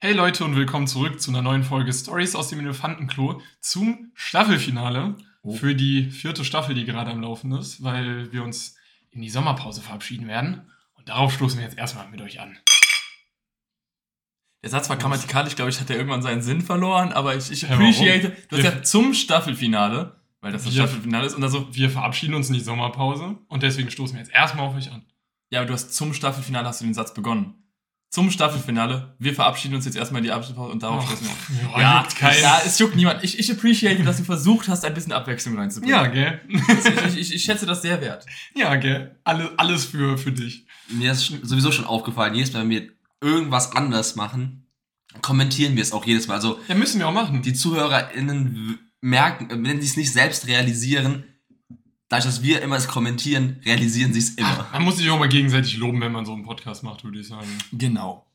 [0.00, 5.16] Hey Leute und willkommen zurück zu einer neuen Folge Stories aus dem Elefantenklo zum Staffelfinale
[5.42, 5.52] Oh.
[5.52, 8.76] für die vierte Staffel, die gerade am Laufen ist, weil wir uns
[9.12, 10.68] in die Sommerpause verabschieden werden.
[10.94, 12.58] Und darauf stoßen wir jetzt erstmal mit euch an.
[14.64, 17.70] Der Satz war grammatikalisch, glaube ich, hat er irgendwann seinen Sinn verloren, aber ich, ich
[17.70, 18.36] appreciate.
[18.48, 21.88] Du hast ja zum Staffelfinale, weil das das Wir- Staffelfinale ist, und dann so, Wir
[21.88, 25.06] verabschieden uns in die Sommerpause und deswegen stoßen wir jetzt erstmal auf euch an.
[25.50, 27.54] ja, aber du hast zum Staffelfinale hast du den Satz begonnen.
[28.10, 31.70] Zum Staffelfinale, wir verabschieden uns jetzt erstmal in die Abschlusspause und darauf Ach, stoßen wir.
[31.72, 32.40] ja, Ja, juckt keinen.
[32.42, 33.22] ja, es juckt niemand.
[33.22, 35.94] Ich, ich appreciate, dass du versucht hast, ein bisschen Abwechslung reinzubringen.
[35.94, 36.40] Ja, gell?
[36.48, 38.24] Ich, ich, ich schätze das sehr wert.
[38.54, 39.14] Ja, gell?
[39.24, 40.64] Alle, alles für, für dich.
[40.88, 42.88] Mir ist sowieso schon aufgefallen, jedes Mal, wenn wir
[43.20, 44.66] irgendwas anders machen,
[45.20, 46.34] kommentieren wir es auch jedes Mal.
[46.36, 47.42] Also Ja, müssen wir auch machen.
[47.42, 51.24] die ZuhörerInnen merken, äh, wenn sie es nicht selbst realisieren,
[52.08, 54.68] dadurch, dass wir immer es kommentieren, realisieren sie es immer.
[54.72, 57.28] Man muss sich auch mal gegenseitig loben, wenn man so einen Podcast macht, würde ich
[57.28, 57.48] sagen.
[57.72, 58.26] Genau.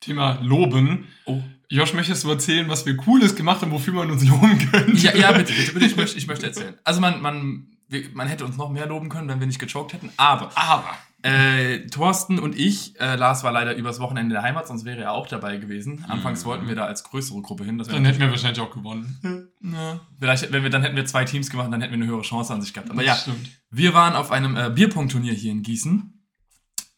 [0.00, 1.08] Thema Loben.
[1.24, 1.42] Oh.
[1.68, 4.92] Josh, möchtest du erzählen, was wir Cooles gemacht haben, wofür man uns loben könnte?
[4.92, 6.74] Ja, ja bitte, bitte, bitte, ich möchte, ich möchte erzählen.
[6.84, 7.66] Also man, man,
[8.14, 10.96] man hätte uns noch mehr loben können, wenn wir nicht gechoked hätten, aber Aber.
[11.22, 15.00] Äh, Thorsten und ich, äh, Lars war leider übers Wochenende in der Heimat, sonst wäre
[15.00, 16.04] er auch dabei gewesen.
[16.08, 16.48] Anfangs Mhm.
[16.48, 17.76] wollten wir da als größere Gruppe hin.
[17.78, 19.52] Dann hätten wir wahrscheinlich auch gewonnen.
[19.60, 20.00] ja.
[20.20, 22.54] Vielleicht, wenn wir, dann hätten wir zwei Teams gemacht, dann hätten wir eine höhere Chance
[22.54, 22.90] an sich gehabt.
[22.90, 23.50] Aber ja, Das stimmt.
[23.70, 26.14] wir waren auf einem äh, Bierpong-Turnier hier in Gießen.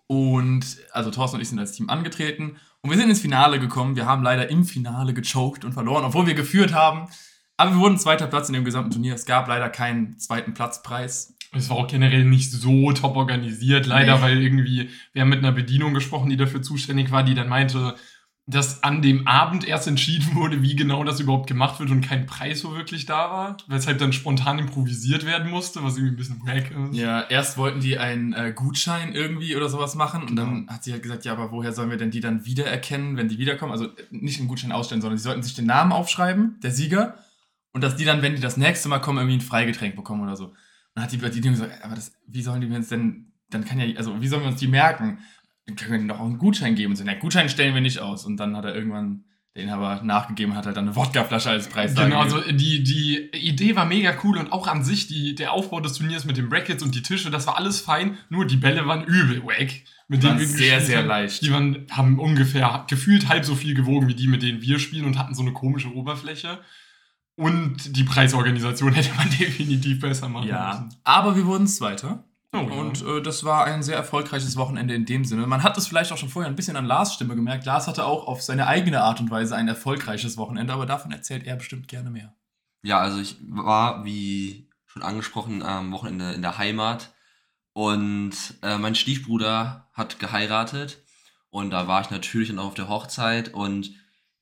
[0.07, 2.57] Und, also Thorsten und ich sind als Team angetreten.
[2.83, 3.95] Und wir sind ins Finale gekommen.
[3.97, 7.09] Wir haben leider im Finale gechoked und verloren, obwohl wir geführt haben.
[7.61, 9.15] Aber wir wurden zweiter Platz in dem gesamten Turnier.
[9.15, 11.35] Es gab leider keinen zweiten Platzpreis.
[11.53, 14.23] Es war auch generell nicht so top organisiert, leider, Nee.
[14.23, 17.97] weil irgendwie, wir haben mit einer Bedienung gesprochen, die dafür zuständig war, die dann meinte,
[18.47, 22.25] dass an dem Abend erst entschieden wurde, wie genau das überhaupt gemacht wird und kein
[22.27, 26.41] Preis so wirklich da war, weshalb dann spontan improvisiert werden musste, was irgendwie ein bisschen
[26.47, 26.97] wack ist.
[26.99, 30.73] Ja, erst wollten die einen äh, Gutschein irgendwie oder sowas machen und dann Genau.
[30.73, 33.39] hat sie halt gesagt, ja, aber woher sollen wir denn die dann wiedererkennen, wenn die
[33.39, 33.73] wiederkommen?
[33.73, 37.19] Also nicht einen Gutschein ausstellen, sondern sie sollten sich den Namen aufschreiben, der Sieger,
[37.73, 40.37] und dass die dann, wenn die das nächste Mal kommen, irgendwie ein Freigetränk bekommen oder
[40.37, 40.47] so.
[40.47, 40.57] Und
[40.95, 43.97] dann hat die Bedienung gesagt, aber das, wie sollen die jetzt denn, dann kann ja,
[43.97, 45.19] also wie sollen wir uns die merken?
[45.67, 46.93] Dann können wir ihnen doch auch einen Gutschein geben.
[46.93, 48.25] Und so, na, Gutschein stellen wir nicht aus.
[48.25, 49.25] Und dann hat er irgendwann
[49.55, 53.75] der Inhaber nachgegeben, hat halt dann eine Wodkaflasche als Preis Genau, also die, die Idee
[53.75, 56.85] war mega cool und auch an sich die, der Aufbau des Turniers mit den Brackets
[56.85, 59.73] und die Tische, das war alles fein, nur die Bälle waren übel wack.
[60.07, 61.09] Mit Die waren wir sehr, sehr haben.
[61.09, 61.43] leicht.
[61.43, 65.05] Die waren, haben ungefähr gefühlt halb so viel gewogen wie die, mit denen wir spielen
[65.05, 66.61] und hatten so eine komische Oberfläche.
[67.37, 71.01] Und die Preisorganisation hätte man definitiv besser machen Ja, müssen.
[71.05, 72.25] aber wir wurden Zweiter.
[72.53, 72.63] Oh, ja.
[72.63, 75.47] Und äh, das war ein sehr erfolgreiches Wochenende in dem Sinne.
[75.47, 77.65] Man hat es vielleicht auch schon vorher ein bisschen an Lars Stimme gemerkt.
[77.65, 81.45] Lars hatte auch auf seine eigene Art und Weise ein erfolgreiches Wochenende, aber davon erzählt
[81.47, 82.35] er bestimmt gerne mehr.
[82.83, 87.13] Ja, also ich war, wie schon angesprochen, am Wochenende in der Heimat
[87.73, 90.99] und äh, mein Stiefbruder hat geheiratet
[91.51, 93.93] und da war ich natürlich dann auch auf der Hochzeit und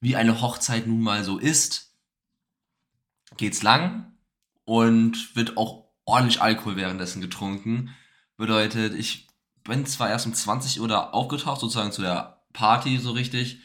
[0.00, 1.87] wie eine Hochzeit nun mal so ist,
[3.38, 4.12] geht's lang
[4.64, 7.94] und wird auch ordentlich Alkohol währenddessen getrunken.
[8.36, 9.28] Bedeutet, ich
[9.64, 13.60] bin zwar erst um 20 Uhr da aufgetaucht, sozusagen zu der Party so richtig,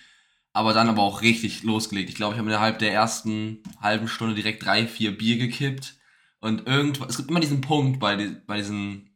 [0.54, 2.10] aber dann aber auch richtig losgelegt.
[2.10, 5.96] Ich glaube, ich habe innerhalb der ersten halben Stunde direkt drei, vier Bier gekippt.
[6.40, 9.10] Und irgendwann, es gibt immer diesen Punkt bei, die, bei diesen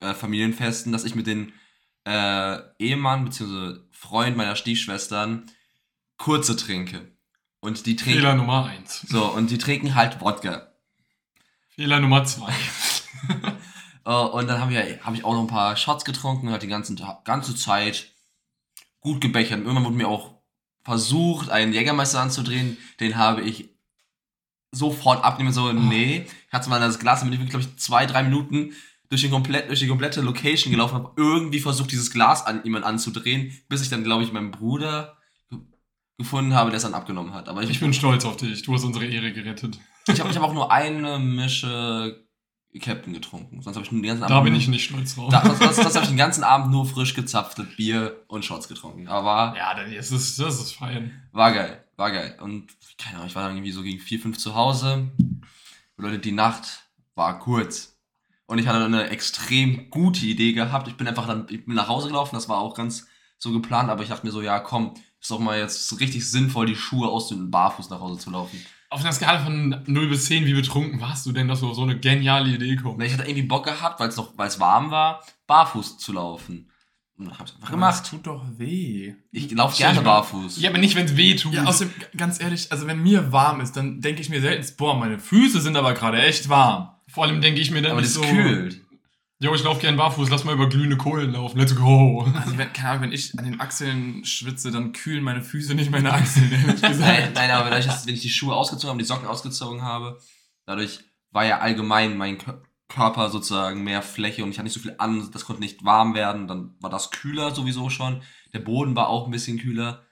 [0.00, 1.52] äh, Familienfesten, dass ich mit den
[2.04, 3.80] äh, Ehemann bzw.
[3.90, 5.50] Freund meiner Stiefschwestern
[6.18, 7.13] kurze trinke.
[7.64, 8.20] Und die trinken.
[8.20, 9.00] Fehler Nummer eins.
[9.08, 10.68] So, und die trinken halt Wodka.
[11.70, 12.52] Fehler Nummer zwei.
[14.06, 16.62] Äh, und dann habe ich, hab ich auch noch ein paar Shots getrunken und halt
[16.62, 18.12] die ganzen, ganze Zeit
[19.00, 19.60] gut gebechert.
[19.60, 20.34] Und irgendwann wurde mir auch
[20.82, 22.76] versucht, einen Jägermeister anzudrehen.
[23.00, 23.70] Den habe ich
[24.72, 25.54] sofort abgenommen.
[25.54, 26.26] So, nee.
[26.46, 28.74] Ich hatte mal das Glas, damit ich glaube ich, zwei, drei Minuten
[29.08, 31.12] durch, den komplett, durch die komplette Location gelaufen habe.
[31.16, 35.16] Irgendwie versucht, dieses Glas an jemand anzudrehen, bis ich dann, glaube ich, meinen Bruder
[36.18, 37.48] gefunden habe, der es dann abgenommen hat.
[37.48, 38.62] Aber ich, Ich bin stolz auf dich.
[38.62, 39.78] Du hast unsere Ehre gerettet.
[40.08, 42.24] ich habe ich hab auch nur eine Mische
[42.80, 43.62] Captain getrunken.
[43.62, 45.30] Sonst habe ich nur den ganzen Da bin ich nicht stolz drauf.
[45.30, 48.68] da, das, das, das habe ich den ganzen Abend nur frisch gezapftes Bier und Shots
[48.68, 49.06] getrunken.
[49.08, 51.22] Aber ja, dann ist es, das ist fein.
[51.32, 52.36] war geil, war geil.
[52.40, 52.66] Und
[52.98, 55.12] keine Ahnung, ich war dann irgendwie so gegen 4, 5 zu Hause.
[55.96, 56.84] Bedeutet, die Nacht
[57.14, 57.96] war kurz.
[58.46, 60.88] Und ich hatte dann eine extrem gute Idee gehabt.
[60.88, 63.06] Ich bin einfach dann ich bin nach Hause gelaufen, das war auch ganz
[63.38, 66.66] so geplant, aber ich dachte mir so, ja komm, ist doch mal jetzt richtig sinnvoll,
[66.66, 68.60] die Schuhe aus dem Barfuß nach Hause zu laufen.
[68.90, 71.76] Auf einer Skala von 0 bis 10, wie betrunken warst du denn, dass du auf
[71.76, 73.06] so eine geniale Idee Und kommst?
[73.06, 76.70] ich hatte irgendwie Bock gehabt, weil es noch, weil es warm war, barfuß zu laufen.
[77.16, 78.06] Und hab's einfach Das gemacht.
[78.10, 79.14] tut doch weh.
[79.30, 80.60] Ich laufe gerne barfuß.
[80.60, 81.54] Ja, aber nicht, wenn es weh tut.
[81.54, 84.94] Ja, außerdem, ganz ehrlich, also wenn mir warm ist, dann denke ich mir selten, boah,
[84.98, 86.90] meine Füße sind aber gerade echt warm.
[87.08, 88.28] Vor allem denke ich mir dann aber nicht das so.
[88.28, 88.83] kühlt.
[89.44, 91.58] Jo, ich laufe gern barfuß, lass mal über glühende Kohlen laufen.
[91.58, 92.22] Let's go.
[92.34, 95.90] Also, wenn, keine Ahnung, wenn ich an den Achseln schwitze, dann kühlen meine Füße nicht
[95.90, 97.34] meine Achseln, ehrlich Nein, gesagt.
[97.34, 100.18] nein, aber dadurch, dass, wenn ich die Schuhe ausgezogen habe, die Socken ausgezogen habe,
[100.64, 101.00] dadurch
[101.30, 102.56] war ja allgemein mein Kö-
[102.88, 106.14] Körper sozusagen mehr Fläche und ich hatte nicht so viel an, das konnte nicht warm
[106.14, 108.22] werden, dann war das kühler sowieso schon.
[108.54, 110.04] Der Boden war auch ein bisschen kühler.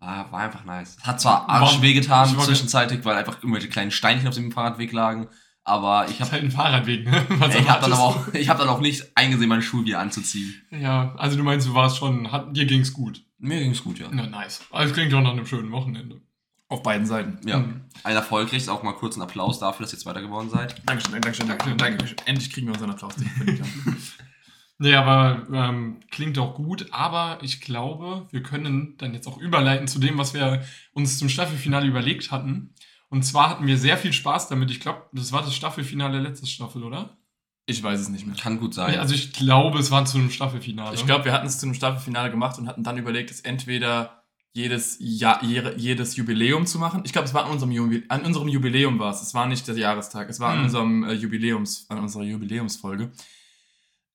[0.00, 0.96] War, war einfach nice.
[1.02, 5.28] Hat zwar arsch wehgetan zwischenzeitig, weil einfach irgendwelche kleinen Steinchen auf dem Fahrradweg lagen,
[5.64, 7.24] aber ich habe halt ein Fahrradweg, ne?
[7.28, 10.54] Was ich hab dann aber auch, ich dann auch nicht eingesehen, meine Schuhe wieder anzuziehen.
[10.70, 13.22] Ja, also du meinst, du warst schon, hat, dir ging's gut.
[13.38, 14.08] Mir ging's gut, ja.
[14.10, 14.62] Na, nice.
[14.70, 16.20] Also klingt doch nach einem schönen Wochenende.
[16.68, 17.46] Auf beiden Seiten.
[17.46, 17.58] Ja.
[17.58, 17.82] Mhm.
[18.04, 20.82] Ein Erfolg kriegt auch mal kurz einen Applaus dafür, dass ihr Zweiter geworden seid.
[20.86, 22.16] Dankeschön, Dankeschön, Dankeschön, Dankeschön.
[22.24, 23.14] Endlich kriegen wir unseren Applaus.
[24.78, 26.88] Nee, aber ähm, klingt auch gut.
[26.90, 31.28] Aber ich glaube, wir können dann jetzt auch überleiten zu dem, was wir uns zum
[31.28, 32.74] Staffelfinale überlegt hatten.
[33.14, 34.72] Und zwar hatten wir sehr viel Spaß damit.
[34.72, 37.16] Ich glaube, das war das Staffelfinale letzte Staffel, oder?
[37.66, 38.34] Ich weiß es nicht mehr.
[38.34, 38.94] Kann gut sein.
[38.94, 40.96] Ja, also ich glaube, es war zu einem Staffelfinale.
[40.96, 44.24] Ich glaube, wir hatten es zu einem Staffelfinale gemacht und hatten dann überlegt, es entweder
[44.52, 47.02] jedes Jahr, jede- jedes Jubiläum zu machen.
[47.04, 49.22] Ich glaube, es war an unserem, Jubi an unserem Jubiläum war es.
[49.22, 50.28] Es war nicht der Jahrestag.
[50.28, 50.64] Es war an Hm.
[50.64, 53.12] unserem äh, Jubiläums, an unserer Jubiläumsfolge.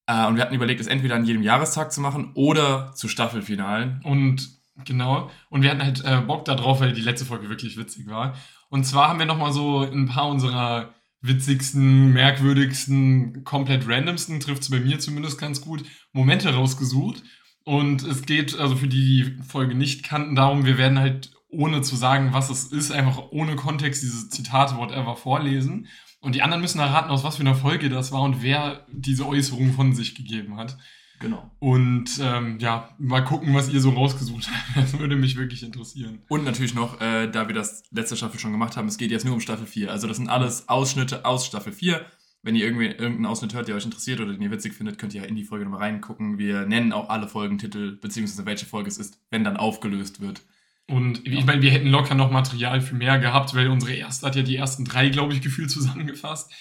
[0.07, 4.01] Äh, und wir hatten überlegt, es entweder an jedem Jahrestag zu machen oder zu Staffelfinalen.
[4.04, 4.50] Und
[4.86, 5.30] genau.
[5.50, 8.36] Und wir hatten halt äh, Bock darauf, weil die letzte Folge wirklich witzig war.
[8.69, 14.69] Und zwar haben wir nochmal so ein paar unserer witzigsten, merkwürdigsten, komplett randomsten, trifft es
[14.69, 15.83] bei mir zumindest ganz gut,
[16.13, 17.24] Momente rausgesucht.
[17.66, 21.81] Und es geht, also für die die Folge nicht kannten, darum, wir werden halt ohne
[21.81, 25.88] zu sagen, was es ist, einfach ohne Kontext diese Zitate, whatever, vorlesen.
[26.22, 29.25] Und die anderen müssen erraten, aus was für einer Folge das war und wer diese
[29.25, 30.77] Äußerung von sich gegeben hat.
[31.19, 31.51] Genau.
[31.60, 34.60] Und ähm, ja, mal gucken, was ihr so rausgesucht habt.
[34.75, 36.19] Das würde mich wirklich interessieren.
[36.30, 39.25] Und natürlich noch, äh, da wir das letzte Staffel schon gemacht haben, es geht jetzt
[39.25, 39.92] nur um Staffel 4.
[39.92, 42.06] Also das sind alles Ausschnitte aus Staffel 4.
[42.42, 45.13] Wenn ihr irgendwie irgendeinen Ausschnitt hört, der euch interessiert oder den ihr witzig findet, könnt
[45.13, 46.38] ihr in die Folge nochmal reingucken.
[46.38, 50.42] Wir nennen auch alle Folgentitel, beziehungsweise welche Folge es ist, wenn dann aufgelöst wird.
[50.88, 54.36] Und ich meine, wir hätten locker noch Material für mehr gehabt, weil unsere erste hat
[54.36, 56.51] ja die ersten drei, glaube ich, gefühlt zusammengefasst.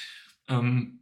[0.48, 0.97] Ähm,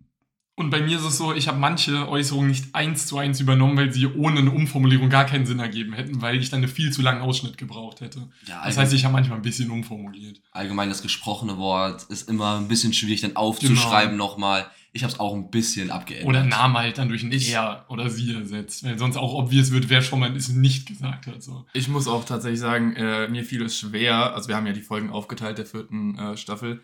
[0.56, 3.76] und bei mir ist es so, ich habe manche Äußerungen nicht eins zu eins übernommen,
[3.76, 6.90] weil sie ohne eine Umformulierung gar keinen Sinn ergeben hätten, weil ich dann einen viel
[6.92, 8.28] zu langen Ausschnitt gebraucht hätte.
[8.48, 10.40] Ja, Das heißt, ich habe manchmal ein bisschen umformuliert.
[10.52, 14.24] allgemein das gesprochene Wort ist immer ein bisschen schwierig dann aufzuschreiben Genau.
[14.26, 14.66] nochmal.
[14.92, 16.26] Ich habe es auch ein bisschen abgeändert.
[16.26, 19.70] Oder Name halt dann durch ein Ich- Er oder Sie ersetzt, weil sonst auch obvious
[19.70, 21.42] wird, wer schon mal es nicht gesagt hat.
[21.42, 21.66] So.
[21.74, 24.80] Ich muss auch tatsächlich sagen, äh, mir fiel es schwer, also wir haben ja die
[24.80, 26.80] Folgen aufgeteilt der vierten äh, Staffel,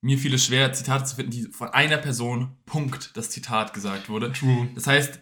[0.00, 4.08] mir fiel es schwer, Zitate zu finden, die von einer Person, Punkt, das Zitat gesagt
[4.08, 4.32] wurde.
[4.32, 4.68] True.
[4.74, 5.20] Das heißt,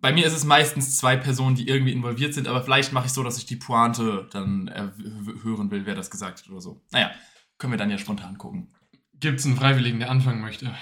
[0.00, 3.12] bei mir ist es meistens zwei Personen, die irgendwie involviert sind, aber vielleicht mache ich
[3.12, 4.70] so, dass ich die Pointe dann
[5.42, 6.82] hören will, wer das gesagt hat oder so.
[6.90, 7.10] Naja,
[7.58, 8.74] können wir dann ja spontan gucken.
[9.14, 10.74] Gibt es einen Freiwilligen, der anfangen möchte?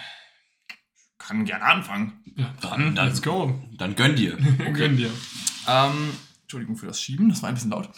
[1.18, 2.22] Kann gerne anfangen.
[2.36, 3.62] Ja, dann, Dann- let's go.
[3.78, 4.36] Dann gönn dir.
[4.72, 5.10] Gönn dir.
[5.68, 6.10] Ähm,
[6.42, 7.88] Entschuldigung für das Schieben, das war ein bisschen laut.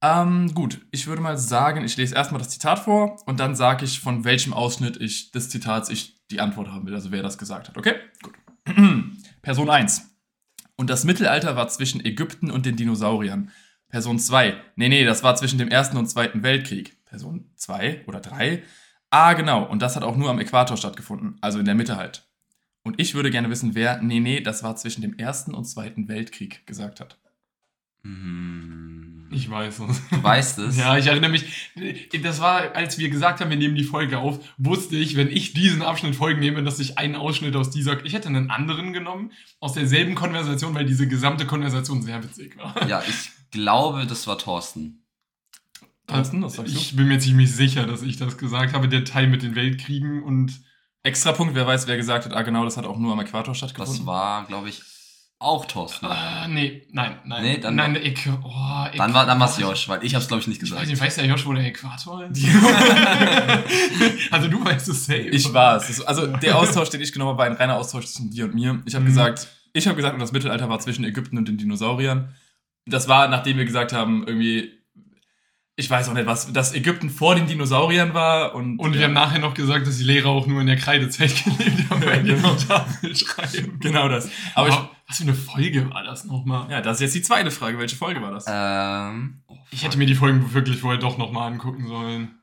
[0.00, 3.84] Ähm, gut, ich würde mal sagen, ich lese erstmal das Zitat vor und dann sage
[3.84, 7.38] ich, von welchem Ausschnitt ich des Zitats ich die Antwort haben will, also wer das
[7.38, 7.76] gesagt hat.
[7.76, 7.94] Okay?
[8.22, 8.34] Gut.
[9.42, 10.08] Person 1.
[10.76, 13.50] Und das Mittelalter war zwischen Ägypten und den Dinosauriern.
[13.88, 14.54] Person 2.
[14.76, 17.04] Nee, nee, das war zwischen dem Ersten und Zweiten Weltkrieg.
[17.06, 18.62] Person 2 oder 3.
[19.10, 22.28] Ah, genau, und das hat auch nur am Äquator stattgefunden, also in der Mitte halt.
[22.84, 26.08] Und ich würde gerne wissen, wer, nee, nee, das war zwischen dem Ersten und Zweiten
[26.08, 27.18] Weltkrieg gesagt hat.
[28.02, 29.07] Hm.
[29.30, 30.08] Ich weiß es.
[30.08, 30.76] Du weißt es.
[30.78, 31.44] Ja, ich erinnere mich.
[32.22, 35.52] Das war, als wir gesagt haben, wir nehmen die Folge auf, wusste ich, wenn ich
[35.52, 38.04] diesen Abschnitt Folgen nehme, dass ich einen Ausschnitt aus dieser.
[38.04, 42.88] Ich hätte einen anderen genommen, aus derselben Konversation, weil diese gesamte Konversation sehr witzig war.
[42.88, 45.04] Ja, ich glaube, das war Thorsten.
[46.06, 46.78] Thorsten, was sagst du?
[46.78, 50.22] Ich bin mir ziemlich sicher, dass ich das gesagt habe, der Teil mit den Weltkriegen
[50.22, 50.60] und.
[51.04, 53.54] Extra Punkt, wer weiß, wer gesagt hat, ah genau, das hat auch nur am Äquator
[53.54, 53.98] stattgefunden.
[53.98, 54.82] Das war, glaube ich,
[55.40, 56.06] auch Thorsten.
[56.06, 57.42] Ah, nee, nein, nein.
[57.42, 59.56] Nee, dann- nein, der Äqu oh, Dann war dann war's.
[59.58, 60.90] Josh, weil ich habe es, glaube ich, nicht Ich weiß gesagt.
[60.90, 62.44] nicht, weiß der Josh, wo der Äquator ist?
[64.30, 65.20] also du weißt es safe.
[65.28, 66.00] Ich war es.
[66.02, 68.82] Also der Austausch, den ich genommen habe, war ein reiner Austausch zwischen dir und mir.
[68.86, 69.08] Ich habe Mhm.
[69.08, 72.34] gesagt, ich habe gesagt, das Mittelalter war zwischen Ägypten und den Dinosauriern.
[72.86, 74.72] Das war, nachdem wir gesagt haben, irgendwie,
[75.80, 78.78] ich weiß auch nicht was, dass Ägypten vor den Dinosauriern war und.
[78.80, 81.32] Und wir ja, haben nachher noch gesagt, dass die Lehrer auch nur in der Kreidezeit
[81.44, 82.48] gelebt haben, weil die genau.
[82.50, 83.78] auf die Tafel schreiben.
[83.80, 84.28] Genau das.
[84.56, 86.64] Aber Aber was für eine Folge war das nochmal?
[86.66, 87.78] ich, ja, das ist jetzt die zweite Frage.
[87.78, 88.44] Welche Folge war das?
[88.48, 92.40] Ähm, oh, Ich hätte mir die Folgen wirklich vorher doch nochmal angucken sollen.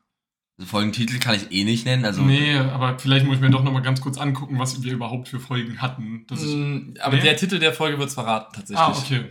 [0.58, 2.06] also Folgentitel kann ich eh nicht nennen.
[2.06, 5.28] Also nee, aber vielleicht muss ich mir doch nochmal ganz kurz angucken, was wir überhaupt
[5.28, 6.24] für Folgen hatten.
[6.26, 7.22] Dass ich, Mm, Aber Nee?
[7.22, 8.78] der Titel der Folge wird es verraten, tatsächlich.
[8.78, 9.24] ah, okay.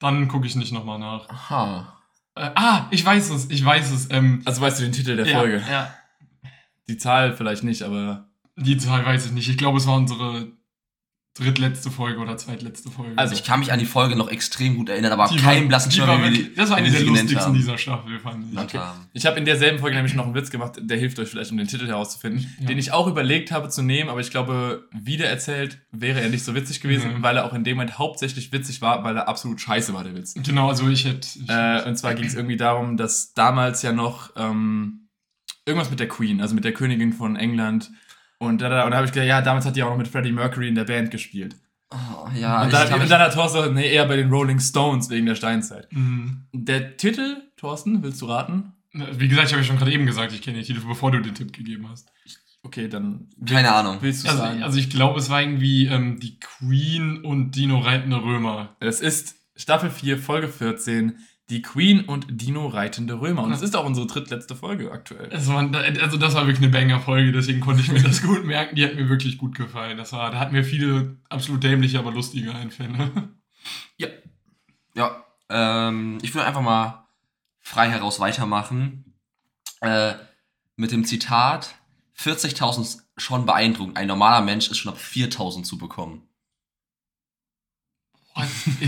[0.00, 1.28] Dann gucke ich nicht nochmal nach.
[1.28, 1.98] Aha.
[2.34, 4.10] Äh, ah, ich weiß es, ich weiß es.
[4.10, 5.62] Ähm, Also weißt du den Titel der ja, Folge?
[5.68, 5.94] Ja.
[6.88, 9.48] Die Zahl vielleicht nicht, aber Die Zahl weiß ich nicht.
[9.48, 10.52] Ich glaube, es war unsere
[11.34, 13.12] drittletzte Folge oder zweitletzte Folge.
[13.16, 15.88] Also, Ich kann mich an die Folge noch extrem gut erinnern, aber Die keinen blassen
[15.90, 18.74] die Schimmer, wie wir wirklich- die- Das war eine der lustigsten dieser Staffel, fand ich.
[18.74, 19.06] haben.
[19.14, 21.56] Ich habe in derselben Folge nämlich noch einen Witz gemacht, der hilft euch vielleicht, um
[21.56, 22.66] den Titel herauszufinden, Ja.
[22.66, 26.54] den ich auch überlegt habe zu nehmen, aber ich glaube, wiedererzählt wäre er nicht so
[26.54, 27.22] witzig gewesen, Mhm.
[27.22, 30.14] weil er auch in dem Moment hauptsächlich witzig war, weil er absolut scheiße war, der
[30.14, 30.34] Witz.
[30.34, 31.26] Genau, also ich hätte.
[31.42, 35.08] Ich, Äh, und zwar ging es irgendwie darum, dass damals ja noch ähm,
[35.64, 37.90] irgendwas mit der Queen, also mit der Königin von England.
[38.42, 40.08] Und da, da, und da habe ich gedacht, ja, damals hat die auch noch mit
[40.08, 41.54] Freddie Mercury in der Band gespielt.
[41.90, 44.30] Oh, ja, und, ich dann, kann und dann hat Thorsten gesagt, nee, eher bei den
[44.30, 45.86] Rolling Stones wegen der Steinzeit.
[45.92, 46.44] Mhm.
[46.52, 48.72] Der Titel, Thorsten, willst du raten?
[48.92, 51.20] Wie gesagt, ich habe ja schon gerade eben gesagt, ich kenne den Titel, bevor du
[51.20, 52.10] den Tipp gegeben hast.
[52.64, 53.98] Okay, dann keine Ahnung.
[54.00, 54.62] willst du Also, sagen.
[54.62, 58.76] also ich glaube, es war irgendwie ähm, die Queen und Dino reitende Römer.
[58.80, 61.18] Es ist Staffel 4, Folge 14,
[61.50, 63.42] die Queen und Dino reitende Römer.
[63.42, 65.28] Und es ist auch unsere drittletzte Folge aktuell.
[65.30, 65.68] Es war,
[66.00, 68.76] also das war wirklich eine Banger-Folge, deswegen konnte ich mir das gut merken.
[68.76, 69.98] Die hat mir wirklich gut gefallen.
[69.98, 73.10] Das war, da hatten wir viele absolut dämliche, aber lustige Einfälle.
[74.94, 77.06] Ja, ähm, ich würde einfach mal
[77.60, 79.14] frei heraus weitermachen.
[79.80, 80.14] Äh,
[80.76, 81.74] mit dem Zitat:
[82.18, 83.96] 40.000 ist schon beeindruckend.
[83.96, 86.28] Ein normaler Mensch ist schon ab 4.000 zu bekommen.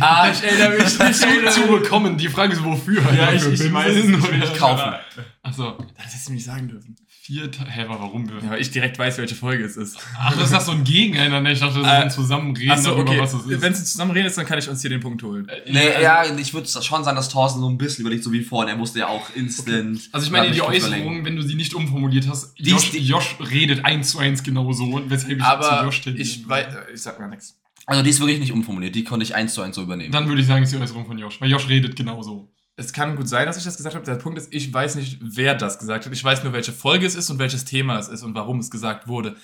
[0.00, 1.14] Ah, ich erinnere mich nicht.
[1.54, 2.16] zu, zu bekommen.
[2.16, 3.02] Die Frage ist, wofür?
[3.12, 4.94] Ja, ich, ich weiß es nicht, will ich kaufen.
[5.42, 6.96] Achso, Das hättest du mir nicht sagen dürfen.
[7.22, 8.26] vier, Ta- hä, aber warum?
[8.26, 9.98] Ja, weil ich direkt weiß, welche Folge es ist.
[10.18, 11.50] Ach, das ist das so ein Gegeneinander.
[11.52, 13.20] Ich dachte, das ist Äh, ein Zusammenreden Achso, darüber, okay.
[13.20, 13.60] was es ist.
[13.60, 15.46] Wenn es zusammen reden ist, dann kann ich uns hier den Punkt holen.
[15.66, 18.42] Nee, also- ja, ich würde schon sagen, dass Thorsten so ein bisschen überlegt, so wie
[18.42, 18.70] vorhin.
[18.70, 20.08] Er musste ja auch instant.
[20.12, 21.24] Also ich meine, die mich kurz Äußerung, überlegen.
[21.26, 24.42] wenn du sie nicht umformuliert hast, Die Josh, ist die- Josh redet eins zu eins
[24.42, 27.56] genauso, und weshalb ich zu Aber Josh tendieren ich weiß, ich sag mal nichts.
[27.86, 28.94] Also die ist wirklich nicht umformuliert.
[28.94, 30.12] Die konnte ich eins zu eins so übernehmen.
[30.12, 32.50] Dann würde ich sagen, es ist die Äußerung von Josh, weil Josh redet genauso.
[32.76, 34.04] Es kann gut sein, dass ich das gesagt habe.
[34.04, 36.12] Der Punkt ist, ich weiß nicht, wer das gesagt hat.
[36.12, 38.70] Ich weiß nur, welche Folge es ist und welches Thema es ist und warum es
[38.70, 39.36] gesagt wurde.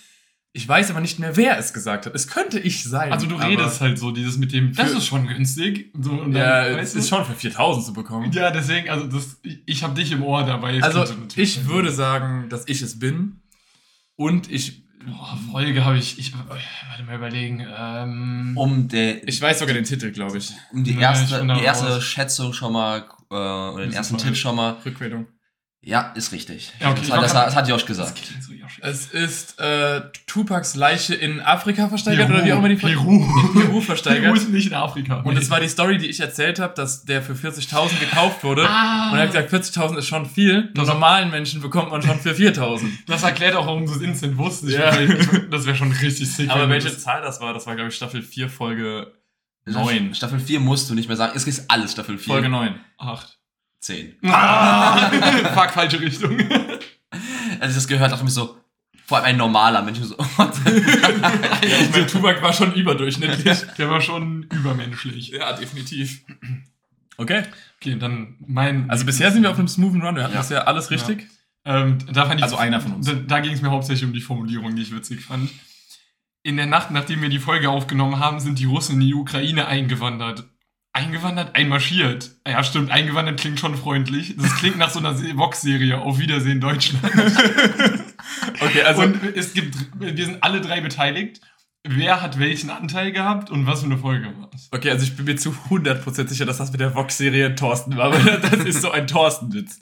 [0.52, 2.14] Ich weiß aber nicht mehr, wer es gesagt hat.
[2.16, 3.12] Es könnte ich sein.
[3.12, 5.92] Also du redest halt so, dieses mit dem, das ist schon günstig.
[6.00, 6.98] So, und Ja, dann, es weißt du?
[6.98, 8.32] ist schon für 4000 zu bekommen.
[8.32, 10.78] Ja, deswegen, also das, ich, ich habe dich im Ohr dabei.
[10.78, 11.04] es Also,
[11.36, 13.42] ich würde sagen, dass ich es bin.
[14.16, 14.82] Und ich.
[15.02, 19.84] Boah, Folge habe ich, ich, warte mal überlegen, ähm, Um, der, Ich weiß sogar den
[19.84, 20.52] Titel, glaube ich.
[20.72, 22.04] um die Ja, erste, da die erste raus.
[22.04, 22.98] Schätzung schon mal,
[23.30, 24.18] äh, oder den ersten.
[24.18, 24.76] Tipp schon mal.
[24.84, 25.26] Rückmeldung.
[25.82, 26.72] Ja, ist richtig.
[26.78, 28.20] Ja, okay, das, hat, das, das hat Josh gesagt.
[28.82, 33.12] Es ist äh, Tupacs Leiche in Afrika versteigert oder wie auch immer die Peru.
[33.24, 34.36] In Peru Peru versteigert.
[34.36, 35.20] ist nicht in Afrika.
[35.20, 38.66] Und es war die Story, die ich erzählt habe, dass der für 40.000 gekauft wurde.
[38.68, 39.10] Ah.
[39.10, 40.64] Und er hat gesagt, 40.000 ist schon viel.
[40.64, 42.86] Nur Das- normalen Menschen bekommt man schon für 4.000.
[43.06, 44.76] Das erklärt auch, warum du es instant wusstest.
[44.76, 44.90] Ja.
[45.50, 46.50] Das wäre schon richtig sick.
[46.50, 49.12] Aber welche das- Zahl das war, das war, glaube ich, Staffel 4, Folge
[49.66, 50.14] 9.
[50.14, 51.32] Staffel 4 musst du nicht mehr sagen.
[51.34, 52.32] Es ist alles Staffel 4.
[52.34, 52.74] Folge 9.
[52.98, 53.38] Acht.
[53.80, 54.16] 10.
[54.24, 55.10] Ah,
[55.54, 56.38] fuck, falsche Richtung.
[57.60, 58.56] Als ich das gehört dachte mir so,
[59.06, 59.98] vor allem ein normaler Mensch.
[60.00, 60.70] So, the-
[61.66, 63.62] Ich meine, Tubak war schon überdurchschnittlich.
[63.78, 65.30] Der war schon übermenschlich.
[65.30, 66.20] ja, definitiv.
[67.16, 67.42] Okay.
[67.80, 68.88] Okay, dann mein.
[68.90, 70.14] Also bisher sind wir auf einem smoothen Run.
[70.16, 70.40] Wir hatten Ja.
[70.40, 71.26] bisher alles richtig.
[71.64, 73.06] Ähm, da fand ich, Also einer von uns.
[73.06, 75.50] Da, da ging es mir hauptsächlich um die Formulierung, die ich witzig fand.
[76.42, 79.66] In der Nacht, nachdem wir die Folge aufgenommen haben, sind die Russen in die Ukraine
[79.66, 80.44] eingewandert.
[80.92, 81.54] Eingewandert?
[81.54, 82.32] Einmarschiert.
[82.46, 84.34] Ja, stimmt, eingewandert klingt schon freundlich.
[84.36, 85.98] Das klingt nach so einer Se- Vox-Serie.
[86.00, 87.04] Auf Wiedersehen, Deutschland.
[88.60, 91.40] Okay, also und es gibt, wir sind alle drei beteiligt.
[91.82, 94.68] Wer hat welchen Anteil gehabt und was für eine Folge war es?
[94.70, 98.12] Okay, also ich bin mir zu 100% sicher, dass das mit der Vox-Serie Thorsten war,
[98.24, 99.80] weil das ist so ein Thorsten-Witz.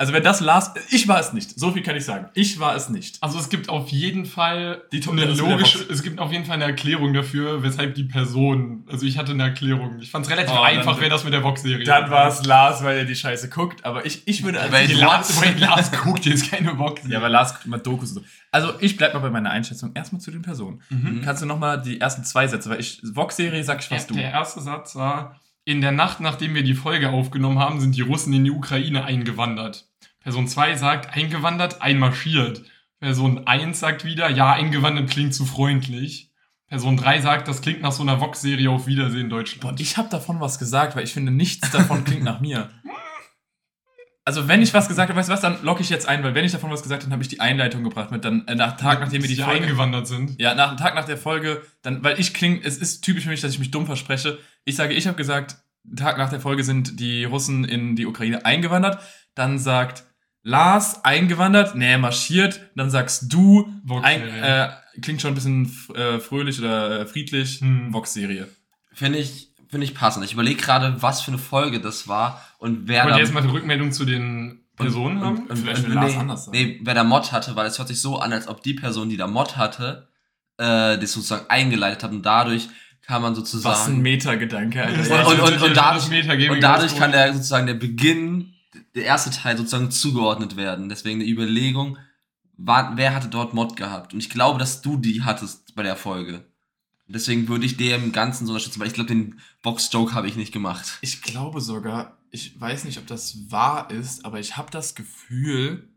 [0.00, 0.72] Also wenn das Lars...
[0.90, 1.58] Ich war es nicht.
[1.58, 2.28] So viel kann ich sagen.
[2.34, 3.16] Ich war es nicht.
[3.20, 6.54] Also es gibt auf jeden Fall Die eine der logische, es gibt auf jeden Fall
[6.54, 9.98] eine Erklärung dafür, weshalb die Person, also ich hatte eine Erklärung.
[10.00, 12.84] Ich fand es relativ Oh, einfach, wer das mit der Vox-Serie Dann war es Lars,
[12.84, 14.60] weil er die Scheiße guckt, aber ich, ich würde...
[14.60, 17.02] als- Weil Die Lars, weil Lars guckt jetzt keine Vox.
[17.08, 18.24] ja, weil Lars guckt immer Dokus und so.
[18.52, 19.90] Also ich bleib mal bei meiner Einschätzung.
[19.94, 20.80] Erstmal zu den Personen.
[20.90, 21.22] Mhm.
[21.24, 23.00] Kannst du nochmal die ersten zwei Sätze, weil ich...
[23.02, 24.14] Vox-Serie sag ich Der, fast du.
[24.14, 28.00] der erste Satz war, in der Nacht, nachdem wir die Folge aufgenommen haben, sind die
[28.00, 29.86] Russen in die Ukraine eingewandert.
[30.20, 32.62] Person 2 sagt, eingewandert, einmarschiert.
[33.00, 36.30] Person 1 sagt wieder, ja, eingewandert klingt zu freundlich.
[36.68, 39.80] Person 3 sagt, das klingt nach so einer Vox-Serie auf Wiedersehen Boah, Deutschland.
[39.80, 42.70] ich habe davon was gesagt, weil ich finde, nichts davon klingt nach mir.
[44.24, 46.34] Also wenn ich was gesagt habe, weißt du was, dann locke ich jetzt ein, weil
[46.34, 48.54] wenn ich davon was gesagt habe, dann habe ich die Einleitung gebracht mit dann äh,
[48.54, 50.38] nach Tag, nachdem wir die die Folge eingewandert sind.
[50.38, 53.30] Ja, nach dem Tag nach der Folge, dann, weil ich klinge, es ist typisch für
[53.30, 54.38] mich, dass ich mich dumm verspreche.
[54.66, 55.56] Ich sage, ich habe gesagt,
[55.96, 58.98] Tag nach der Folge sind die Russen in die Ukraine eingewandert.
[59.34, 60.04] Dann sagt
[60.48, 62.60] Lars eingewandert, nee, marschiert.
[62.74, 64.70] Dann sagst du, Vox, ein, äh,
[65.02, 67.92] klingt schon ein bisschen äh, fröhlich oder äh, friedlich, Hm.
[67.92, 68.48] Vox-Serie.
[68.94, 70.24] Finde ich, finde ich passend.
[70.24, 73.34] Ich überlege gerade, was für eine Folge das war und wer Wollt da, ihr jetzt
[73.34, 75.46] mal eine Rückmeldung zu den Personen haben?
[75.46, 76.56] und, Vielleicht und, Lars nee, anders sagen.
[76.56, 79.10] nee, wer da Mod hatte, weil es hört sich so an, als ob die Person,
[79.10, 80.08] die da Mod hatte,
[80.56, 82.68] äh, das sozusagen eingeleitet hat und dadurch
[83.02, 87.32] kann man sozusagen Was ein Metagedanke, und, und, und, und, dadurch, und dadurch kann der
[87.34, 88.54] sozusagen der Beginn,
[88.94, 90.88] der erste Teil sozusagen zugeordnet werden.
[90.88, 91.98] Deswegen die Überlegung,
[92.58, 94.12] war, wer hatte dort Mod gehabt?
[94.12, 96.44] Und ich glaube, dass du die hattest bei der Folge.
[97.06, 100.52] Deswegen würde ich dem Ganzen so unterstützen, weil ich glaube, den Box-Joke habe ich nicht
[100.52, 100.98] gemacht.
[101.00, 105.88] Ich glaube sogar, ich weiß nicht, ob das wahr ist, aber ich habe das Gefühl,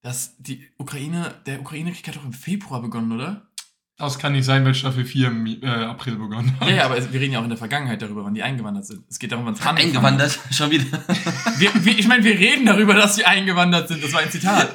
[0.00, 3.46] dass die Ukraine, der Ukraine-Krieg hat doch im Februar begonnen, oder?
[3.96, 6.68] Das kann nicht sein, weil Staffel 4 im äh, April begonnen hat.
[6.68, 8.84] Ja, ja, aber es- wir reden ja auch in der Vergangenheit darüber, wann die eingewandert
[8.86, 9.04] sind.
[9.08, 9.64] Es geht darum, wann es.
[9.64, 10.84] Eingewandert, schon wieder.
[11.58, 14.02] Wir, wir, ich meine, wir reden darüber, dass sie eingewandert sind.
[14.02, 14.74] Das war ein Zitat.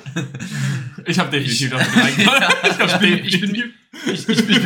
[1.06, 2.56] Ich habe definitiv das eingewandert.
[2.80, 3.66] Ich, bin, ich, bin mir,
[4.14, 4.64] ich, ich, bin,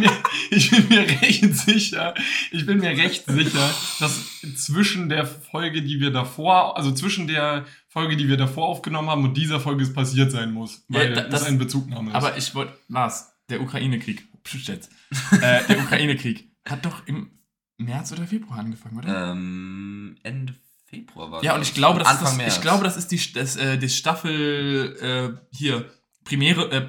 [0.00, 0.10] mir,
[0.50, 2.14] ich bin mir recht sicher,
[2.52, 4.20] ich bin mir recht sicher, dass
[4.56, 9.24] zwischen der Folge, die wir davor, also zwischen der Folge, die wir davor aufgenommen haben
[9.24, 12.14] und dieser Folge es passiert sein muss, Ja, weil da- das das- ein Bezugnahme ist.
[12.16, 14.26] Aber ich wollte, Lars, der Ukraine-Krieg,
[14.62, 17.30] äh, der Ukraine-Krieg hat doch im
[17.78, 19.32] März oder Februar angefangen, oder?
[19.32, 20.54] ähm, Ende
[20.86, 22.56] Februar war ja, und ich glaube, das Anfang ist das, März.
[22.56, 25.90] ich glaube, das ist die, das, äh, die Staffel äh, hier,
[26.24, 26.88] Premiere, äh,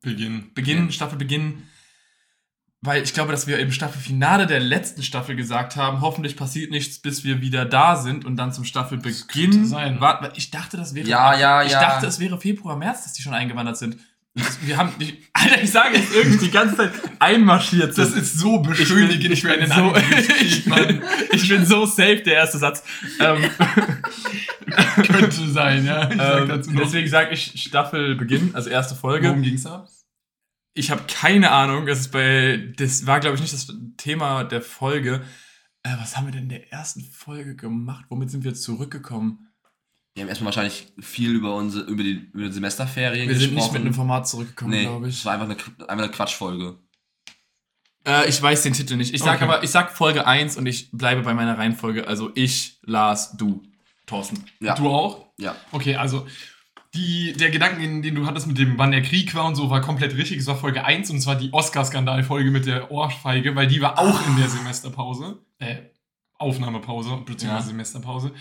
[0.00, 0.52] Beginn.
[0.54, 0.92] Beginn, Ja.
[0.92, 1.64] Staffelbeginn.
[2.80, 7.00] Weil ich glaube, dass wir im Staffelfinale der letzten Staffel gesagt haben, hoffentlich passiert nichts,
[7.00, 9.26] bis wir wieder da sind und dann zum Staffelbeginn.
[9.26, 10.00] könnte sein.
[10.00, 11.08] War, weil ich dachte, das wäre.
[11.08, 11.80] Ja, ja, ich ja.
[11.80, 13.98] dachte, es wäre Februar, März, dass die schon eingewandert sind.
[14.62, 18.08] Wir haben, ich, Alter, ich sage jetzt irgendwie die ganze Zeit einmarschiert sind.
[18.08, 19.94] Das ist so ich bin, beschönigend ich, bin einen so,
[20.40, 21.02] ich, bin,
[21.32, 22.82] ich bin so safe, der erste Satz.
[23.20, 23.48] Ähm,
[25.06, 26.10] Könnte sein, ja.
[26.10, 26.82] Ich sag ähm, noch.
[26.82, 29.28] deswegen sage ich Staffelbeginn, also erste Folge.
[29.28, 29.86] Worum ging's da?
[30.74, 31.86] Ich habe keine Ahnung.
[31.86, 32.72] Das ist bei.
[32.76, 35.22] Das war, glaube ich, nicht das Thema der Folge.
[35.82, 38.06] Äh, was haben wir denn in der ersten Folge gemacht?
[38.08, 39.47] Womit sind wir zurückgekommen?
[40.18, 43.54] Wir haben erstmal wahrscheinlich viel über unsere, über die, über die Semesterferien Wir sind nicht
[43.56, 43.72] gesprochen.
[43.74, 45.24] mit einem Format zurückgekommen, Nee, glaube es ich.
[45.24, 45.56] war einfach eine,
[45.88, 46.76] einfach eine Quatschfolge.
[48.06, 49.14] Äh, ich weiß den Titel nicht.
[49.14, 49.44] Ich sag Okay.
[49.44, 52.08] aber, ich sag Folge 1 und ich bleibe bei meiner Reihenfolge.
[52.08, 53.62] Also ich, Lars, du,
[54.06, 54.44] Thorsten.
[54.60, 54.74] Ja.
[54.74, 55.26] Du auch?
[55.38, 55.54] Ja.
[55.70, 56.26] Okay, also
[56.94, 59.70] die, der Gedanken, den, den du hattest mit dem, wann der Krieg war und so,
[59.70, 60.38] war komplett richtig.
[60.38, 64.26] Es war Folge 1 und zwar die Oscar-Skandal-Folge mit der Ohrfeige, weil die war auch
[64.26, 65.38] in der Semesterpause.
[65.60, 65.76] Äh,
[66.38, 67.70] Aufnahmepause, beziehungsweise Ja.
[67.70, 68.32] Semesterpause.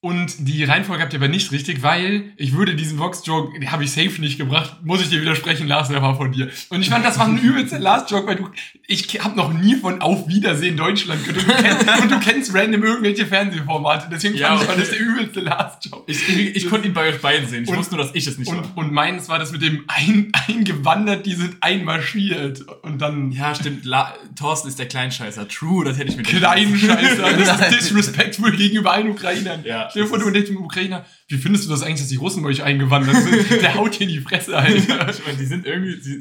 [0.00, 3.82] Und die Reihenfolge habt ihr aber nicht richtig, weil ich würde diesen Vox-Joke, den habe
[3.82, 6.48] ich safe nicht gebracht, muss ich dir widersprechen, Lars, der war von dir.
[6.68, 8.48] Und ich fand, das war ein übelster Last-Joke, weil du,
[8.86, 11.42] ich habe noch nie von Auf Wiedersehen Deutschland gehört.
[11.44, 14.84] Und du kennst, und du kennst random irgendwelche Fernsehformate, deswegen Ja, fand ich, war okay.
[14.86, 16.04] das der übelste Last-Joke.
[16.06, 17.64] Ich, ich, ich konnte ihn bei euch beiden sehen.
[17.64, 18.58] Ich Und- wusste nur, dass ich es nicht war.
[18.58, 22.64] Und, und meins war das mit dem ein, eingewandert, die sind einmarschiert.
[22.82, 23.84] Und dann Ja, stimmt.
[23.84, 25.48] La Thorsten ist der Kleinscheißer.
[25.48, 27.32] True, das hätte ich mir nicht Kleinscheißer.
[27.36, 29.64] Das ist disrespectful gegenüber allen Ukrainern.
[29.64, 31.04] Ja, Stell dir vor, du entdeckst einen Ukrainer.
[31.28, 33.50] Wie findest du das eigentlich, dass die Russen bei euch eingewandert sind?
[33.62, 35.08] Der haut dir in die Fresse, Alter.
[35.10, 36.20] Ich meine, die sind irgendwie, sie,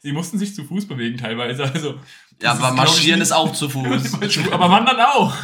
[0.00, 1.94] sie mussten sich zu Fuß bewegen teilweise, also.
[2.40, 4.14] Ja, aber ist, marschieren nicht- ist auch zu Fuß.
[4.52, 5.34] Aber wandern auch.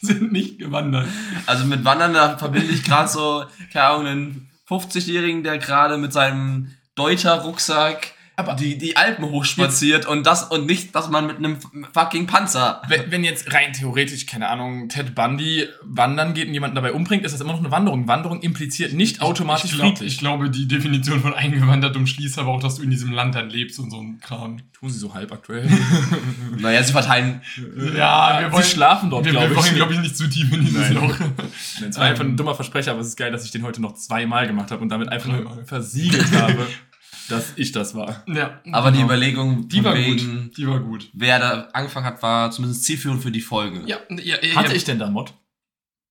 [0.00, 1.06] Die sind nicht gewandert.
[1.44, 6.12] Also mit Wandern, da verbinde ich gerade so, keine Ahnung, einen 50-Jährigen, der gerade mit
[6.14, 11.56] seinem Deuter-Rucksack Aber- die, die Alpen hochspaziert und das und nicht, dass man mit einem
[11.92, 12.82] fucking Panzer.
[12.88, 17.24] Wenn, wenn jetzt rein theoretisch, keine Ahnung, Ted Bundy wandern geht und jemanden dabei umbringt,
[17.24, 18.08] ist das immer noch eine Wanderung.
[18.08, 22.60] Wanderung impliziert nicht automatisch ich, glaub, ich glaube, die Definition von eingewandert umschließt aber auch,
[22.60, 24.58] dass du in diesem Land dann lebst und so ein Kram.
[24.72, 25.68] Tun sie so halb aktuell.
[26.58, 27.40] Naja, sie verteilen.
[27.96, 29.62] Ja, wir wollen, sie schlafen dort, wir, glaube wir ich.
[29.64, 30.94] wollen, glaube ich, nicht zu tief in dieses Nein.
[30.94, 31.16] Loch.
[31.88, 33.94] Es war einfach ein dummer Versprecher, aber es ist geil, dass ich den heute noch
[33.94, 36.66] zweimal gemacht habe und damit einfach nur versiegelt habe,
[37.28, 38.22] dass ich das war.
[38.26, 39.06] Ja, Aber die genau.
[39.08, 40.56] Überlegung, Die war wegen, gut.
[40.56, 41.08] Die war gut.
[41.12, 43.82] wer da angefangen hat, war zumindest zielführend für die Folge.
[43.86, 44.76] Ja, ja, ja Hatte ja.
[44.76, 45.32] ich denn da Mod?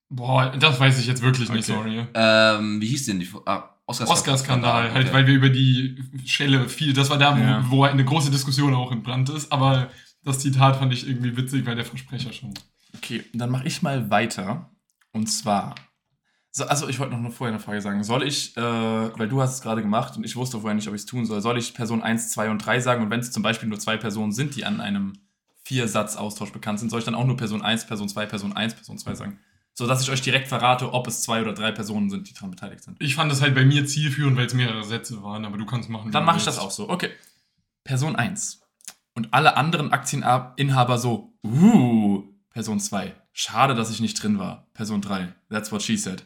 [0.10, 1.78] Boah, das weiß ich jetzt wirklich nicht, Okay.
[1.78, 2.06] sorry.
[2.13, 3.47] Ähm, wie hieß denn die Folge?
[3.49, 5.13] Ah, Oscar- Oscar-Skandal, halt, Okay.
[5.13, 7.65] weil wir über die Schelle viel, das war da, wo, Ja.
[7.69, 9.89] wo eine große Diskussion auch entbrannt ist, aber
[10.23, 12.54] das Zitat fand ich irgendwie witzig, weil der Versprecher schon.
[12.95, 14.69] Okay, dann mache ich mal weiter.
[15.12, 15.76] Und zwar,
[16.55, 18.03] so, also ich wollte noch vorher eine Frage sagen.
[18.03, 20.93] Soll ich, äh, weil du hast es gerade gemacht und ich wusste vorher nicht, ob
[20.93, 23.03] ich es tun soll, soll ich Person 1, 2 und 3 sagen?
[23.03, 25.13] Und wenn es zum Beispiel nur zwei Personen sind, die an einem
[25.63, 28.99] Vier-Satz-Austausch bekannt sind, soll ich dann auch nur Person 1, Person 2, Person 1, Person
[28.99, 29.39] 2 sagen?
[29.73, 32.51] So dass ich euch direkt verrate, ob es zwei oder drei Personen sind, die daran
[32.51, 33.01] beteiligt sind.
[33.01, 35.89] Ich fand das halt bei mir zielführend, weil es mehrere Sätze waren, aber du kannst
[35.89, 36.11] machen.
[36.11, 36.87] Dann mache ich das auch so.
[36.87, 37.09] Okay.
[37.83, 38.61] Person 1.
[39.15, 43.15] Und alle anderen Aktieninhaber so, uh, Person 2.
[43.31, 44.67] Schade, dass ich nicht drin war.
[44.75, 45.33] Person 3.
[45.49, 46.23] That's what she said.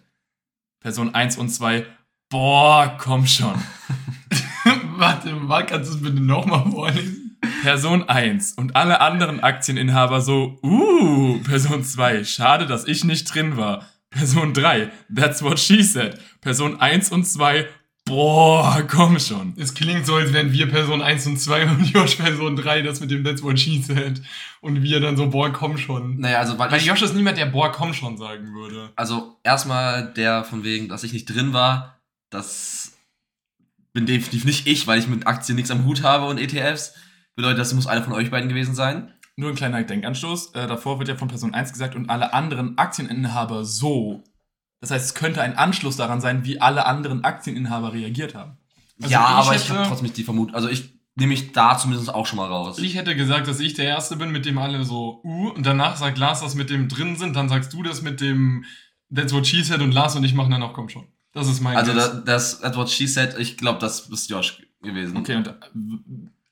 [0.80, 1.86] Person 1 und 2.
[2.30, 3.56] Boah, komm schon.
[4.98, 7.38] Warte mal, kannst du es bitte nochmal vorlesen?
[7.62, 12.24] Person 1 und alle anderen Aktieninhaber so, uh, Person 2.
[12.24, 13.86] Schade, dass ich nicht drin war.
[14.10, 14.92] Person 3.
[15.14, 16.20] That's what she said.
[16.42, 17.68] Person 1 und 2.
[18.08, 19.54] Boah, komm schon.
[19.58, 23.02] Es klingt so, als wären wir Person 1 und 2 und Josh Person 3, das
[23.02, 24.22] mit dem That's what she said.
[24.62, 26.20] Und wir dann so, boah, komm schon.
[26.20, 28.92] Naja, also, weil Weil Josh ist niemand, der boah, komm schon sagen würde.
[28.96, 32.94] also erstmal der von wegen, dass ich nicht drin war, das
[33.94, 36.94] bin definitiv nicht ich, weil ich mit Aktien nichts am Hut habe und ETFs.
[37.36, 39.14] Bedeutet, das muss einer von euch beiden gewesen sein.
[39.36, 40.54] Nur ein kleiner Denkanstoß.
[40.56, 44.24] Äh, davor wird ja von Person 1 gesagt und alle anderen Aktieninhaber so.
[44.80, 48.58] Das heißt, es könnte ein Anschluss daran sein, wie alle anderen Aktieninhaber reagiert haben.
[49.02, 50.56] Also ja, ich aber ich hätte- habe trotzdem nicht die Vermutung.
[50.56, 52.78] Also ich nehme mich da zumindest auch schon mal raus.
[52.78, 55.96] Ich hätte gesagt, dass ich der Erste bin, mit dem alle so, uh, und danach
[55.98, 58.66] sagt Lars, das mit dem drin sind, dann sagst du das mit dem
[59.14, 61.08] That's what she said und Lars und ich machen dann auch, komm schon.
[61.32, 64.62] Das ist mein also das, das That's what she said, ich glaube, das ist Josh
[64.84, 65.18] gewesen.
[65.18, 65.54] Okay, und äh,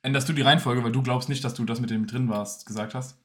[0.02, 2.66] änderst du die Reihenfolge, weil du glaubst nicht, dass du das mit dem drin warst,
[2.66, 3.18] gesagt hast?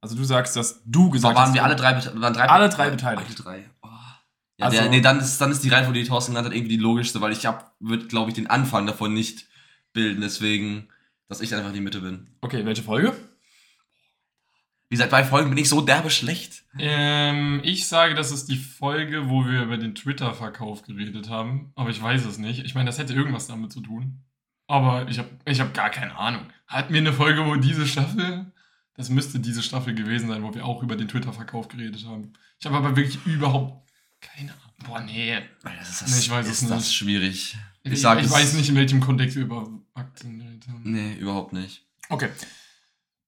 [0.00, 1.54] Also du sagst, dass du gesagt waren hast.
[1.54, 3.26] wir alle drei, waren drei Alle drei beteiligt.
[3.26, 3.70] Alle drei.
[3.82, 3.88] Oh.
[4.60, 6.76] Ja, Also- der, nee, dann ist, dann ist die Reihenfolge, die Thorsten genannt hat, irgendwie
[6.76, 9.46] die logischste, weil ich hab, wird, glaube ich, den Anfang davon nicht
[9.92, 10.88] bilden, deswegen,
[11.28, 12.28] dass ich einfach in die Mitte bin.
[12.40, 13.12] Okay, welche Folge?
[14.88, 16.64] Wie gesagt, bei Folgen bin ich so derbe schlecht.
[16.76, 21.72] Ähm, ich sage, das ist die Folge, wo wir über den Twitter-Verkauf geredet haben.
[21.76, 22.64] Aber ich weiß es nicht.
[22.64, 24.24] Ich meine, das hätte irgendwas damit zu tun.
[24.66, 26.42] Aber ich habe ich hab gar keine Ahnung.
[26.66, 28.52] Hatten wir eine Folge, wo diese Staffel.
[28.96, 32.32] Das müsste diese Staffel gewesen sein, wo wir auch über den Twitter-Verkauf geredet haben.
[32.58, 33.88] Ich habe aber wirklich überhaupt
[34.20, 34.62] keine Ahnung.
[34.86, 35.38] Boah, nee.
[35.62, 36.94] Das Nee, ich weiß es ist das nicht.
[36.94, 37.56] schwierig.
[37.82, 40.82] Ich, Ich sag, ich es- weiß nicht, in welchem Kontext wir über Aktien geredet haben.
[40.84, 41.84] Nee, überhaupt nicht.
[42.08, 42.28] Okay.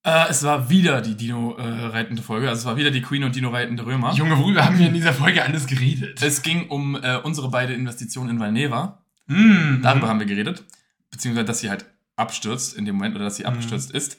[0.05, 2.49] Äh, es war wieder die Dino-reitende Folge.
[2.49, 4.13] Also es war wieder die Queen und Dino-reitende Römer.
[4.15, 6.21] Junge, worüber haben wir in dieser Folge alles geredet?
[6.23, 9.05] Es ging um äh, unsere beide Investitionen in Valneva.
[9.27, 10.65] Mm, Darüber haben wir geredet.
[11.11, 11.85] Beziehungsweise, dass sie halt
[12.17, 13.51] abstürzt in dem Moment oder dass sie Mhm.
[13.51, 14.19] abgestürzt ist.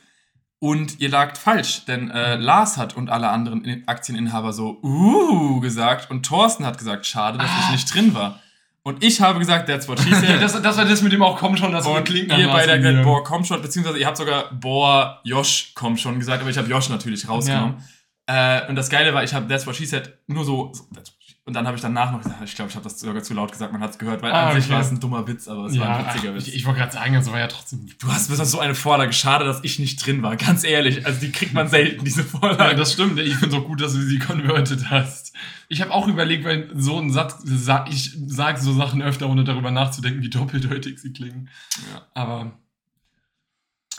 [0.63, 5.60] Und ihr lagt falsch, denn äh, Lars hat und alle anderen In- Aktieninhaber so uh
[5.60, 7.71] gesagt und Thorsten hat gesagt, schade, dass ich Ah.
[7.73, 8.39] nicht drin war.
[8.82, 10.41] Und ich habe gesagt, that's what she said.
[10.41, 13.04] das, das war das mit dem auch komm schon, das und klingt ihr beide gesagt,
[13.04, 16.69] boah, komm schon, beziehungsweise ihr habt sogar, boah, Josh, komm schon gesagt, aber ich habe
[16.69, 17.84] Josh natürlich rausgenommen.
[18.28, 21.10] Äh, und das Geile war, ich habe That's What She Said nur so, so that's
[21.12, 23.34] what und dann habe ich danach noch gesagt, ich glaube, ich habe das sogar zu
[23.34, 24.73] laut gesagt, man hat es gehört, weil Ah, an sich okay.
[24.75, 26.47] war es ein dummer Witz, aber es war ein Ja, witziger ach, Witz.
[26.47, 27.86] ich, ich wollte gerade sagen, das war ja trotzdem.
[27.99, 29.12] Du hast mir so eine Vorlage.
[29.12, 30.38] Schade, dass ich nicht drin war.
[30.38, 31.06] Ganz ehrlich.
[31.06, 32.75] Also, die kriegt man selten, diese Ja, Vorlage.
[32.77, 33.19] das stimmt.
[33.19, 35.34] Ich finde es auch gut, dass du sie converted hast.
[35.67, 39.43] Ich habe auch überlegt, weil so ein Satz, sa- ich sage so Sachen öfter, ohne
[39.43, 41.49] darüber nachzudenken, wie doppeldeutig sie klingen.
[41.93, 42.08] Ja.
[42.13, 42.53] Aber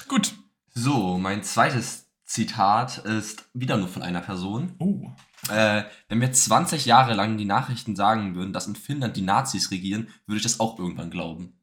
[0.09, 0.33] Gut.
[0.75, 4.75] So, mein zweites Zitat ist wieder nur von einer Person.
[4.79, 5.11] Oh.
[5.51, 9.71] Äh, wenn mir 20 Jahre lang die Nachrichten sagen würden, dass in Finnland die Nazis
[9.71, 11.61] regieren, würde ich das auch irgendwann glauben.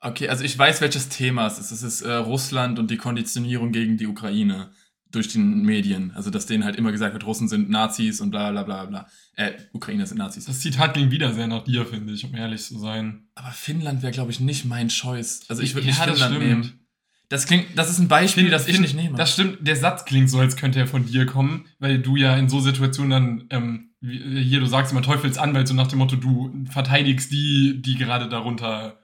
[0.00, 1.72] Okay, also ich weiß, welches Thema es ist.
[1.72, 4.70] Es ist äh, Russland und die Konditionierung gegen die Ukraine
[5.10, 6.12] durch die Medien.
[6.14, 9.06] Also, dass denen halt immer gesagt wird, Russen sind Nazis und bla bla bla bla.
[9.34, 10.44] Äh, Ukrainer sind Nazis.
[10.44, 13.28] das Zitat klingt wieder sehr nach dir, finde ich, um ehrlich zu sein.
[13.34, 15.44] Aber Finnland wäre, glaube ich, nicht mein Choice.
[15.48, 16.46] Also, ich würde Ja, nicht Finnland stimmt.
[16.48, 16.85] nehmen.
[17.28, 19.16] Das klingt, das ist ein Beispiel, das ich Finn- nicht nehme.
[19.16, 22.36] Das stimmt, der Satz klingt so, als könnte er von dir kommen, weil du ja
[22.36, 26.52] in so Situationen dann, ähm, hier, du sagst immer Teufelsanwalt, so nach dem Motto, du
[26.70, 29.00] verteidigst die, die gerade darunter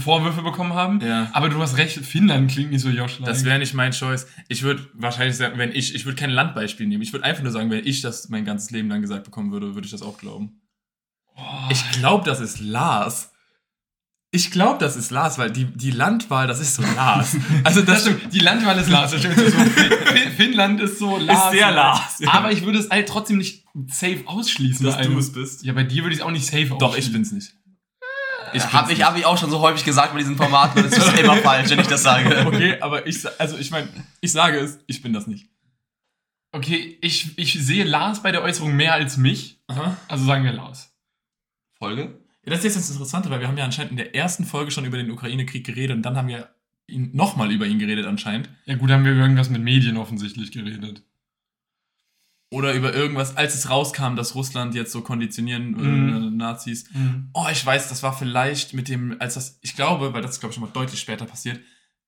[0.00, 1.00] Vorwürfe bekommen haben.
[1.00, 1.28] ja.
[1.32, 4.26] Aber du hast recht, Finnland klingt nicht so josh Das wäre nicht mein Choice.
[4.48, 7.02] Ich würde wahrscheinlich sagen, wenn ich, ich würde kein Landbeispiel nehmen.
[7.02, 9.74] Ich würde einfach nur sagen, wenn ich das mein ganzes Leben lang gesagt bekommen würde,
[9.74, 10.62] würde ich das auch glauben.
[11.70, 13.32] Ich glaube, das ist Lars.
[14.36, 17.36] Ich glaube, das ist Lars, weil die, die Landwahl, das ist so Lars.
[17.64, 19.12] Also das stimmt, die Landwahl ist Lars.
[19.12, 19.34] Das stimmt.
[19.38, 21.50] So, Fin- Finnland ist so Lars.
[21.52, 22.32] sehr Lars, ja.
[22.34, 24.84] Aber ich würde es halt trotzdem nicht safe ausschließen.
[24.84, 25.64] dass du es bist.
[25.64, 27.12] Ja, bei dir würde ich es auch nicht safe Doch, ich ausschließen.
[27.14, 27.54] bin's nicht.
[28.52, 30.98] Ich Habe ich, hab ich auch schon so häufig gesagt bei diesen Formaten und es
[30.98, 32.44] ist immer falsch, wenn ich das sage.
[32.46, 33.88] Okay, aber ich, also ich meine,
[34.20, 35.46] ich sage es, ich bin das nicht.
[36.52, 39.58] Okay, ich, ich sehe Lars bei der Äußerung mehr als mich.
[39.68, 39.96] Aha.
[40.08, 40.92] Also sagen wir Lars.
[41.78, 42.18] Folge?
[42.46, 44.70] Ja, das ist jetzt das Interessante, weil wir haben ja anscheinend in der ersten Folge
[44.70, 46.48] schon über den Ukraine-Krieg geredet und dann haben wir
[46.88, 48.48] nochmal über ihn geredet anscheinend.
[48.66, 51.02] Ja gut, haben wir über irgendwas mit Medien offensichtlich geredet.
[52.52, 55.82] Oder über irgendwas, als es rauskam, dass Russland jetzt so konditionieren äh,
[56.30, 56.36] Mhm.
[56.36, 56.88] Nazis.
[57.34, 60.40] Oh, ich weiß, das war vielleicht mit dem, als das, ich glaube, weil das ist,
[60.40, 61.60] glaube ich, schon mal deutlich später passiert,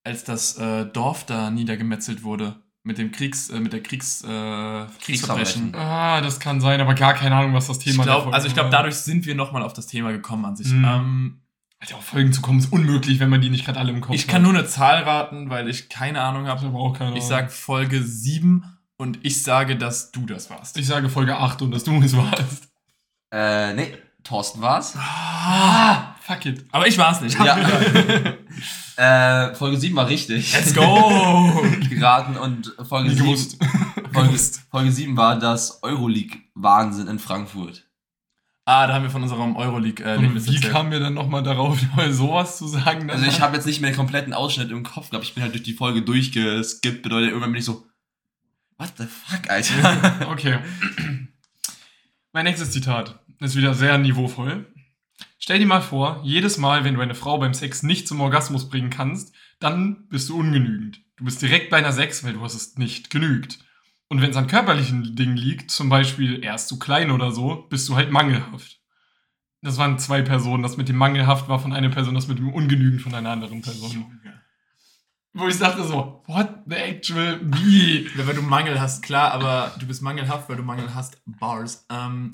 [0.05, 2.63] als das äh, Dorf da niedergemetzelt wurde.
[2.85, 5.75] Mit dem Kriegs, äh, mit der Kriegs, äh, Kriegsverbrechen.
[5.75, 8.55] Ah, das kann sein, aber gar keine Ahnung, was das Ich Thema Folge also ich
[8.55, 10.69] glaube, dadurch sind wir nochmal auf das Thema gekommen an sich.
[10.69, 10.85] Mhm.
[10.85, 11.41] Ähm,
[11.81, 14.15] Alter, auf Folgen zu kommen ist unmöglich, wenn man die nicht gerade alle im Kopf
[14.15, 14.29] ich hat.
[14.31, 16.63] kann nur eine Zahl raten, weil ich keine Ahnung Ich habe.
[16.63, 17.29] habe auch keine Ich Ahnung.
[17.29, 18.65] sag Folge 7
[18.97, 20.77] und ich sage, dass du das warst.
[20.79, 22.69] ich sage Folge 8 und dass du es warst.
[23.33, 24.95] Äh, nee, Thorsten war's.
[24.97, 26.65] Ah, fuck it.
[26.73, 27.39] Aber ich war's nicht.
[27.39, 27.57] Ja.
[28.99, 30.53] äh, Folge 7 war richtig.
[30.53, 31.63] Let's go!
[31.89, 33.59] geraten und Folge Nie 7, gewusst.
[34.13, 34.63] Folge, Gewusst.
[34.71, 37.85] Folge 7 war das Euroleague-Wahnsinn in Frankfurt.
[38.65, 41.79] Ah, da haben wir von unserem Euroleague äh, Und wie kamen wir dann nochmal darauf,
[42.11, 43.09] sowas zu sagen?
[43.09, 45.25] Also ich habe jetzt nicht mehr den kompletten Ausschnitt im Kopf gehabt.
[45.25, 47.03] Ich bin halt durch die Folge durchgeskippt.
[47.03, 47.87] Bedeutet, irgendwann bin ich so,
[48.77, 50.27] what the fuck, Alter?
[50.31, 50.59] Okay.
[52.33, 54.67] Mein nächstes Zitat ist wieder sehr niveauvoll.
[55.39, 58.69] Stell dir mal vor, jedes Mal, wenn du eine Frau beim Sex nicht zum Orgasmus
[58.69, 61.01] bringen kannst, dann bist du ungenügend.
[61.17, 63.59] Du bist direkt bei einer 6, weil du hast es nicht genügt.
[64.09, 67.67] Und wenn es an körperlichen Dingen liegt, zum Beispiel er ist zu klein oder so,
[67.69, 68.81] bist du halt mangelhaft.
[69.63, 70.63] Das waren zwei Personen.
[70.63, 73.63] Das mit dem mangelhaft war von einer Person, das mit dem ungenügend von einer anderen
[73.63, 74.21] Person.
[75.35, 78.09] Wo ich dachte so, what the actual, wie?
[78.17, 81.21] Weil du Mangel hast, klar, aber du bist mangelhaft, weil du Mangel hast.
[81.27, 81.87] Bars.
[81.91, 82.33] Ähm,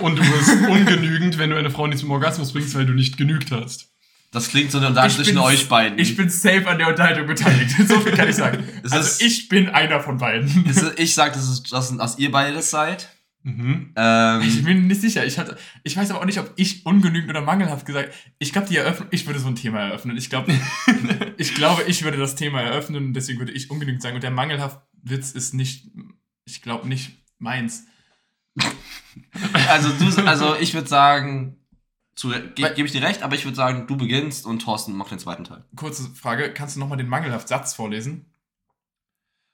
[0.00, 3.16] Und du bist ungenügend, wenn du eine Frau nicht zum Orgasmus bringst, weil du nicht
[3.16, 3.92] genügt hast.
[4.30, 5.98] Das klingt so eine Unterhaltung zwischen euch beiden.
[5.98, 7.70] ich bin safe an der Unterhaltung beteiligt.
[7.88, 8.62] So viel kann ich sagen.
[8.82, 10.66] Es Also ist- ich bin einer von beiden.
[10.66, 13.08] Ist- ich sag, das ist, dass, dass ihr beide das seid.
[13.44, 13.92] Mhm.
[13.96, 15.24] Ähm, Ich bin nicht sicher.
[15.24, 18.12] Ich, hatte, ich weiß aber auch nicht, ob ich ungenügend oder mangelhaft gesagt.
[18.38, 20.16] Ich glaube, die Eröffnung, ich würde so ein Thema eröffnen.
[20.18, 20.52] Ich glaube,
[21.38, 24.16] ich glaube, ich würde das Thema eröffnen und deswegen würde ich ungenügend sagen.
[24.16, 25.86] Und der mangelhaft Witz ist nicht,
[26.44, 27.86] ich glaube nicht meins.
[29.68, 31.56] also, du, also ich würde sagen,
[32.20, 35.18] ge gebe ich dir recht, aber ich würde sagen, du beginnst und Thorsten macht den
[35.18, 35.64] zweiten Teil.
[35.76, 38.26] Kurze Frage, kannst du nochmal den mangelhaft Satz vorlesen?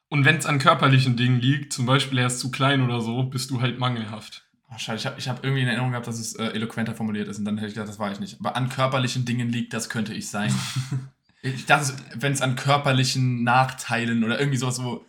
[0.09, 3.25] Und wenn es an körperlichen Dingen liegt, zum Beispiel er ist zu klein oder so,
[3.25, 4.47] bist du halt mangelhaft.
[4.71, 7.29] Oh, schade, ich habe ich hab irgendwie in Erinnerung gehabt, dass es äh, eloquenter formuliert
[7.29, 8.39] ist und dann hätte ich gedacht, das war ich nicht.
[8.41, 10.55] Aber an körperlichen Dingen liegt, das könnte ich sein.
[11.43, 15.05] ich dachte, wenn es an körperlichen Nachteilen oder irgendwie sowas so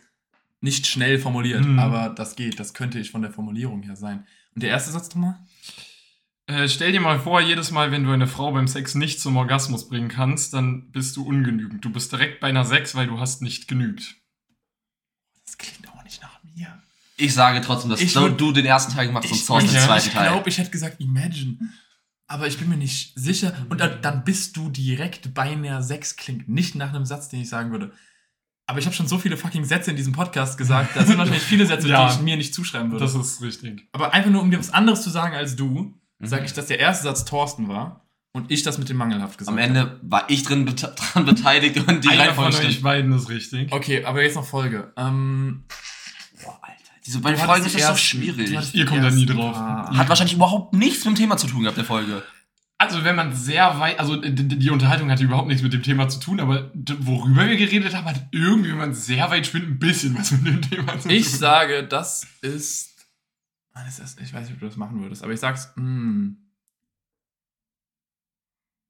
[0.60, 1.78] nicht schnell formuliert, Mhm.
[1.78, 4.26] aber das geht, das könnte ich von der Formulierung her sein.
[4.54, 5.38] Und der erste Satz nochmal?
[6.48, 9.36] Äh, stell dir mal vor, jedes Mal, wenn du eine Frau beim Sex nicht zum
[9.36, 11.84] Orgasmus bringen kannst, dann bist du ungenügend.
[11.84, 14.14] Du bist direkt bei einer 6, weil du hast nicht genügt.
[15.44, 16.82] Das klingt auch nicht nach mir.
[17.16, 19.46] Ich sage trotzdem, dass Ich du, würd- du den ersten Teil gemacht hast und Ich,
[19.46, 20.28] Thorsten den zweiten ich Teil.
[20.28, 21.58] glaube, ich hätte gesagt Imagine.
[22.28, 23.54] Aber ich bin mir nicht sicher.
[23.68, 26.16] Und dann, dann bist du direkt bei einer 6.
[26.16, 27.92] Klingt nicht nach einem Satz, den ich sagen würde.
[28.68, 30.96] Aber ich habe schon so viele fucking Sätze in diesem Podcast gesagt.
[30.96, 32.08] Da sind wahrscheinlich viele Sätze, Ja.
[32.08, 33.04] die ich mir nicht zuschreiben würde.
[33.04, 33.86] Das ist richtig.
[33.92, 36.26] Aber einfach nur, um dir was anderes zu sagen als du, Mhm.
[36.26, 39.52] sage ich, dass der erste Satz Thorsten war und ich das mit dem mangelhaft gesagt
[39.56, 42.82] Am Ende war ich drin bete dran beteiligt und die Reihenfolge euch stimmt.
[42.82, 43.70] beiden ist richtig.
[43.70, 43.76] habe.
[43.76, 44.92] Okay, aber jetzt noch Folge.
[44.96, 45.64] Ähm,
[46.42, 46.74] Boah, Alter.
[47.06, 48.74] Diese beiden Folgen sind ersten- schwierig.
[48.74, 49.54] Ihr kommt da nie drauf.
[49.56, 52.22] Hat wahrscheinlich überhaupt nichts mit dem Thema zu tun gehabt, der Folge.
[52.78, 56.20] Also, wenn man sehr weit, also die, Unterhaltung hatte überhaupt nichts mit dem Thema zu
[56.20, 60.16] tun, aber worüber wir geredet haben, hat irgendwie, wenn man sehr weit spinnt, ein bisschen
[60.16, 61.38] was mit dem Thema zu Ich tun.
[61.38, 62.92] sage, das ist.
[63.74, 65.72] Das ist ich weiß nicht, ob du das machen würdest, aber ich sag's.
[65.76, 66.36] Hm.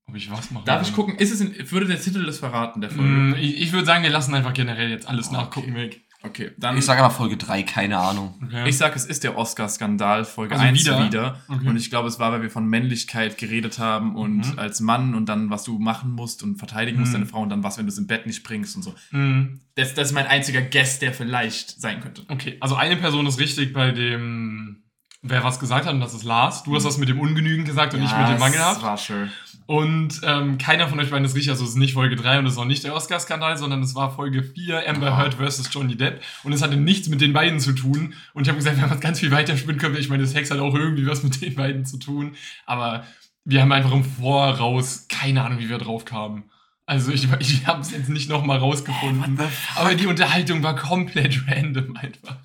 [0.08, 0.64] Ob ich was mache?
[0.64, 1.16] Darf ich gucken?
[1.16, 3.10] Ist es in, würde der Titel das verraten, der Folge?
[3.10, 5.36] Mm, Ich, ich würde sagen, wir lassen einfach generell jetzt alles Okay.
[5.36, 6.00] nachgucken weg.
[6.26, 6.76] Okay, dann.
[6.76, 8.34] Ich sage aber Folge 3, keine Ahnung.
[8.44, 8.68] Okay.
[8.68, 11.04] ich sag, es ist der Oscar-Skandal, Folge Also 1 wieder?
[11.06, 11.40] wieder.
[11.48, 11.68] Okay.
[11.68, 14.58] Und ich glaube, es war, weil wir von Männlichkeit geredet haben und Mhm.
[14.58, 17.18] als Mann und dann, was du machen musst und verteidigen musst, Mhm.
[17.18, 18.94] deine Frau und dann was, wenn du es im Bett nicht bringst und so.
[19.10, 22.24] Mm, Das, das ist mein einziger Guess, der vielleicht sein könnte.
[22.28, 24.82] Okay, also eine Person ist richtig bei dem,
[25.22, 26.62] wer was gesagt hat, und das ist Lars.
[26.62, 28.76] Du hast das mit dem Ungenügend gesagt und ich mit dem Mangelhaft.
[28.76, 29.30] Das war schön.
[29.66, 32.46] Und ähm, keiner von euch beiden ist richtig, also es ist nicht Folge 3 und
[32.46, 35.18] es ist auch nicht der Oscar-Skandal, sondern es war Folge 4, Amber Ah.
[35.18, 35.68] Heard vs.
[35.72, 36.22] Johnny Depp.
[36.44, 38.14] Und es hatte nichts mit den beiden zu tun.
[38.32, 40.34] Und ich habe gesagt, wenn man es ganz viel weiter spinnen könnte, ich meine, das
[40.34, 42.36] Hex hat auch irgendwie was mit den beiden zu tun.
[42.64, 43.04] Aber
[43.44, 46.44] wir haben einfach im Voraus keine Ahnung, wie wir drauf kamen.
[46.88, 49.38] Also ich, ich habe es jetzt nicht nochmal rausgefunden.
[49.74, 52.36] Aber die Unterhaltung war komplett random einfach.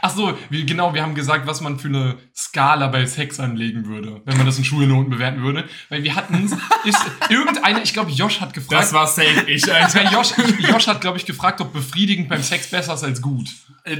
[0.00, 3.86] Ach so, wie, genau, wir haben gesagt, was man für eine Skala bei Sex anlegen
[3.86, 5.64] würde, wenn man das in Schulnoten bewerten würde.
[5.88, 6.50] Weil wir hatten
[6.84, 8.82] ist irgendeiner, ich glaube, Josh hat gefragt.
[8.82, 10.10] Das war safe ich, Alter.
[10.12, 13.48] Josh, Josh hat, glaube ich, gefragt, ob befriedigend beim Sex besser ist als gut.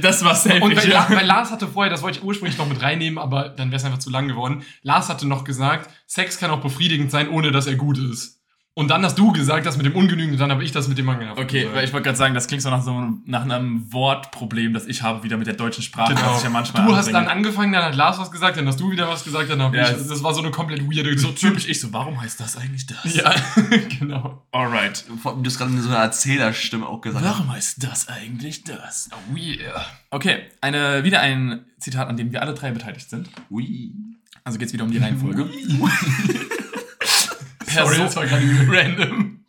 [0.01, 1.07] Das war safe Und ich, weil, ja.
[1.09, 3.85] weil Lars hatte vorher, das wollte ich ursprünglich noch mit reinnehmen, aber dann wäre es
[3.85, 4.63] einfach zu lang geworden.
[4.83, 8.38] Lars hatte noch gesagt, Sex kann auch befriedigend sein, ohne dass er gut ist.
[8.79, 10.97] Und dann hast du gesagt, das mit dem Ungenügend, und dann habe ich das mit
[10.97, 11.75] dem Mangelhaft Okay, gesagt.
[11.75, 14.85] weil ich wollte gerade sagen, das klingt so nach so einem, nach einem Wortproblem, das
[14.87, 16.27] ich habe wieder mit der deutschen Sprache, Genau.
[16.29, 17.31] das ich ja manchmal du hast dann anbringe.
[17.47, 19.89] angefangen, dann hat Lars was gesagt, dann hast du wieder was gesagt, dann habe Ja,
[19.89, 19.97] ich.
[19.97, 21.17] es- Das war so eine komplett weirde.
[21.19, 23.13] so typisch ich so, warum heißt das eigentlich das?
[23.13, 23.33] Ja,
[23.99, 24.43] genau.
[24.53, 25.03] Alright.
[25.21, 27.25] Vor allem, Du hast gerade in so einer Erzählerstimme auch gesagt.
[27.25, 29.09] Warum heißt das eigentlich das?
[29.11, 29.85] Oh yeah.
[30.09, 33.29] Okay, eine, wieder ein Zitat, an dem wir alle drei beteiligt sind.
[33.51, 33.91] Ui.
[34.45, 35.49] Also geht's wieder um die Reihenfolge.
[37.69, 39.45] Sorry, das war gerade random.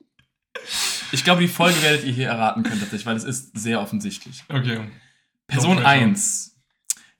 [1.12, 4.44] Ich glaube, die Folge werdet ihr hier erraten können tatsächlich, weil es ist sehr offensichtlich.
[4.48, 4.80] Okay.
[5.48, 5.88] Person No pressure.
[5.90, 6.56] 1.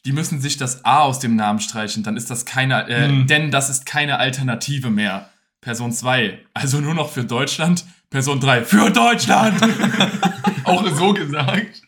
[0.05, 3.27] Die müssen sich das A aus dem Namen streichen, dann ist das keine, äh, Hm.
[3.27, 5.29] denn das ist keine Alternative mehr.
[5.61, 7.85] Person 2, also nur noch für Deutschland.
[8.09, 9.61] Person 3, für Deutschland!
[10.65, 11.83] Auch so gesagt.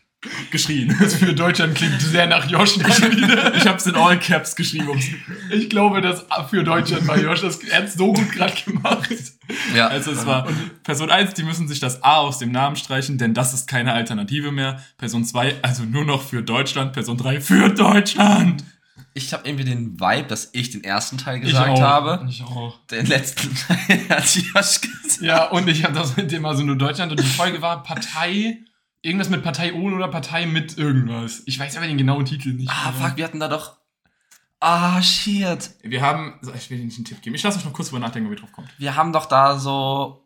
[0.51, 0.95] Geschrien.
[0.99, 2.77] Das für Deutschland klingt sehr nach Josh.
[2.77, 4.99] Ich hab's in All Caps geschrieben.
[5.51, 7.41] Ich glaube, das für Deutschland war Josh.
[7.41, 9.09] Das er hat's so gut gerade gemacht.
[9.75, 10.47] Ja, Also es war
[10.83, 13.93] Person 1, die müssen sich das A aus dem Namen streichen, denn das ist keine
[13.93, 14.81] Alternative mehr.
[14.97, 16.93] Person 2, also nur noch für Deutschland.
[16.93, 18.63] Person 3, für Deutschland.
[19.13, 21.81] ich habe irgendwie den Vibe, dass ich den ersten Teil Ich gesagt auch.
[21.81, 22.25] habe.
[22.29, 22.79] Ich auch.
[22.89, 25.21] Den letzten Teil hat Josh gesagt.
[25.21, 28.59] Ja, und ich habe das mit dem also nur Deutschland und die Folge war Partei,
[29.03, 31.43] irgendwas mit Partei ohne oder Partei mit irgendwas.
[31.45, 32.69] Ich weiß aber den genauen Titel nicht.
[32.71, 32.93] Ah, mehr.
[33.09, 33.77] fuck, wir hatten da doch.
[34.59, 35.71] Ah, shit.
[35.83, 37.35] Wir haben, so, ich will dir nicht einen Tipp geben.
[37.35, 38.69] Ich lasse euch noch kurz drüber nachdenken, ob ihr drauf kommt.
[38.79, 40.25] Wir haben doch da so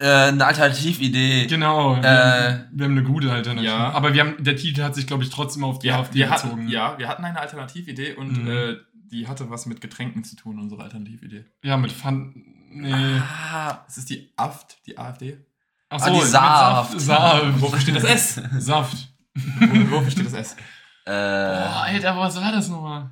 [0.00, 1.46] äh, eine Alternatividee.
[1.46, 1.94] Genau.
[1.96, 2.06] Wir, Äh,
[2.52, 3.70] haben, wir haben eine gute Alternative.
[3.70, 3.90] ja.
[3.90, 6.28] Aber wir haben, der Titel hat sich, glaube ich, trotzdem auf die Wir, AfD wir
[6.30, 6.52] bezogen.
[6.62, 8.50] hatten, ja, wir hatten eine Alternatividee und Mhm.
[8.50, 11.44] äh, die hatte was mit Getränken zu tun, unsere Alternatividee.
[11.62, 12.44] Ja, mit Fun.
[12.72, 12.92] Nee.
[13.52, 15.38] Ah, Das ist die AFT, die AfD.
[15.92, 17.00] Ach Ah, die Saft.
[17.00, 17.44] Saft.
[17.60, 18.34] Wofür steht das S?
[18.58, 18.96] Saft.
[19.34, 20.56] Wo- Wofür steht das S?
[21.04, 23.10] Boah, äh, Alter, was war das nochmal?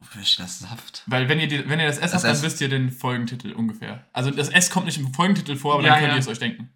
[0.00, 1.02] wofür steht das Saft?
[1.06, 2.42] Weil wenn ihr, die, wenn ihr das S Das habt, dann S.
[2.42, 4.06] wisst ihr den Folgentitel ungefähr.
[4.12, 6.16] Also das S kommt nicht im Folgentitel vor, aber Ja, dann könnt ja.
[6.16, 6.70] ihr es euch denken.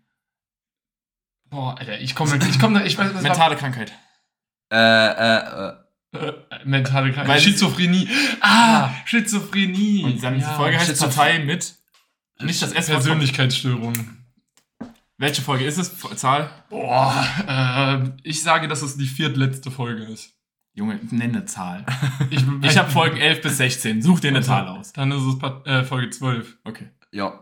[1.50, 3.92] Boah, Alter, ich komme ich komm, ich weiß, was Mentale Krankheit.
[4.72, 5.72] Äh, äh, äh.
[6.14, 6.32] Äh,
[6.64, 7.28] mentale Krankheit.
[7.36, 8.08] Weil- Schizophrenie.
[8.40, 10.04] Ah, Schizophrenie.
[10.04, 10.48] Und dann Ja.
[10.50, 11.74] die Folge heißt Partei mit.
[12.40, 12.76] Nicht das S.
[12.76, 12.96] was kommt.
[13.04, 14.21] Persönlichkeitsstörung.
[15.22, 15.96] Welche Folge ist es?
[16.16, 16.50] Zahl?
[16.68, 17.14] Boah,
[17.46, 20.32] äh, ich sage, dass es die viertletzte Folge ist.
[20.74, 21.86] Junge, nenne Zahl.
[22.30, 24.02] Ich, Ich habe Folgen 11 bis 16.
[24.02, 24.92] Such dir eine Also, Zahl aus.
[24.92, 26.58] Dann ist es Part- äh, Folge 12.
[26.64, 26.90] Okay.
[27.12, 27.38] Ja.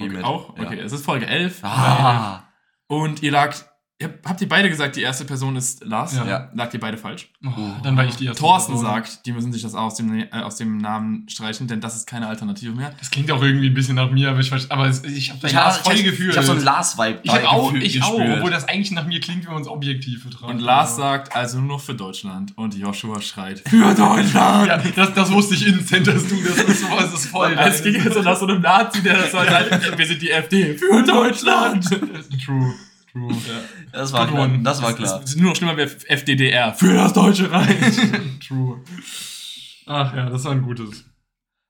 [0.00, 0.22] Okay.
[0.22, 0.56] Auch?
[0.58, 0.64] Ja.
[0.64, 1.60] Okay, es ist Folge 11.
[1.62, 2.48] Ah.
[2.88, 3.69] Und ihr lagt.
[4.00, 6.16] Ihr habt- ihr beide gesagt, die erste Person ist Lars?
[6.16, 6.26] Ja.
[6.26, 6.50] Ja.
[6.54, 7.28] Lagt ihr beide falsch?
[7.44, 7.50] Oh,
[7.82, 8.86] dann war ich die erste Thorsten Person.
[8.90, 12.06] sagt, die müssen sich das aus dem, äh, aus dem Namen streichen, denn das ist
[12.06, 12.92] keine Alternative mehr.
[12.98, 15.52] Das klingt auch irgendwie ein bisschen nach mir, aber ich, aber es, ich habe Ich
[15.52, 16.30] Lars habe voll ich, gefühlt.
[16.32, 17.20] ich hab so einen Lars-Vibe.
[17.22, 18.36] ich hab auch, ich auch, gespürt.
[18.38, 20.48] obwohl das eigentlich nach mir klingt, wenn man es objektiv betrachtet.
[20.50, 22.52] Und Lars Aber- sagt also nur noch für Deutschland.
[22.56, 24.66] Und Joshua schreit für Deutschland!
[24.66, 27.52] Ja, das, das wusste ich instant, dass du das ist, das ist voll.
[27.58, 30.78] Es ging jetzt so nach so einem Nazi, der das sagt, wir sind die FD
[30.78, 31.84] für Deutschland!
[32.44, 32.74] True,
[33.12, 33.34] true.
[33.92, 34.44] das war Good klar.
[34.44, 34.62] one.
[34.62, 35.22] Das war klar.
[35.22, 37.96] Es ist nur noch schlimmer wäre FDDR für das Deutsche Reich.
[38.46, 38.82] True.
[39.86, 41.04] Ach ja, das war ein gutes.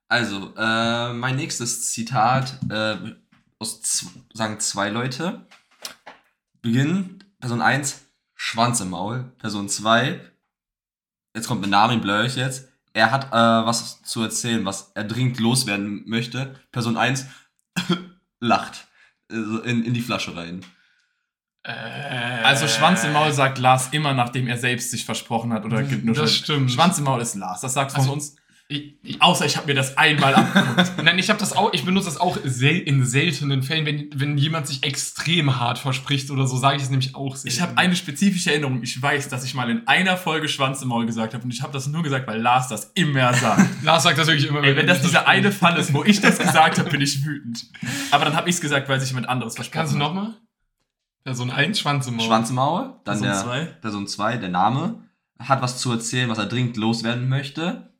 [0.08, 2.96] Also, äh, mein nächstes Zitat äh,
[3.58, 3.80] aus
[4.32, 5.46] sagen zwei Leute.
[6.62, 9.32] Beginn, Person 1, Schwanz im Maul.
[9.38, 10.20] Person 2,
[11.34, 12.68] jetzt kommt ein Name, den blöre ich jetzt.
[12.92, 16.56] Er hat äh, was zu erzählen, was er dringend loswerden möchte.
[16.72, 17.26] Person 1
[18.40, 18.88] lacht
[19.30, 20.64] also in, in die Flasche rein.
[21.62, 21.72] Äh,
[22.44, 26.04] Also Schwanz im Maul sagt Lars immer, nachdem er selbst sich versprochen hat oder gibt
[26.04, 26.70] nur Das stimmt.
[26.70, 28.36] Schwanz im Maul ist Lars, das sagst du Also- von uns.
[28.72, 30.92] Ich, ich, Außer ich habe mir das einmal abgeguckt.
[31.02, 34.38] nein, ich habe das auch, ich benutze das auch sel in seltenen Fällen, wenn, wenn
[34.38, 37.48] jemand sich extrem hart verspricht oder so, sage ich es nämlich auch selten.
[37.48, 38.80] Ich habe eine spezifische Erinnerung.
[38.84, 41.62] Ich weiß, dass ich mal in einer Folge Schwanz im Maul gesagt habe und ich
[41.62, 43.66] habe das nur gesagt, weil Lars das immer sagt.
[43.82, 44.62] Lars sagt das wirklich immer.
[44.62, 47.24] Ey, wenn das ich dieser eine Fall ist, wo ich das gesagt habe, bin ich
[47.24, 47.66] wütend.
[48.12, 50.04] Aber dann habe ich es gesagt, weil sich jemand anderes versprochen Kannst du hat.
[50.14, 50.34] nochmal?
[51.24, 52.26] Person 1, Schwanz im Maul.
[52.26, 52.94] Schwanz im Maul.
[53.04, 53.64] Dann Person der zwei.
[53.80, 55.04] Person 2, der Name.
[55.38, 57.90] Hat was zu erzählen, was er dringend loswerden möchte.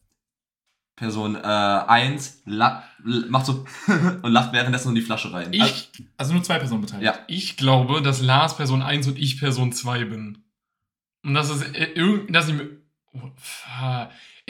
[0.96, 3.64] Person 1 macht so
[4.22, 5.50] und lacht währenddessen in die Flasche rein.
[5.52, 7.06] Ich, Also nur zwei Personen beteiligt.
[7.06, 7.18] Ja.
[7.26, 10.44] ich glaube, dass Lars Person 1 und ich Person 2 bin.
[11.24, 12.68] Und das ist äh, irgend, dass ich mir.
[13.12, 13.30] Oh.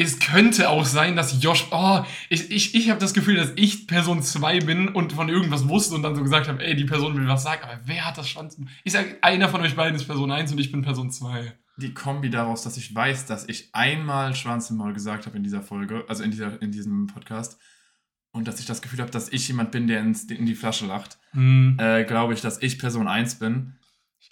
[0.00, 1.66] Es könnte auch sein, dass Josh.
[1.70, 5.68] Oh, ich, ich, ich habe das Gefühl, dass ich Person 2 bin und von irgendwas
[5.68, 8.18] wusste und dann so gesagt habe, ey, die Person will was sagen, aber wer hat
[8.18, 8.60] das Schwanz?
[8.84, 11.52] Ich sag, einer von euch beiden ist Person 1 und ich bin Person 2.
[11.76, 15.42] Die Kombi daraus, dass ich weiß, dass ich einmal Schwanz im Maul gesagt habe in
[15.42, 17.58] dieser Folge, also in, dieser, in diesem Podcast,
[18.32, 20.86] und dass ich das Gefühl habe, dass ich jemand bin, der ins, in die Flasche
[20.86, 21.76] lacht, Hm.
[21.78, 23.74] äh, glaube ich, dass ich Person 1 bin.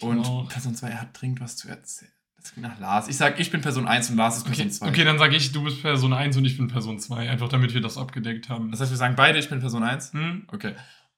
[0.01, 0.47] Und auch.
[0.49, 2.11] Person 2, er hat dringend was zu erzählen.
[2.41, 3.07] Das klingt nach Lars.
[3.09, 4.87] Ich sag, ich bin Person 1 und Lars ist Person Okay, 2.
[4.89, 7.29] okay, dann sage ich, du bist Person 1 und ich bin Person 2.
[7.29, 8.71] Einfach damit wir das abgedeckt haben.
[8.71, 10.13] Das heißt, wir sagen beide, ich bin Person 1.
[10.13, 10.47] Hm?
[10.51, 10.73] Okay.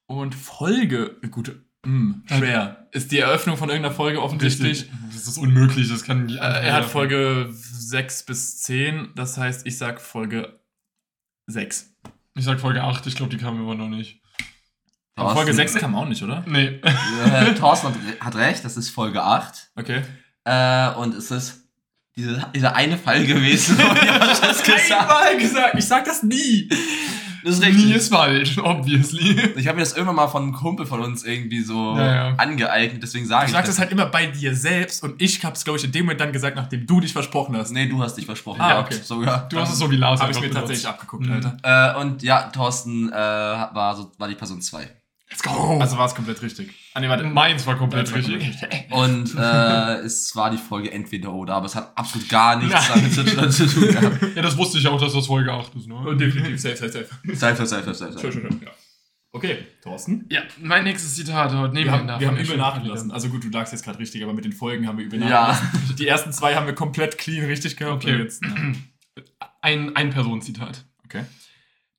[0.07, 1.55] Und Folge, gut,
[1.85, 2.87] mh, schwer.
[2.91, 4.89] Ist die Eröffnung von irgendeiner Folge offensichtlich.
[5.13, 9.77] Das ist unmöglich, das kann Äh, er hat Folge 6 bis 10, das heißt, ich
[9.77, 10.59] sag Folge
[11.47, 11.93] 6.
[12.35, 14.21] Ich sag Folge 8, ich glaube, die kam immer noch nicht.
[15.15, 16.43] Aber Thorsten- Folge 6 kam auch nicht, oder?
[16.47, 16.79] Nee.
[16.81, 19.71] Äh, Thorsten hat recht, das ist Folge 8.
[19.75, 20.01] Okay.
[20.45, 21.57] Äh, und es ist
[22.15, 26.67] diese, dieser eine Fall gewesen, wo Josh das gesagt Einmal gesagt, ich sag das nie.
[27.43, 27.95] Das ist Nie richtig.
[27.95, 29.31] ist falsch, obviously.
[29.55, 32.35] Ich habe mir das irgendwann mal von einem Kumpel von uns irgendwie so Ja, ja.
[32.35, 35.63] angeeignet, deswegen sage Du ich sagst das halt immer bei dir selbst und ich hab's,
[35.63, 37.71] glaube ich, in dem Moment dann gesagt, nachdem du dich versprochen hast.
[37.71, 38.61] Nee, du hast dich versprochen.
[38.61, 39.01] Ah, gehabt, okay.
[39.03, 39.47] Sogar.
[39.49, 40.59] Du hast es so wie Lars Habe ich mir benutzt.
[40.59, 41.33] tatsächlich abgeguckt, Mhm.
[41.33, 41.95] Alter.
[41.97, 44.87] Äh, und ja, Thorsten äh, war, so, war die Person 2.
[45.43, 45.79] Let's go.
[45.79, 46.69] Also war es komplett richtig.
[46.93, 47.23] Ah, nee, warte.
[47.23, 48.59] meins war komplett Meins war richtig.
[48.59, 52.87] komplett Und äh, es war die Folge entweder oder, aber es hat absolut gar nichts
[52.87, 54.21] damit zu, tun gehabt.
[54.35, 55.95] ja, das wusste ich auch, dass das Folge 8 ist, ne?
[55.95, 57.07] Und definitiv, safe, safe, safe.
[57.35, 58.21] Sei, sei, sei, sei, sei.
[58.21, 58.61] Schön, schön, schön.
[58.63, 58.71] Ja.
[59.33, 60.25] Okay, Thorsten.
[60.29, 63.11] Ja, mein nächstes Zitat heute nehmen Wir haben, wir haben übel nachgelassen.
[63.11, 65.47] Also gut, du lagst jetzt gerade richtig, aber mit den Folgen haben wir übel Ja.
[65.53, 65.95] nachgelassen.
[65.95, 68.03] Die ersten zwei haben wir komplett clean richtig gehabt.
[68.03, 68.17] Okay.
[68.17, 68.75] Jetzt, ne?
[69.61, 70.83] Ein, ein Personenzitat.
[71.05, 71.23] Okay.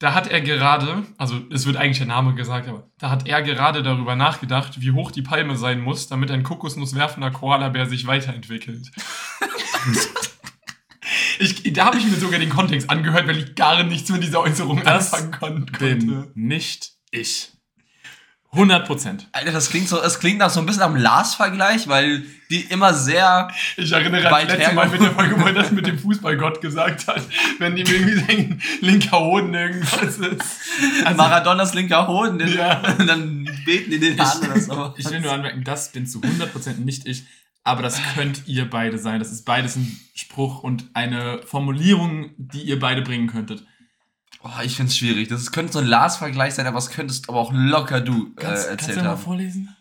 [0.03, 3.41] Da hat er gerade, also es wird eigentlich der Name gesagt, aber da hat er
[3.41, 8.91] gerade darüber nachgedacht, wie hoch die Palme sein muss, damit ein kokosnusswerfender Koalabär sich weiterentwickelt.
[11.39, 14.41] ich, da habe ich mir sogar den Kontext angehört, weil ich gar nichts mit dieser
[14.41, 16.33] Äußerung Das anfangen kon Bin konnte.
[16.35, 17.53] nicht ich.
[18.55, 19.29] 100 Prozent.
[19.33, 22.93] Alter, das klingt so, es klingt nach so ein bisschen am Lars-Vergleich, weil die immer
[22.93, 23.49] sehr.
[23.79, 26.61] Ich erinnere an das letzte Mal mit der Folge, wo er das mit dem Fußballgott
[26.61, 27.23] gesagt hat,
[27.59, 30.61] wenn ihm irgendwie sein linker Hoden irgendwas ist.
[31.17, 32.83] Maradonas linker Hoden, den, Ja.
[32.99, 34.95] und dann beten die den an oder so.
[34.99, 37.25] Ich will nur anmerken, das bin zu 100 Prozent nicht ich.
[37.65, 39.19] Aber das könnt ihr beide sein.
[39.21, 43.65] Das ist beides ein Spruch und eine Formulierung, die ihr beide bringen könntet.
[44.45, 45.29] Oh, ich find's schwierig.
[45.29, 48.31] Das ist- könnte so ein Lars-Vergleich sein, aber es könntest aber auch locker du äh,
[48.37, 49.21] Kannst, kannst erzählt du mal haben.
[49.23, 49.77] vorlesen?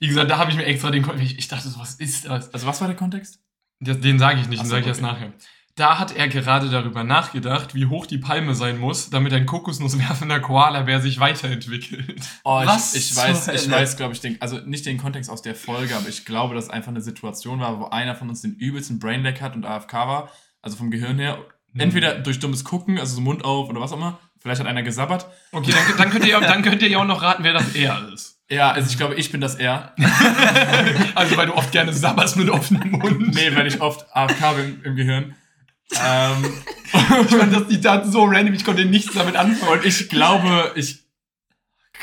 [0.00, 1.32] Wie gesagt, da habe ich mir extra den Kontext.
[1.32, 2.52] Ich, ich dachte was ist das?
[2.52, 3.38] Also was war der Kontext?
[3.80, 5.12] Das- Den sage ich nicht, Ach den so, sage ich erst okay.
[5.12, 5.32] nachher.
[5.76, 10.40] Da hat er gerade darüber nachgedacht, wie hoch die Palme sein muss, damit ein kokosnusswerfender
[10.40, 12.22] Koalabär sich weiterentwickelt.
[12.44, 15.42] Oh, ich, Was ich weiß, ich weiß, glaube ich, den, also nicht den Kontext aus
[15.42, 18.54] der Folge, aber ich glaube, dass einfach eine Situation war, wo einer von uns den
[18.54, 20.30] übelsten Brainlag hat und AFK war,
[20.62, 21.38] also vom Gehirn her.
[21.78, 24.18] Entweder durch dummes Gucken, also so Mund auf oder was auch immer.
[24.40, 25.26] Vielleicht hat einer gesabbert.
[25.52, 28.08] Okay, dann, dann, könnt ihr, dann könnt ihr ja auch noch raten, wer das er
[28.12, 28.38] ist.
[28.48, 29.94] Ja, also ich glaube, ich bin das er.
[31.14, 33.34] Also, weil du oft gerne sabberst mit offenem Mund.
[33.34, 35.34] Nee, weil ich oft AFK bin im Gehirn.
[36.04, 36.44] Ähm,
[36.92, 39.72] Ich fand das Zitat so random, ich konnte nichts damit anfangen.
[39.80, 41.00] und ich glaube, ich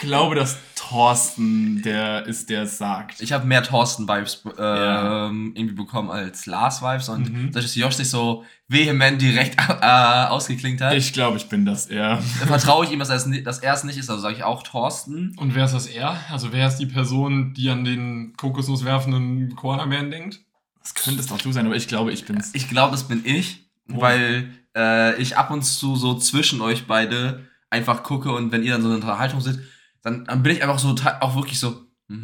[0.02, 0.58] glaube, dass
[0.90, 3.22] Thorsten der ist, der es sagt.
[3.22, 5.26] Ich habe mehr Thorsten-Vibes äh, Ja.
[5.28, 7.46] irgendwie bekommen als Lars-Vibes und Mhm.
[7.48, 9.86] dadurch, dass Josh sich so vehement direkt äh,
[10.28, 12.22] ausgeklingt hat, Ich glaube, ich bin das er.
[12.40, 14.10] dann vertraue ich ihm, dass er es dass er es nicht ist.
[14.10, 15.36] Also sage ich auch Thorsten.
[15.38, 16.18] Und wer ist das er?
[16.30, 20.40] Also, wer ist die Person, die an den kokosnusswerfenden Koalabären denkt?
[20.82, 22.52] Das könnte es doch du sein, aber ich glaube, ich bin's.
[22.54, 23.60] Ich glaube, das bin ich,
[23.92, 24.00] Oh.
[24.02, 28.72] weil äh, ich ab und zu so zwischen euch beide einfach gucke und wenn ihr
[28.74, 29.60] dann so eine Unterhaltung seid,
[30.04, 31.82] dann, dann bin ich einfach so auch wirklich so.
[32.08, 32.18] Mhm,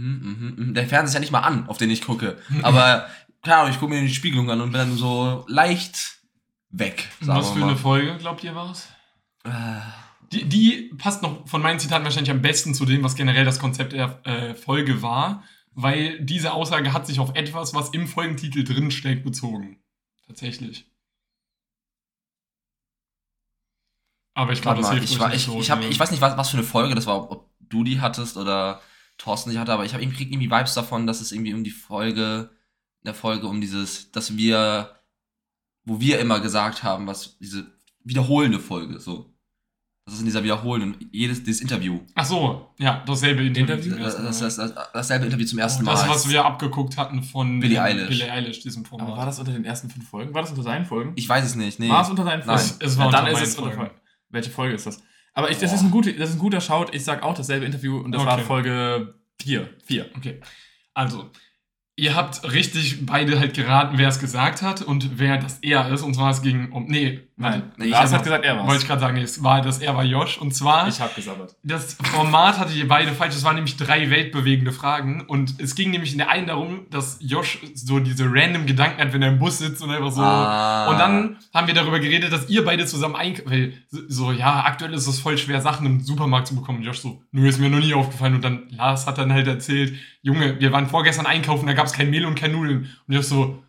[0.56, 0.74] mhm, mhm.
[0.74, 2.38] Der Fernseher ist ja nicht mal an, auf den ich gucke.
[2.62, 3.08] Aber
[3.42, 6.20] klar, ich gucke mir die Spiegelung an und bin dann so leicht
[6.70, 7.10] weg.
[7.22, 8.88] Was für eine Folge, glaubt ihr, war es?
[9.46, 9.50] Äh,
[10.32, 13.58] Die, die passt noch von meinen Zitaten wahrscheinlich am besten zu dem, was generell das
[13.58, 18.64] Konzept der äh, Folge war, weil diese Aussage hat sich auf etwas, was im Folgentitel
[18.64, 19.82] drinsteckt, bezogen.
[20.28, 20.86] Tatsächlich.
[24.36, 25.88] Aber ich glaube, das hilft ich, war, nicht ich, so, ich, hab, ne?
[25.88, 28.82] ich weiß nicht, was, was für eine Folge das war, ob du die hattest oder
[29.18, 31.72] Thorsten die hatte, aber ich habe krieg irgendwie Vibes davon, dass es irgendwie um die
[31.72, 32.50] Folge,
[33.02, 34.96] in der Folge um dieses, dass wir,
[35.84, 37.68] wo wir immer gesagt haben, was diese
[38.04, 39.34] wiederholende Folge, so.
[40.06, 42.00] Das ist in dieser wiederholenden, jedes, dieses Interview.
[42.16, 43.96] Ach so, ja, dasselbe Interview.
[43.96, 44.70] Das, ersten das, Mal.
[44.70, 45.92] das, dasselbe Interview zum ersten Mal.
[45.92, 48.10] das, was wir abgeguckt hatten von Billie ähm, Eilish.
[48.10, 49.08] Billie Eilish, diesem Format.
[49.08, 50.34] Aber war das unter den ersten fünf Folgen?
[50.34, 51.14] War das unter seinen Folgen?
[51.16, 51.90] ich weiß es nicht, nee.
[51.90, 52.58] War es unter seinen Nein.
[52.58, 52.76] Folgen?
[52.80, 53.72] Es war ja, dann ist es unter.
[53.72, 53.92] Folgen.
[54.30, 55.04] Welche Folge ist das?
[55.40, 56.88] Aber ich, das, ist ein guter, das ist ein guter Shout.
[56.92, 58.44] Ich sag auch dasselbe Interview und das war Okay.
[58.44, 59.70] Folge 4.
[59.86, 60.10] 4.
[60.18, 60.42] Okay.
[60.94, 61.30] Also,
[62.00, 66.02] ihr habt richtig beide halt geraten, wer es gesagt hat und wer das er ist.
[66.02, 66.86] Und zwar es ging um.
[66.88, 68.68] Nee, Nein, Nee, ich Lars hat gesagt, er war's.
[68.68, 70.38] Wollte ich gerade sagen, nee, es war das er war Josh.
[70.40, 70.90] Und zwar.
[70.90, 71.56] ich hab gesabbert.
[71.64, 73.34] Das Format hatte ihr beide falsch.
[73.34, 75.22] Es waren nämlich drei weltbewegende Fragen.
[75.22, 79.14] Und es ging nämlich in der einen darum, dass Josh so diese random Gedanken hat,
[79.14, 80.22] wenn er im Bus sitzt und einfach so.
[80.22, 80.90] Ah.
[80.90, 83.50] Und dann haben wir darüber geredet, dass ihr beide zusammen einkaufen.
[83.50, 86.80] Weil so- so, ja, aktuell ist es voll schwer, Sachen im Supermarkt zu bekommen.
[86.80, 88.36] Und Josh so, nö, ist mir noch nie aufgefallen.
[88.36, 91.94] Und dann Lars hat dann halt erzählt, Junge, wir waren vorgestern einkaufen, da gab es
[91.94, 92.90] kein Mehl und kein Nudeln.
[93.08, 93.64] Und Josh so,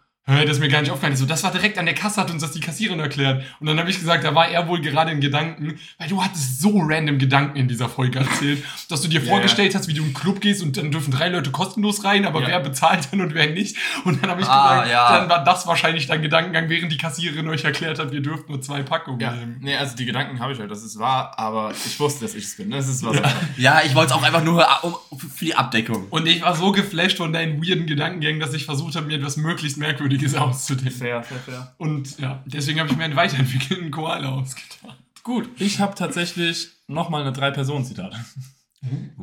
[0.44, 1.16] das ist mir gar nicht aufgefallen.
[1.16, 3.44] So, das war direkt an der Kasse, hat uns das die Kassiererin erklärt.
[3.60, 6.60] Und dann habe ich gesagt, da war er wohl gerade in Gedanken, weil du hattest
[6.60, 10.00] so random Gedanken in dieser Folge erzählt, dass du dir Ja, vorgestellt hast, wie du
[10.02, 12.48] in einen Club gehst und dann dürfen drei Leute kostenlos rein, aber Ja.
[12.48, 13.76] wer bezahlt dann und wer nicht.
[14.04, 15.18] Und dann habe ich Ah, gesagt, ja.
[15.20, 18.60] dann war das wahrscheinlich dein Gedankengang, während die Kassiererin euch erklärt hat, wir dürfen nur
[18.62, 19.32] zwei Packungen Ja.
[19.32, 19.56] nehmen.
[19.60, 22.44] Nee, also die Gedanken habe ich halt, das ist wahr, aber ich wusste, dass ich
[22.44, 22.70] es bin.
[22.70, 23.16] Das ist was.
[23.16, 23.22] Ja.
[23.56, 26.06] Ja, ich wollte es auch einfach nur um, für die Abdeckung.
[26.10, 29.36] Und ich war so geflasht von deinen weirden Gedankengängen, dass ich versucht habe, mir etwas
[29.36, 30.98] möglichst Merkwürdiges auszudenken.
[30.98, 31.74] Fair, fair, fair.
[31.78, 34.98] Und ja, deswegen habe ich mir einen weiterentwickelten Koala ausgedacht.
[35.22, 38.16] Gut, ich habe tatsächlich nochmal eine Drei-Personen-Zitat.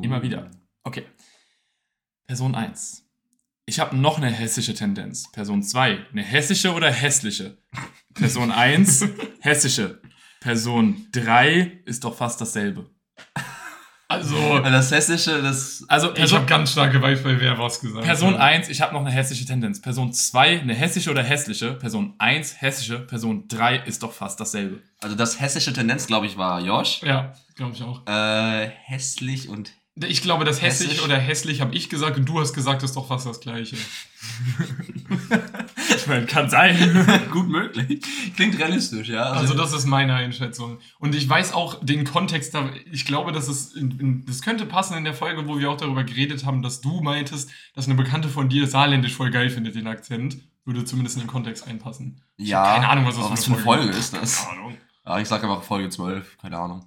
[0.00, 0.50] Immer wieder.
[0.84, 1.04] Okay.
[2.26, 3.04] Person 1.
[3.66, 5.30] Ich habe noch eine hessische Tendenz.
[5.32, 6.06] Person 2.
[6.12, 7.58] Eine hessische oder hässliche?
[8.14, 9.04] Person 1.
[9.40, 10.00] hessische.
[10.40, 12.88] Person 3 ist doch fast dasselbe.
[14.10, 15.84] Also, das Hessische, das.
[15.86, 18.06] Also ich Person, habe ganz starke bei wer was gesagt.
[18.06, 18.40] Person ja.
[18.40, 19.82] 1, ich habe noch eine hässliche Tendenz.
[19.82, 21.74] Person 2, eine hessische oder hässliche.
[21.74, 23.00] Person 1, hessische.
[23.00, 24.80] Person 3 ist doch fast dasselbe.
[25.02, 27.02] Also das hessische Tendenz, glaube ich, war Josh.
[27.02, 28.06] Ja, glaube ich auch.
[28.06, 29.72] Äh, hässlich und.
[30.06, 31.04] Ich glaube, das hässlich, Hessisch.
[31.04, 33.76] oder hässlich habe ich gesagt und du hast gesagt, ist doch fast das Gleiche.
[35.96, 37.06] Ich meine, kann sein.
[37.32, 38.02] Gut möglich.
[38.36, 39.24] Klingt realistisch, ja.
[39.24, 40.78] Also das ist meine Einschätzung.
[40.98, 42.54] Und ich weiß auch den Kontext,
[42.90, 43.32] ich glaube,
[43.76, 46.80] in, in, das könnte passen in der Folge, wo wir auch darüber geredet haben, dass
[46.80, 50.38] du meintest, dass eine Bekannte von dir Saarländisch voll geil findet, den Akzent.
[50.64, 52.20] Würde zumindest in den Kontext einpassen.
[52.36, 52.74] Ja.
[52.74, 54.46] keine Ahnung, was das für eine was Folge, für eine Folge ist das?
[54.46, 54.76] Keine Ahnung.
[55.06, 56.84] Ja, ich sag einfach Folge 12, keine Ahnung.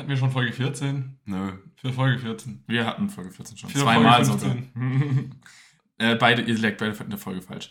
[0.00, 1.18] Hatten wir schon Folge 14?
[1.26, 1.52] Nö.
[1.76, 2.64] Für Folge 14.
[2.66, 3.68] Wir hatten Folge 14 schon.
[3.68, 4.56] Für Zweimal sogar.
[5.98, 7.70] äh, beide, ihr legt beide in der Folge falsch.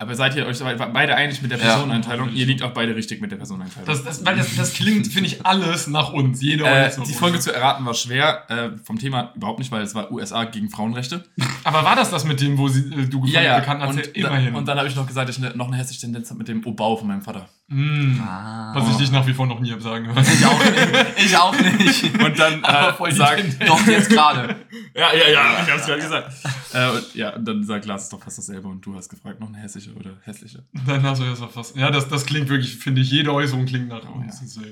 [0.00, 1.64] Aber seid ihr euch beide einig mit der Ja.
[1.64, 2.32] Personeneinteilung?
[2.32, 3.88] ihr liegt auch beide richtig mit der Personeneinteilung.
[3.88, 6.40] Das, das, weil das, das klingt, finde ich, alles nach uns.
[6.40, 7.12] Jeder äh, die.
[7.12, 8.48] Folge zu erraten war schwer.
[8.48, 11.24] Äh, vom Thema überhaupt nicht, weil es war USA gegen Frauenrechte.
[11.64, 13.58] Aber war das das mit dem, wo sie, äh, du Ja, ja.
[13.58, 13.96] bekannt hast?
[13.96, 14.52] Und, Immerhin.
[14.52, 16.38] Da, und dann habe ich noch gesagt, dass ich ne, noch eine hässliche Tendenz habe
[16.38, 17.48] mit dem Obau von meinem Vater.
[17.70, 18.18] Mm.
[18.22, 18.72] Ah.
[18.74, 20.24] Was ich dich nach wie vor noch nie hab sagen hören.
[20.24, 21.18] Ich auch nicht.
[21.18, 22.18] Ich auch nicht.
[22.24, 23.68] Und dann äh, sagt.
[23.68, 24.56] Doch, jetzt gerade.
[24.94, 26.32] ja, ja, ja, ich hab's gerade gesagt.
[26.72, 29.40] äh, und, ja, und dann sagt Lars ist doch fast dasselbe und du hast gefragt,
[29.40, 30.64] noch eine hässliche oder hässliche.
[30.86, 31.76] Dann hast du jetzt noch fast.
[31.76, 34.56] Ja, das, das klingt wirklich, finde ich, jede Äußerung klingt nach uns.
[34.56, 34.62] ja.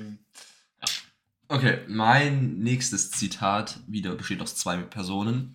[1.49, 5.53] Okay, mein nächstes Zitat wieder besteht aus zwei Personen.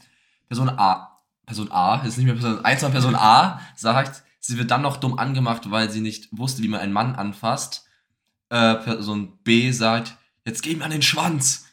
[0.49, 4.71] Person A, Person A, ist nicht mehr Person 1, sondern Person A sagt, sie wird
[4.71, 7.87] dann noch dumm angemacht, weil sie nicht wusste, wie man einen Mann anfasst.
[8.51, 10.15] Äh, Person B sagt,
[10.45, 11.65] jetzt geh ihm an den Schwanz.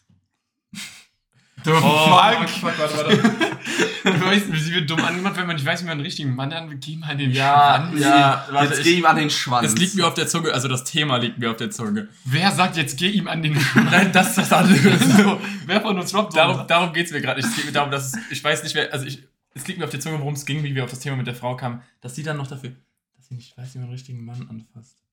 [1.65, 2.63] The Oh, fuck?
[2.63, 3.19] warte, warte.
[4.01, 6.53] Du weißt, sie wird dumm angemacht, wenn man nicht weiß, wie man einen richtigen Mann
[6.53, 6.79] angeht.
[6.81, 8.01] Geh mal in den Ja, Schwanz.
[8.01, 9.67] ja, warte, jetzt ich- geh ihm an den Schwanz.
[9.67, 12.07] Es liegt mir auf der Zunge, also das Thema liegt mir auf der Zunge.
[12.23, 13.91] Wer sagt jetzt, geh ihm an den Schwanz?
[13.91, 14.97] Nein, das ist das andere.
[14.97, 17.41] so, wer von uns droppt darum darum geht es mir gerade.
[17.41, 17.49] nicht.
[17.49, 19.21] Es geht mir darum, dass ich weiß nicht, wer, also ich,
[19.61, 21.27] es liegt mir auf der Zunge, worum es ging, wie wir auf das Thema mit
[21.27, 22.75] der Frau kamen, dass sie dann noch dafür,
[23.15, 25.03] dass sie nicht weiß, wie man einen richtigen Mann anfasst.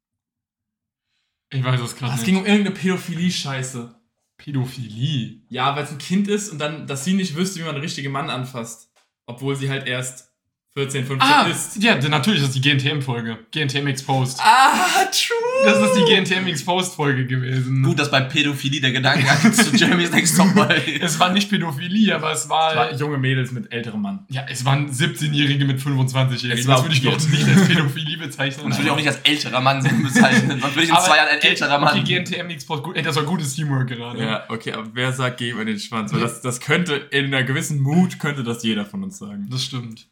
[1.51, 2.27] Ich weiß es gerade Es nicht.
[2.27, 3.95] ging um irgendeine Pädophilie-Scheiße.
[4.37, 5.43] Pädophilie.
[5.49, 7.83] Ja, weil es ein Kind ist und dann, dass sie nicht wüsste, wie man einen
[7.85, 8.91] richtigen Mann anfasst.
[9.27, 10.33] Obwohl sie halt erst
[10.77, 11.83] 14, 15 Ah, ist.
[11.83, 13.39] ja, natürlich ist das die GNTM-Folge.
[13.51, 14.39] GNTM Exposed.
[14.43, 15.65] Ah, true!
[15.65, 17.83] Das ist die GNTM Exposed-Folge gewesen.
[17.83, 20.49] Gut, dass bei Pädophilie der Gedanke zu Jeremy's Next Top.
[21.01, 22.73] Es war nicht Pädophilie, aber es war.
[22.73, 24.27] Es war junge Mädels mit älterem Mann.
[24.29, 26.59] ja, es waren 17-Jährige mit 25-Jährigen.
[26.59, 27.31] Es war Das würde ich doch weird.
[27.31, 28.65] nicht als Pädophilie bezeichnen.
[28.65, 30.61] Und das würde ich auch nicht als älterer Mann bezeichnen.
[30.61, 32.05] Sonst würde ich in Aber zwei Jahren ein älterer Mann.
[32.05, 34.23] Die GNTM Exposed, gut, ey, das war gutes Teamwork gerade.
[34.23, 36.13] Ja, okay, aber wer sagt, geh in den Schwanz?
[36.13, 39.47] Weil das, das könnte, in einer gewissen Mut könnte das jeder von uns sagen.
[39.51, 40.07] Das stimmt.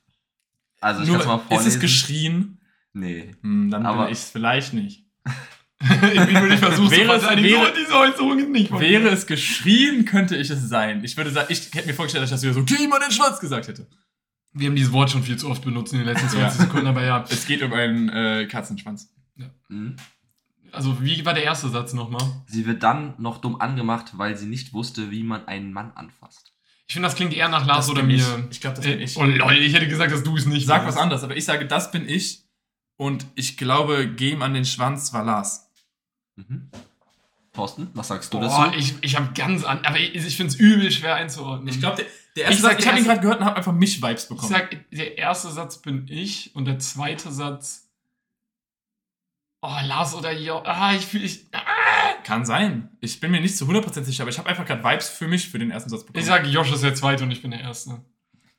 [0.85, 1.68] Also ich kann es mal Nur, ist vorlesen.
[1.68, 2.61] es geschrien?
[2.93, 3.35] Nee.
[3.43, 5.05] Hm, dann Aber- ich es vielleicht nicht.
[5.80, 8.68] ich bin nur nicht versucht, Wäre zu es- wäre- diese Äußerungen nicht.
[8.70, 11.03] von Wäre es geschrien, könnte ich es sein.
[11.05, 13.41] Ich würde sagen, ich hätte mir vorgestellt, dass ich das wieder so, an den Schwanz
[13.41, 13.89] gesagt hätte.
[14.53, 16.64] Wir haben dieses Wort schon viel zu oft benutzt in den letzten 20 Ja.
[16.66, 17.24] Sekunden, aber ja.
[17.28, 19.12] Es geht um einen äh, Katzenschwanz.
[19.68, 19.97] Hm?
[20.70, 22.22] Also, wie war der erste Satz nochmal?
[22.47, 26.53] Sie wird dann noch dumm angemacht, weil sie nicht wusste, wie man einen Mann anfasst.
[26.87, 28.45] Ich finde, das klingt eher nach Lars Das oder bin mir.
[28.51, 29.16] Ich, ich glaube, das bin Äh, ich.
[29.16, 31.66] Oh lol, ich hätte gesagt, dass du es nicht Sag was anderes, aber ich sage,
[31.66, 32.45] das bin ich.
[32.97, 35.70] Und ich glaube, geh ihm an den Schwanz war Lars.
[36.37, 36.70] Mhm.
[37.53, 38.78] Thorsten, was sagst du Boah, dazu?
[38.78, 41.68] ich, ich habe ganz an, aber ich, ich finde es übel schwer einzuordnen.
[41.68, 42.07] Ich glaube, der,
[42.37, 44.24] der Ich erste sag, Satz, ich habe ihn gerade gehört und habe einfach mich Vibes
[44.24, 44.49] ich bekommen.
[44.53, 47.89] sag, der erste Satz bin ich und der zweite Satz.
[49.62, 50.59] Oh, Lars oder Jo.
[50.64, 51.47] Ah, ich fühle ich.
[51.53, 51.62] Ah,
[52.24, 52.88] Kann sein.
[53.00, 55.48] Ich bin mir nicht zu 100% sicher, aber ich habe einfach gerade Vibes für mich
[55.48, 56.20] für den ersten Satz bekommen.
[56.20, 58.00] ich sage, Josh ist der zweite und ich bin der erste.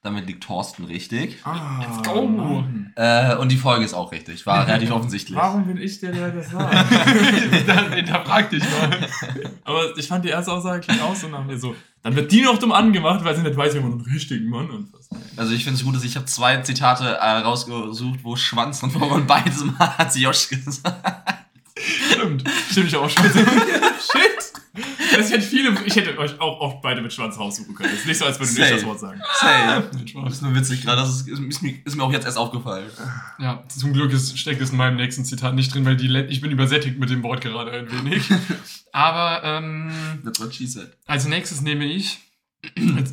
[0.05, 1.39] Damit liegt Thorsten richtig.
[1.45, 2.63] ah, Let's go.
[2.95, 4.45] Äh, und die Folge ist auch richtig.
[4.45, 5.36] War relativ offensichtlich.
[5.36, 6.76] Warum bin ich der, der das sagt?
[7.68, 9.09] Dann hinterfrag dich mal.
[9.63, 11.76] aber ich fand die erste Aussage klingt auch so nach mir so.
[12.03, 14.70] Dann wird die noch dumm angemacht, weil sie nicht weiß, wie man einen richtigen Mann
[14.70, 15.11] anfasst.
[15.38, 18.91] Also ich finde es gut, dass ich habe zwei Zitate äh, rausgesucht, wo Schwanz und
[18.91, 21.45] Vorwand und beides Mal hat Josh gesagt.
[21.78, 22.44] Stimmt.
[22.72, 23.24] Stimmt ich auch schon.
[23.34, 24.54] Shit.
[25.16, 27.90] Das hätte viele, ich hätte euch auch oft beide mit Schwanz raussuchen können.
[27.94, 28.74] Es ist nicht so, als würde ich Safe.
[28.74, 29.22] das Wort sagen.
[29.42, 29.84] Nein,
[30.26, 31.02] Das ist nur witzig gerade.
[31.02, 32.90] Das ist, ist, mir, ist mir auch jetzt erst aufgefallen.
[33.40, 36.42] Ja, zum Glück ist, steckt es in meinem nächsten Zitat nicht drin, weil die ich
[36.42, 38.24] bin übersättigt mit dem Wort gerade ein wenig.
[38.92, 39.92] Aber ähm,
[40.26, 40.92] That's what she said.
[41.06, 42.20] als nächstes nehme ich,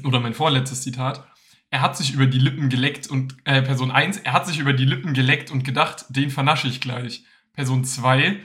[0.05, 1.25] oder mein vorletztes Zitat,
[1.71, 4.73] er hat sich über die Lippen geleckt und, äh, Person 1, er hat sich über
[4.73, 7.25] die Lippen geleckt und gedacht, den vernasche ich gleich.
[7.55, 8.41] Person 2,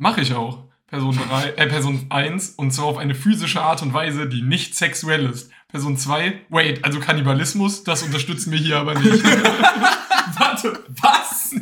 [0.00, 0.64] mache ich auch.
[0.88, 4.74] Person 3, äh, Person 1, und zwar auf eine physische Art und Weise, die nicht
[4.74, 5.52] sexuell ist.
[5.68, 9.22] Person 2, wait, also Kannibalismus, das unterstützen wir hier aber nicht.
[10.38, 11.54] Warte, was?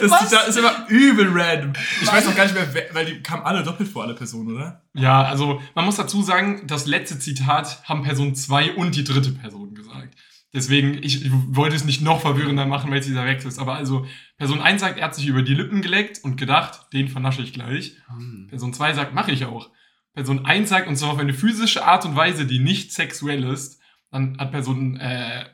[0.00, 1.72] Das Zitat ist immer übel random.
[2.02, 4.82] Ich weiß auch gar nicht mehr, weil die kamen alle doppelt vor, alle Personen, oder?
[4.92, 9.32] Ja, also man muss dazu sagen, das letzte Zitat haben Person 2 und die dritte
[9.32, 10.16] Person gesagt.
[10.52, 13.60] Deswegen, ich, ich wollte es nicht noch verwirrender machen, weil es dieser Wechsel ist.
[13.60, 14.04] Aber also,
[14.40, 17.52] Person 1 sagt, er hat sich über die Lippen geleckt und gedacht, den vernasche ich
[17.52, 17.98] gleich.
[18.48, 19.68] Person 2 sagt, mache ich auch.
[20.14, 23.82] Person 1 sagt, und zwar auf eine physische Art und Weise, die nicht sexuell ist.
[24.10, 25.44] Dann hat Person äh,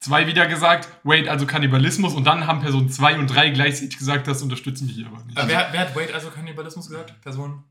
[0.00, 2.12] 2 wieder gesagt, wait, also Kannibalismus.
[2.12, 5.38] Und dann haben Person 2 und 3 gleichzeitig gesagt, das unterstützen wir hier aber nicht.
[5.38, 7.18] Äh, wer, wer hat Wade also Kannibalismus gesagt?
[7.22, 7.64] Person?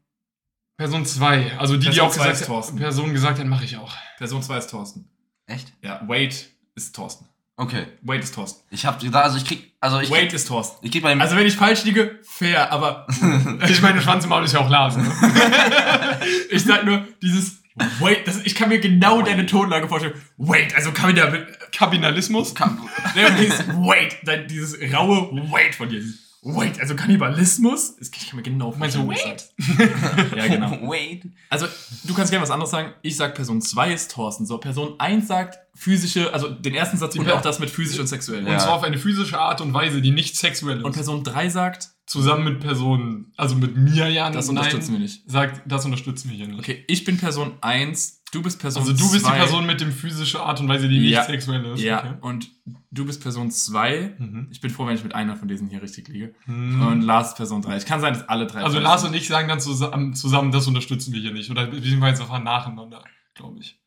[0.77, 2.77] Person 2, also die, die Person auch zwei ist gesagt Thorsten.
[2.79, 3.95] Person gesagt hat, mache ich auch.
[4.17, 5.11] Person 2 ist Thorsten.
[5.45, 5.71] Echt?
[5.83, 6.33] Ja, Wade
[6.73, 7.29] ist Thorsten.
[7.61, 7.87] Okay.
[8.03, 8.61] Wade ist Thorsten.
[8.69, 10.77] Ich hab gedacht, also ich krieg, also ich Wade ist Thorsten.
[10.85, 13.05] ich krieg bei dem, Also wenn ich falsch liege, fair, aber
[13.69, 14.95] Ich meine, Schwanz im Maul ist ja auch Lars.
[14.95, 15.05] Ne?
[16.51, 17.61] ich sag nur, dieses
[17.99, 20.13] Wade, das, ich kann mir genau deine Tonlage vorstellen.
[20.37, 21.31] Wade, also kann mir da
[21.75, 22.55] Kapitalismus.
[22.55, 26.01] Kam- Ne, dieses Wait, dann dieses raue Wait von dir.
[26.41, 27.97] Wait, also Kannibalismus?
[27.97, 30.35] Das kann ich mir genau Meinst du vorstellen, was du sagst.
[30.37, 30.71] Ja, genau.
[30.89, 31.27] Wait.
[31.49, 31.67] Also,
[32.05, 32.93] du kannst gerne was anderes sagen.
[33.01, 34.45] Ich sag Person 2 ist Thorsten.
[34.45, 37.35] So, Person 1 sagt physische, also den ersten Satz und Ja.
[37.35, 38.45] auch das mit physisch und sexuell.
[38.45, 38.59] Und Ja.
[38.59, 40.85] zwar auf eine physische Art und Weise, die nicht sexuell ist.
[40.85, 44.99] Und Person 3 sagt, Zusammen mit Personen, also mit mir ja das nein, unterstützen wir
[44.99, 45.29] nicht.
[45.29, 46.57] Sagt, das unterstützen wir hier nicht.
[46.57, 48.91] Okay, ich bin Person 1, du bist Person 2.
[48.91, 51.23] Also du bist die Person mit dem physische Art und Weise, die nicht Ja.
[51.23, 51.81] sexuell ist.
[51.81, 52.13] Ja, Okay.
[52.21, 52.49] und
[52.91, 54.15] du bist Person 2.
[54.17, 54.47] Mhm.
[54.51, 56.33] Ich bin froh, wenn ich mit einer von diesen hier richtig liege.
[56.45, 56.81] Mhm.
[56.85, 57.75] Und Lars Person 3.
[57.75, 58.61] Es kann sein, dass alle drei.
[58.63, 59.11] Also Lars sind.
[59.11, 61.49] und ich sagen dann zusammen, zusammen, das unterstützen wir hier nicht.
[61.49, 63.03] Oder beziehungsweise einfach nacheinander,
[63.33, 63.79] glaube ich.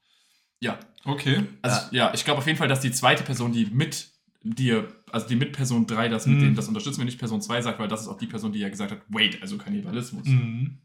[0.60, 0.78] Ja.
[1.04, 1.44] Okay.
[1.62, 4.08] Also, ja, ich glaube auf jeden Fall, dass die zweite Person, die mit
[4.44, 6.40] dir, also die mit Person 3, das mit Mhm.
[6.42, 8.58] dem, das unterstützen wir nicht, Person 2 sagt, weil das ist auch die Person, die
[8.60, 10.26] ja gesagt hat, wait, also Kannibalismus.
[10.26, 10.78] Mhm.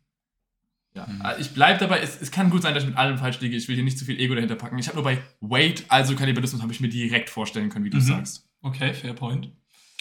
[0.97, 1.07] Ja.
[1.07, 1.21] Mhm.
[1.21, 3.55] Also Ich bleibe dabei, es, es kann gut sein, dass ich mit allem falsch liege.
[3.55, 4.77] Ich will hier nicht zu viel Ego dahinter packen.
[4.79, 7.97] Ich habe nur bei wait, also Kannibalismus, habe ich mir direkt vorstellen können, wie du
[7.97, 8.01] Mhm.
[8.01, 8.47] sagst.
[8.61, 9.49] Okay, fair point.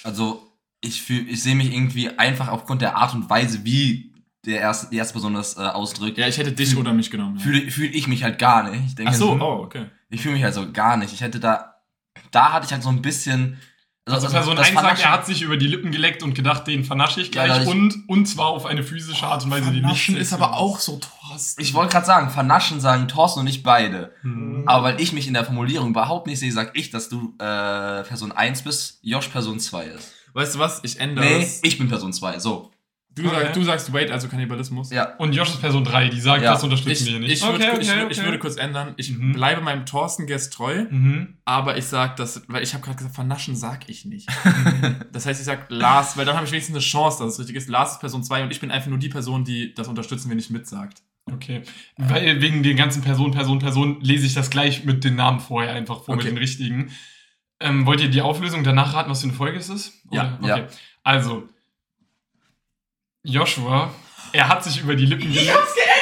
[0.03, 0.43] Also,
[0.81, 4.13] ich fühl, ich sehe mich irgendwie einfach aufgrund der Art und Weise, wie
[4.45, 7.37] der erste, die erste Person das äh, ausdrückt, Ja, ich hätte dich oder mich genommen.
[7.37, 7.43] Ja.
[7.43, 8.85] fühle fühl ich mich halt gar nicht.
[8.87, 9.43] Ich denke, Ach so, Mhm.
[9.43, 9.87] oh, okay.
[10.09, 11.13] ich fühle mich also gar nicht.
[11.13, 11.75] Ich hätte da,
[12.31, 13.59] da hatte ich halt so ein bisschen.
[14.09, 16.85] Also Person das 1 sagt, er hat sich über die Lippen geleckt und gedacht, den
[16.85, 17.63] vernasche ich Ja, gleich.
[17.63, 20.55] ich- und, und zwar auf eine physische Art und Weise, die nicht Vernaschen ist aber
[20.55, 21.61] auch so Thorsten.
[21.61, 24.13] Ich wollte gerade sagen, vernaschen sagen Thorsten und nicht beide.
[24.23, 24.63] Mhm.
[24.67, 28.03] Aber weil ich mich in der Formulierung überhaupt nicht sehe, sag ich, dass du äh,
[28.05, 30.13] Person 1 bist, Josh Person 2 ist.
[30.35, 30.81] Weißt du was?
[30.85, 31.61] Ich ändere Nee, es.
[31.65, 32.39] ich bin Person 2.
[32.39, 32.71] So.
[33.17, 33.41] Du, Okay.
[33.41, 34.91] sagst, du sagst wait, also Kannibalismus.
[34.91, 35.15] Ja.
[35.17, 36.53] Und Josh ist Person 3, die sagt, Ja.
[36.53, 37.33] das unterstützen Ich, wir hier nicht.
[37.33, 38.93] ich, würd, ich, würd, ich würde kurz ändern.
[38.99, 39.33] Ich Mhm.
[39.33, 41.39] bleibe meinem Thorsten-Guest treu, Mhm.
[41.47, 44.29] aber ich sag das, weil ich habe gerade gesagt, vernaschen sag ich nicht.
[45.13, 47.57] das heißt, ich sag Lars, weil dann habe ich wenigstens eine Chance, dass es richtig
[47.57, 47.69] ist.
[47.71, 50.37] Lars ist Person 2 und ich bin einfach nur die Person, die das unterstützen wir
[50.37, 51.03] nicht mitsagt.
[51.33, 51.63] Okay.
[51.97, 55.73] Weil wegen den ganzen Person, Person, Person lese ich das gleich mit den Namen vorher
[55.73, 56.25] einfach vor, Okay.
[56.25, 56.91] mit den richtigen.
[57.61, 59.95] Ähm, wollt ihr die Auflösung danach raten, was für eine Folge es ist?
[60.13, 60.39] Ja.
[60.41, 60.49] Okay.
[60.49, 60.67] Ja.
[61.03, 61.49] Also,
[63.27, 63.93] Joshua,
[64.33, 65.59] er hat sich über die Lippen gelegt.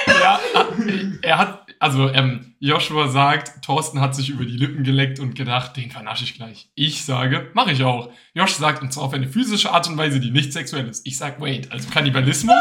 [0.06, 0.40] Ja,
[1.22, 5.76] er hat, also, ähm, Joshua sagt, Thorsten hat sich über die Lippen geleckt und gedacht,
[5.76, 6.68] den vernasche ich gleich.
[6.74, 8.10] Ich sage, mache ich auch.
[8.34, 11.06] Josh sagt, und zwar auf eine physische Art und Weise, die nicht sexuell ist.
[11.06, 12.56] Ich sag, wait, also Kannibalismus.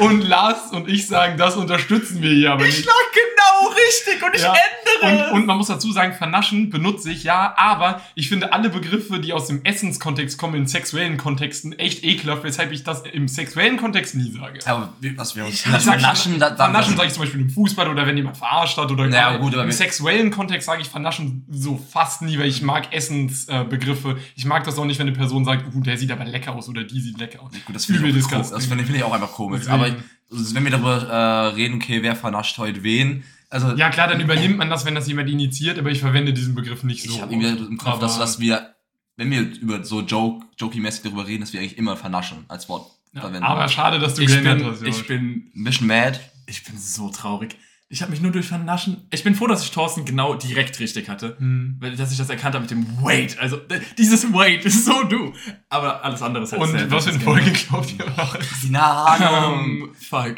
[0.00, 2.78] Und Lars und ich sagen, das unterstützen wir hier aber nicht.
[2.84, 4.54] genau richtig und Ja.
[5.02, 9.20] Und, und man muss dazu sagen, vernaschen benutze ich ja, aber ich finde alle Begriffe,
[9.20, 13.76] die aus dem Essenskontext kommen, in sexuellen Kontexten, echt ekelhaft, weshalb ich das im sexuellen
[13.76, 14.60] Kontext nie sage.
[14.64, 18.06] Aber was wir uns Ich sag vernaschen, Vernaschen sage ich zum Beispiel im Fußball oder
[18.06, 21.76] wenn jemand verarscht hat oder Ja, gut, aber im sexuellen Kontext sage ich vernaschen so
[21.76, 23.62] fast nie, weil ich mag Essensbegriffe.
[23.62, 24.18] Äh, Begriffe.
[24.34, 26.68] ich mag das auch nicht, wenn eine Person sagt, uh, der sieht aber lecker aus
[26.68, 27.52] oder die sieht lecker aus.
[27.64, 29.60] Gut, das finde ich, das finde ich, finde ich auch einfach komisch.
[29.66, 29.96] Deswegen- Aber
[30.30, 34.20] also, wenn wir darüber äh, reden, okay, wer vernascht heute wen, also Ja klar, dann
[34.20, 37.14] übernimmt man das, wenn das jemand initiiert, aber ich verwende diesen Begriff nicht so.
[37.14, 38.74] ich habe irgendwie im Kopf, dass, dass wir,
[39.16, 42.90] wenn wir über so Joke, Jokey-mäßig darüber reden, dass wir eigentlich immer vernaschen als Wort
[43.12, 43.44] Ja, verwenden.
[43.44, 44.82] aber schade, dass du Ich bin, hast.
[44.82, 46.18] Ich bin ein bisschen mad.
[46.46, 47.56] Ich bin so traurig.
[47.88, 49.06] Ich habe mich nur durch Vernaschen.
[49.12, 51.36] Ich bin froh, dass ich Thorsten genau direkt richtig hatte.
[51.38, 51.76] Hm.
[51.78, 53.38] Weil, dass ich das erkannt habe mit dem Wait.
[53.38, 53.60] Also,
[53.96, 55.32] dieses Wait ist so du.
[55.68, 58.38] Aber alles andere ist halt Und sehr- was für eine sehr- Folge glaubt ihr war?
[58.38, 59.64] Keine Ahnung.
[59.64, 60.36] Ähm, fuck.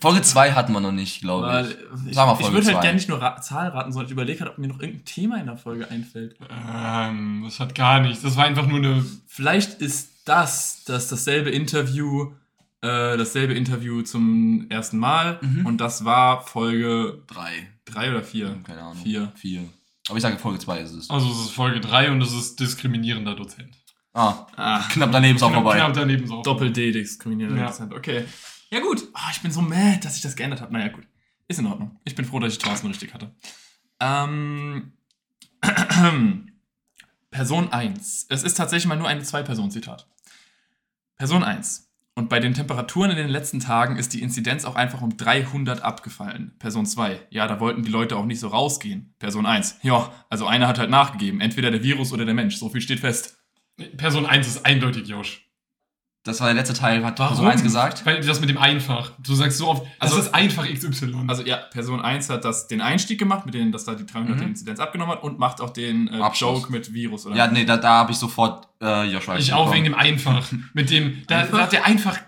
[0.00, 2.08] Folge 2 hatten wir noch nicht, glaube ich.
[2.08, 4.12] ich Sag mal ich Folge würde halt gerne nicht nur Ra Zahl raten, sondern ich
[4.12, 6.34] überlege halt, ob mir noch irgendein Thema in der Folge einfällt.
[6.74, 8.22] Ähm, das hat gar nichts.
[8.22, 9.06] Das war einfach nur eine.
[9.28, 12.32] Vielleicht ist das, das dasselbe Interview,
[12.82, 15.38] äh, dasselbe Interview zum ersten Mal.
[15.42, 15.66] Mhm.
[15.66, 17.68] Und das war Folge 3.
[17.84, 18.58] drei oder vier.
[18.64, 19.02] Keine Ahnung.
[19.02, 19.32] Vier.
[19.36, 19.68] 4.
[20.08, 21.10] Aber ich sage Folge 2 ist es.
[21.10, 23.76] Also, es ist Folge 3 und es ist diskriminierender Dozent.
[24.14, 25.76] Ah, Ah, knapp daneben ist auch vorbei.
[25.76, 26.42] knapp daneben so.
[26.42, 27.66] Doppel-D diskriminierender Ja.
[27.68, 27.92] Dozent.
[27.92, 28.24] Okay.
[28.70, 29.02] Ja, gut.
[29.14, 30.72] Ah, ich bin so mad, dass ich das geändert habe.
[30.72, 31.06] Naja, gut.
[31.48, 32.00] Ist in Ordnung.
[32.04, 33.34] Ich bin froh, dass ich Thorsten richtig hatte.
[34.00, 34.92] Ähm.
[37.30, 38.26] Person 1.
[38.30, 40.06] Es ist tatsächlich mal nur ein Zwei-Personen-Zitat.
[41.16, 41.85] Person 1.
[42.18, 45.82] Und bei den Temperaturen in den letzten Tagen ist die Inzidenz auch einfach um 300
[45.82, 46.54] abgefallen.
[46.58, 47.20] Person 2.
[47.28, 49.14] Ja, da wollten die Leute auch nicht so rausgehen.
[49.18, 49.80] Person 1.
[49.82, 51.42] Ja, also einer hat halt nachgegeben.
[51.42, 52.56] Entweder der Virus oder der Mensch.
[52.56, 53.36] So viel steht fest.
[53.98, 55.45] Person 1 ist eindeutig Josh.
[56.26, 57.34] Das war der letzte Teil, hat Warum?
[57.36, 58.04] Person 1 gesagt.
[58.04, 59.12] Weil das mit dem einfach.
[59.18, 61.24] Du sagst so oft, Also- das ist einfach XY.
[61.28, 64.36] Also ja, Person 1 hat das, den Einstieg gemacht, mit denen, dass da die 300
[64.40, 64.48] Mhm.
[64.48, 66.60] Inzidenz abgenommen hat und macht auch den äh, Abschluss.
[66.62, 67.26] Joke mit Virus.
[67.26, 69.36] Oder Ja, nee, da, da habe ich sofort äh, Joshua.
[69.38, 70.46] ich auch wegen dem einfach.
[70.74, 71.58] Mit dem, da Einfach?
[71.58, 72.18] sagt er einfach,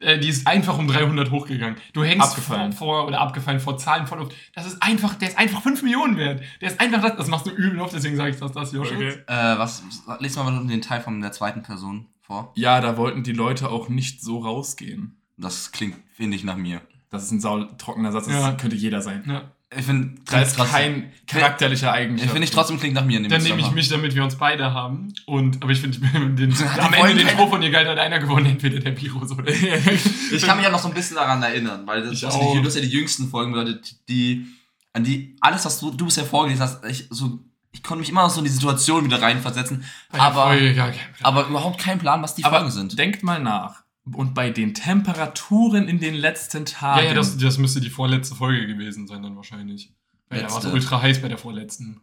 [0.00, 1.76] äh, die ist einfach um 300 hochgegangen.
[1.94, 2.72] Du hängst Abgefallen.
[2.72, 4.28] Vor, vor, oder abgefallen vor Zahlen voll auf.
[4.54, 6.42] Das ist einfach, der ist einfach 5 Millionen wert.
[6.60, 8.90] Der ist einfach das, das machst du übel oft, deswegen sage ich das, das Josh.
[8.92, 9.10] Okay.
[9.26, 9.82] Äh, was,
[10.20, 12.52] lies mal den Teil von der zweiten Person vor.
[12.56, 15.20] Ja, da wollten die Leute auch nicht so rausgehen.
[15.36, 16.80] Das klingt, finde ich, nach mir.
[17.10, 18.52] Das ist ein sautrockener Satz, das Ja.
[18.52, 19.22] könnte jeder sein.
[19.26, 19.52] Ja.
[19.76, 22.30] Ich finde, Da ist kein charakterlicher Ich Eigenschaft.
[22.30, 23.20] finde ich trotzdem klingt nach mir.
[23.28, 25.12] Dann nehme ich mich, damit wir uns beide haben.
[25.26, 25.98] Und, aber ich finde,
[26.36, 29.48] den, am Ende den Spruch von ihr galt hat einer gewonnen, entweder der Virus oder
[30.32, 32.80] Ich kann mich ja noch so ein bisschen daran erinnern, weil das, das hast ja
[32.80, 34.46] die jüngsten Folgen bedeutet, die,
[34.92, 37.40] an die, alles, was du, du bisher vorgelesen hast, ich, so,
[37.76, 40.94] ich konnte mich immer noch so in die Situation wieder reinversetzen, aber, Plan.
[41.22, 42.98] aber überhaupt kein Plan, was die Aber Folgen sind.
[42.98, 43.82] denkt mal nach.
[44.12, 47.00] Und bei den Temperaturen in den letzten Tagen.
[47.02, 49.92] Ja, ja, das, das müsste die vorletzte Folge gewesen sein, dann wahrscheinlich.
[50.28, 50.72] Weil da war es Letzte.
[50.72, 52.00] ultra heiß bei der vorletzten.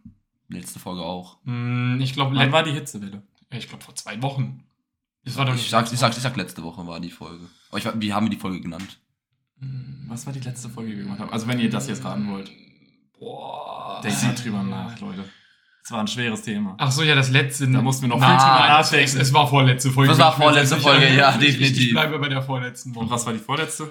[0.50, 1.38] Letzte Folge auch.
[1.46, 3.24] Hm, ich glaube, Wann war die Hitzewelle?
[3.52, 4.64] ich glaube vor zwei Wochen.
[5.26, 7.46] Das war doch Ich sag, ich, sag, ich sag, letzte Woche war die Folge.
[7.70, 9.00] Aber ich, wie haben wir die Folge genannt?
[9.60, 11.32] Hm, Was war die letzte Folge, die wir gemacht haben?
[11.32, 12.52] Also wenn ihr das jetzt raten wollt.
[13.18, 14.02] Boah.
[14.04, 15.24] Denkt mal drüber nach, Leute.
[15.84, 16.76] Das war ein schweres Thema.
[16.78, 17.68] Ach so, ja, das letzte.
[17.70, 19.18] Da mussten wir noch Nein, viel drüber es- nachdenken.
[19.18, 20.10] Es, es war vorletzte Folge.
[20.12, 20.78] Das war vorletzte.
[20.78, 21.92] Folge, ja, Ich- Ich, ich definitiv.
[21.92, 23.04] bleibe bei der vorletzten Woche.
[23.04, 23.90] Und was war die vorletzte?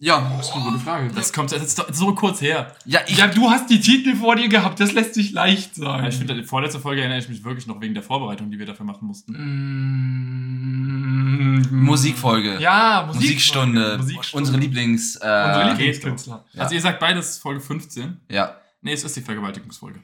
[0.00, 1.10] Ja, Das ist eine gute Frage.
[1.14, 2.74] Das kommt das ist so kurz her.
[2.86, 5.84] ja, ich, ja, du hast die Titel vor dir gehabt, das lässt sich leicht Ja,
[5.84, 6.06] sagen.
[6.06, 8.64] ich finde, die vorletzte Folge erinnere ich mich wirklich noch wegen der Vorbereitung, die wir
[8.66, 9.32] dafür machen mussten.
[9.32, 12.58] Mm, Musikfolge.
[12.60, 13.96] Ja, Musik Musikstunde.
[13.98, 14.36] Musikstunde.
[14.46, 15.16] Unsere Lieblings.
[15.16, 16.44] Äh, Unsere Lieblingskünstler.
[16.52, 16.62] Ja.
[16.62, 18.18] Also ihr sagt beides Folge 15.
[18.30, 18.56] Ja.
[18.82, 20.00] Nee, es ist die Vergewaltigungsfolge.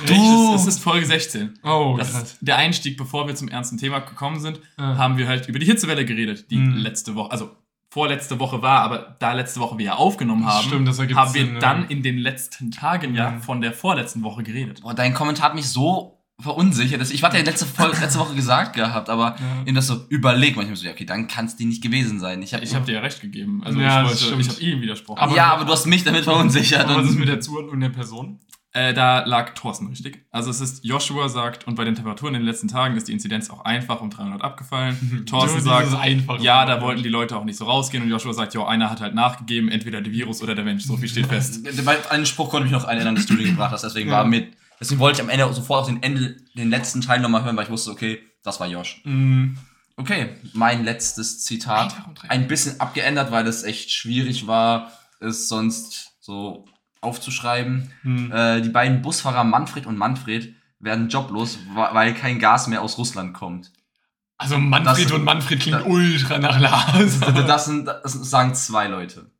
[0.00, 0.54] Ach du!
[0.54, 1.58] Es ist Folge 16.
[1.64, 2.22] Oh, Das krass.
[2.22, 4.96] ist der Einstieg, bevor wir zum ernsten Thema gekommen sind, Ja.
[4.96, 6.76] haben wir halt über die Hitzewelle geredet, die Mhm.
[6.76, 7.50] letzte Woche, also
[7.92, 11.08] vorletzte Woche war, aber da letzte Woche wir ja aufgenommen Das haben, stimmt, das haben
[11.34, 11.58] wir Sinn, ja.
[11.58, 13.40] dann in den letzten Tagen ja Mhm.
[13.42, 14.82] von der vorletzten Woche geredet.
[14.82, 17.00] Boah, dein Kommentar hat mich so verunsichert.
[17.10, 19.62] Ich hatte ja letzte, Folge, letzte Woche gesagt gehabt, aber Ja.
[19.66, 22.40] eben das so überlegt manchmal so, ja, okay, dann kann es die nicht gewesen sein.
[22.42, 23.62] Ich hab, Ich habe dir ja recht gegeben.
[23.64, 24.40] Also Ja, ich, das wollte, stimmt.
[24.42, 25.18] ich habe ihm widersprochen.
[25.18, 26.84] Aber- ja, aber du hast mich damit verunsichert.
[26.84, 28.38] Aber was ist und- mit der Zuordnung der Person?
[28.72, 30.26] Äh, da lag Thorsten richtig.
[30.30, 33.12] Also es ist, Joshua sagt, und bei den Temperaturen in den letzten Tagen ist die
[33.12, 35.24] Inzidenz auch einfach um 300 abgefallen.
[35.26, 35.90] Thorsten sagt,
[36.40, 38.02] ja, da wollten die Leute auch nicht so rausgehen.
[38.02, 40.84] Und Joshua sagt, ja, einer hat halt nachgegeben, entweder der Virus oder der Mensch.
[40.84, 41.66] So viel steht fest.
[41.84, 44.24] Bei einem Spruch konnte ich mich noch erinnern, dass du den gebracht hast, deswegen war
[44.24, 44.52] mit.
[44.80, 47.64] Deswegen wollte ich am Ende sofort auf den Ende, den letzten Teil nochmal hören, weil
[47.64, 49.00] ich wusste, okay, das war Josh.
[49.04, 49.54] Mm,
[49.98, 51.92] Okay, mein letztes Zitat.
[52.28, 56.64] Ein bisschen abgeändert, weil es echt schwierig war, es sonst so
[57.00, 57.92] aufzuschreiben.
[58.02, 58.32] hm.
[58.32, 63.34] Äh, die beiden Busfahrer Manfred und Manfred werden joblos, weil kein Gas mehr aus Russland
[63.34, 63.72] kommt.
[64.36, 67.18] Also Manfred das- und Manfred klingt das- ultra nach Lars.
[67.46, 69.30] Das, sind, das sagen zwei Leute.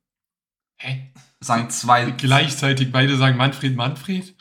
[0.78, 1.12] Hä?
[1.40, 2.11] Sagen zwei.
[2.11, 4.34] Gleichzeitig beide sagen Manfred, Manfred?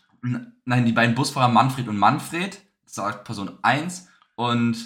[0.65, 4.77] Nein, die beiden Busfahrer Manfred und Manfred, sagt Person 1 und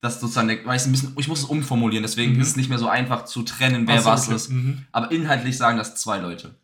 [0.00, 2.40] das sozusagen, der- ich, ein bisschen, ich muss es umformulieren, deswegen Mhm.
[2.40, 4.34] ist es nicht mehr so einfach zu trennen, wer so, was okay.
[4.36, 4.50] ist.
[4.50, 4.84] Mhm.
[4.92, 6.56] Aber inhaltlich sagen das zwei Leute.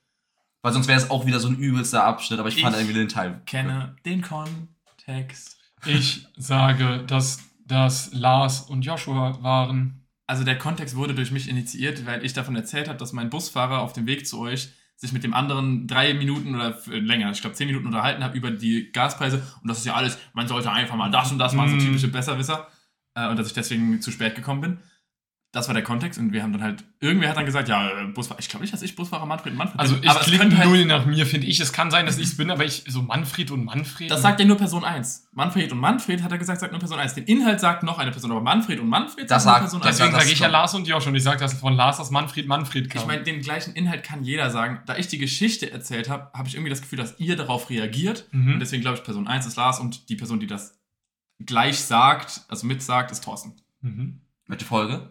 [0.63, 2.99] Weil sonst wäre es auch wieder so ein übelster Abschnitt, aber ich, fand Ich irgendwie
[2.99, 3.41] den Teil.
[3.47, 5.59] Kenne den Kontext.
[5.87, 10.07] Ich sage, dass das Lars und Joshua waren.
[10.27, 13.81] Also der Kontext wurde durch mich initiiert, weil ich davon erzählt habe, dass mein Busfahrer
[13.81, 17.41] auf dem Weg zu euch sich mit dem anderen drei Minuten oder f- länger, ich
[17.41, 20.71] glaube zehn Minuten unterhalten hat über die Gaspreise und das ist ja alles, man sollte
[20.71, 21.81] einfach mal das und das machen, Mm.
[21.81, 22.69] so typische Besserwisser
[23.15, 24.79] äh, und dass ich deswegen zu spät gekommen bin.
[25.53, 28.07] Das war der Kontext und wir haben dann halt, irgendwer hat dann gesagt, ja, äh,
[28.07, 30.27] Busfahrer, ich glaube nicht, dass ich Busfahrer Manfred und Manfred Also bin, ich aber es
[30.27, 31.59] klinge könnte halt- null nach mir, finde ich.
[31.59, 34.09] Es kann sein, dass ich es bin, aber ich so Manfred und Manfred.
[34.13, 35.27] Das sagt ja nur Person 1.
[35.33, 37.15] Manfred und Manfred hat er gesagt, sagt nur Person 1.
[37.15, 39.89] Den Inhalt sagt noch eine Person, aber Manfred und Manfred Das nur sagt- Person das
[39.89, 39.97] 1.
[39.99, 40.47] Deswegen das sage ich ja.
[40.47, 43.03] Lars und Josh und ich sage, dass von Lars das Manfred Manfred kam.
[43.03, 44.83] Ich meine, den gleichen Inhalt kann jeder sagen.
[44.87, 48.29] Da ich die Geschichte erzählt habe, habe ich irgendwie das Gefühl, dass ihr darauf reagiert.
[48.31, 48.53] Mhm.
[48.55, 50.79] Und deswegen glaube ich, Person 1 ist Lars und die Person, die das
[51.45, 53.55] gleich sagt, also mitsagt, ist Thorsten.
[53.81, 54.21] mhm.
[54.47, 55.11] Mit der Folge?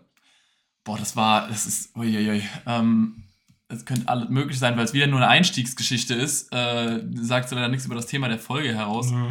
[0.84, 2.44] Boah, das war, das ist, uiuiui.
[2.66, 3.24] Ähm,
[3.68, 6.52] es könnte alles möglich sein, weil es wieder nur eine Einstiegsgeschichte ist.
[6.52, 9.12] Äh, sagt leider nichts über das Thema der Folge heraus.
[9.12, 9.30] Nö.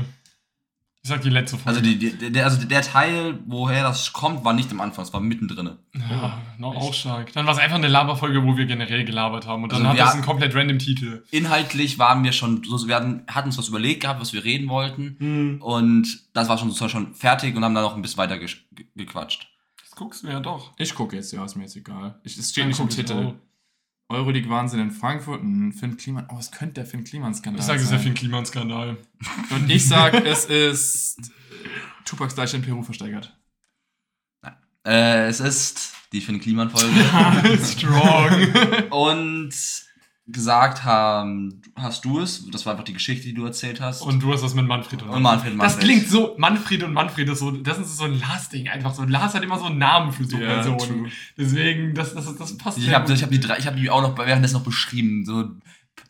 [1.03, 1.79] Ich sag die letzte Folge.
[1.79, 5.13] Also, die, die, der, also der Teil, woher das kommt, war nicht am Anfang, es
[5.13, 5.79] war mittendrin.
[5.95, 7.33] ja, noch auch stark.
[7.33, 9.63] Dann war es einfach eine Laberfolge, wo wir generell gelabert haben.
[9.63, 11.25] Und dann Also hat wir das einen komplett random Titel.
[11.31, 14.69] Inhaltlich waren wir schon, so, wir hatten, hatten uns was überlegt gehabt, was wir reden
[14.69, 15.17] wollten.
[15.19, 15.63] Hm.
[15.63, 18.39] Und das war schon, sozusagen schon fertig und haben dann noch ein bisschen weiter
[18.95, 19.49] gequatscht.
[19.99, 20.75] Guckst du ja doch.
[20.79, 22.21] Ich gucke jetzt, ja, ist mir jetzt egal.
[22.23, 23.35] Ich, es steht Dann nicht im Titel.
[24.09, 25.41] Euroleague Wahnsinn in Frankfurt.
[25.41, 26.29] Hm, Finn Kliman.
[26.31, 28.05] Oh, es könnte der Finn Kliman-Skandal Ich sage, es ist ja sein.
[28.05, 28.97] viel ein Klimaskandal.
[29.51, 31.33] Und ich sag, es ist
[32.05, 33.37] Tupacs Leiche in Peru versteigert.
[34.87, 37.59] Äh, es ist die Finn Kliman-Folge.
[37.65, 38.91] Strong.
[38.91, 39.53] und
[40.31, 42.51] gesagt haben, hast du es?
[42.51, 44.03] Das war einfach die Geschichte, die du erzählt hast.
[44.03, 45.81] Und du hast das mit Manfred und Und Manfred, Das Manfred.
[45.85, 49.05] klingt so, Manfred und Manfred ist so, das ist so ein Lars-Ding einfach so.
[49.05, 50.79] Lars hat immer so einen Namen für so Ja, Personen.
[50.79, 51.09] true.
[51.37, 53.15] Deswegen, das, das, das passt Ich habe gut.
[53.17, 55.25] ich hab die drei, ich habe die auch noch währenddessen noch beschrieben.
[55.25, 55.45] So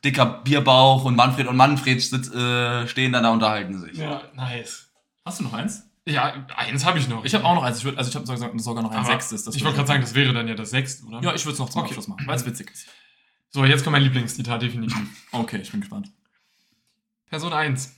[0.04, 3.96] dicker Bierbauch und Manfred und Manfred sitz, äh, stehen dann da und unterhalten sich.
[3.98, 4.88] Ja, nice.
[5.24, 5.84] Hast du noch eins?
[6.06, 7.24] Ja, eins habe ich noch.
[7.24, 7.78] Ich habe auch noch eins.
[7.78, 9.44] Ich würd, also ich habe sogar, sogar noch ein Aber sechstes.
[9.44, 11.20] Das ich wollte gerade sagen, das wäre dann ja das sechste, oder?
[11.22, 11.88] Ja, ich würde es noch zum Okay.
[11.90, 12.86] Abschluss machen, weil es witzig ist.
[13.50, 15.26] So, jetzt kommt mein Lieblingszitat, definitiv.
[15.32, 16.12] Okay, ich bin gespannt.
[17.26, 17.94] Person 1.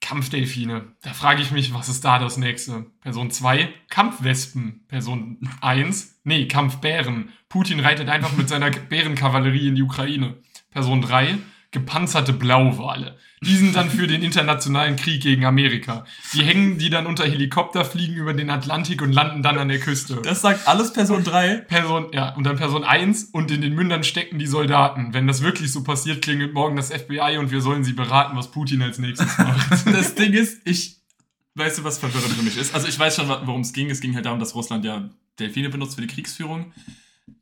[0.00, 0.94] Kampfdelfine.
[1.02, 2.86] Da frage ich mich, was ist da das nächste?
[3.00, 3.72] Person 2.
[3.90, 4.86] Kampfwespen.
[4.86, 6.20] Person 1.
[6.24, 7.32] Nee, Kampfbären.
[7.48, 10.36] Putin reitet einfach mit seiner Bärenkavallerie in die Ukraine.
[10.70, 11.38] Person 3.
[11.70, 13.18] Gepanzerte Blauwale.
[13.42, 16.04] Die sind dann für den internationalen Krieg gegen Amerika.
[16.32, 19.78] Die hängen die dann unter Helikopter, fliegen über den Atlantik und landen dann an der
[19.78, 20.20] Küste.
[20.22, 21.58] Das sagt alles Person 3.
[21.68, 25.14] Person, ja, und dann Person 1 und in den Mündern stecken die Soldaten.
[25.14, 28.50] Wenn das wirklich so passiert, klingelt morgen das FBI und wir sollen sie beraten, was
[28.50, 29.86] Putin als nächstes macht.
[29.98, 30.96] Das Ding ist, ich.
[31.54, 32.74] Weißt du, was verwirrend für mich ist?
[32.74, 33.90] Also, ich weiß schon, worum es ging.
[33.90, 36.72] Es ging halt darum, dass Russland ja Delfine benutzt für die Kriegsführung.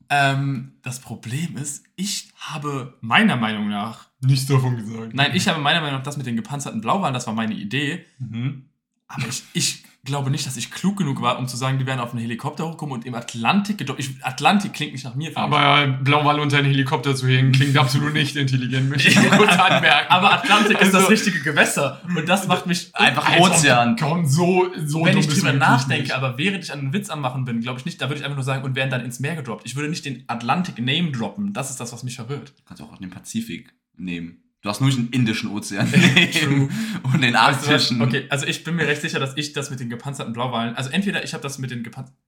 [0.09, 5.15] Ähm, das Problem ist, ich habe meiner Meinung nach, Nichts davon gesagt.
[5.15, 8.05] nein, ich habe meiner Meinung nach das mit den gepanzerten Blauwalen, das war meine Idee.
[8.19, 8.65] Mhm.
[9.09, 12.01] Aber ich, ich glaube nicht, dass ich klug genug war, um zu sagen, die werden
[12.01, 14.01] auf einen Helikopter hochkommen und im Atlantik gedoppt.
[14.01, 15.31] Ich, Atlantik klingt nicht nach mir.
[15.37, 19.53] Aber Blauwal unter einen Helikopter zu hängen, klingt absolut nicht intelligent, möchte ich nur kurz
[19.53, 20.11] anmerken.
[20.11, 22.01] Aber Atlantik ist das Also- richtige Gewässer.
[22.17, 23.97] Und das macht mich Einfach Als ob- Ozean.
[23.97, 26.13] Komm, so, so wenn ich drüber nachdenke, nicht.
[26.15, 28.37] aber während ich einen Witz am machen bin, glaube ich nicht, da würde ich einfach
[28.37, 29.63] nur sagen, und werden dann ins Meer gedroppt.
[29.67, 31.53] Ich würde nicht den Atlantik Name droppen.
[31.53, 32.49] Das ist das, was mich verwirrt.
[32.57, 34.43] Du kannst auch den Pazifik nehmen.
[34.63, 35.87] Du hast nur den Indischen Ozean
[37.03, 37.69] und den Weißt du was?
[37.69, 38.03] Arktischen.
[38.03, 40.91] Okay, also ich bin mir recht sicher, dass ich das mit den gepanzerten Blauwalen, also
[40.91, 42.19] entweder ich habe das mit den gepanzerten,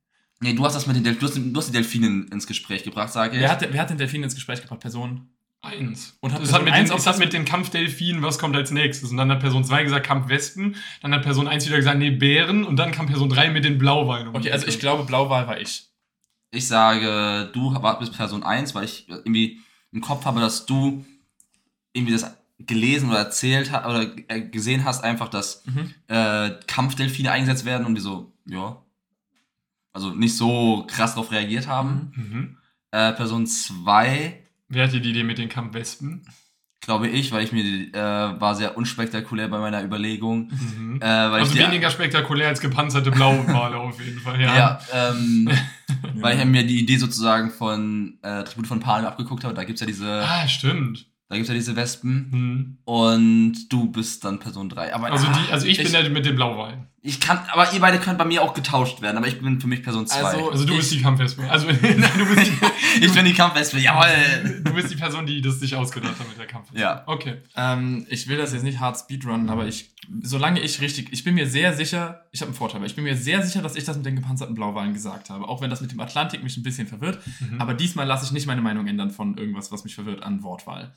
[0.41, 3.35] Nee, du hast das mit den Delfinen, du hast, die Delfinen ins Gespräch gebracht, sage
[3.37, 3.43] ich.
[3.43, 4.81] wer hat, wer hat den Delfin ins Gespräch gebracht?
[4.81, 5.29] Person?
[5.61, 6.17] Eins.
[6.21, 8.55] Und hat das hat Person mit, eins den, das hat mit den Kampfdelfinen, was kommt
[8.55, 9.11] als nächstes?
[9.11, 12.63] Und dann hat Person 2 gesagt Kampfwespen, dann hat Person 1 wieder gesagt, nee, Bären
[12.63, 14.29] und dann kam Person 3 mit den Blauwalen.
[14.29, 15.89] um Okay, also ich glaube, Blauwal war ich.
[16.53, 19.59] Ich sage, du bist Person 1, weil ich irgendwie
[19.91, 21.05] im Kopf habe, dass du
[21.99, 25.95] irgendwie das gelesen oder erzählt hast oder äh, gesehen hast, einfach, dass Mhm.
[26.09, 28.77] äh, Kampfdelfine eingesetzt werden und die so, ja,
[29.93, 32.13] also nicht so krass darauf reagiert haben.
[32.15, 32.57] Mhm.
[32.91, 36.27] Äh, Person 2, Wer hatte die Idee mit den Kampfwespen?
[36.81, 40.49] glaube ich, weil ich mir, die, äh, war sehr unspektakulär bei meiner Überlegung.
[40.51, 40.97] Mhm.
[41.03, 44.57] Äh, weil Also weniger spektakulär als gepanzerte Blauwale auf jeden Fall, ja.
[44.57, 44.81] Ja,
[45.11, 45.51] ähm,
[46.15, 49.55] weil ich mir die Idee sozusagen von äh, Tribut von Panem abgeguckt habe.
[49.55, 51.07] Da gibt's ja diese, Ah, stimmt.
[51.29, 52.29] Da gibt's ja diese Wespen.
[52.31, 52.79] Mhm.
[52.85, 54.95] Und du bist dann Person 3.
[54.95, 56.87] Aber Also, ah, die, also ich, ich, bin der mit den Blauwalen.
[57.03, 59.19] ich kann, aber ihr beide könnt bei mir auch getauscht werden.
[59.19, 60.23] Aber ich bin für mich Person 2.
[60.25, 61.43] Also- Also du Ich- bist die Kampfwespe.
[61.51, 64.63] Also nein, du bist die, ich bin die Kampfwespe, jawoll!
[64.65, 66.81] du bist die Person, die das sich ausgedacht hat mit der Kampfwespe.
[66.81, 67.03] Ja.
[67.07, 67.37] Okay.
[67.57, 69.91] Ähm, ich will das jetzt nicht hart speedrunnen, aber ich,
[70.23, 73.05] solange ich richtig, ich bin mir sehr sicher, ich habe einen Vorteil, weil ich bin
[73.05, 75.47] mir sehr sicher, dass ich das mit den gepanzerten Blauwalen gesagt habe.
[75.47, 77.19] Auch wenn das mit dem Atlantik mich ein bisschen verwirrt.
[77.41, 77.61] Mhm.
[77.61, 80.95] Aber diesmal lasse ich nicht meine Meinung ändern von irgendwas, was mich verwirrt an Wortwahl.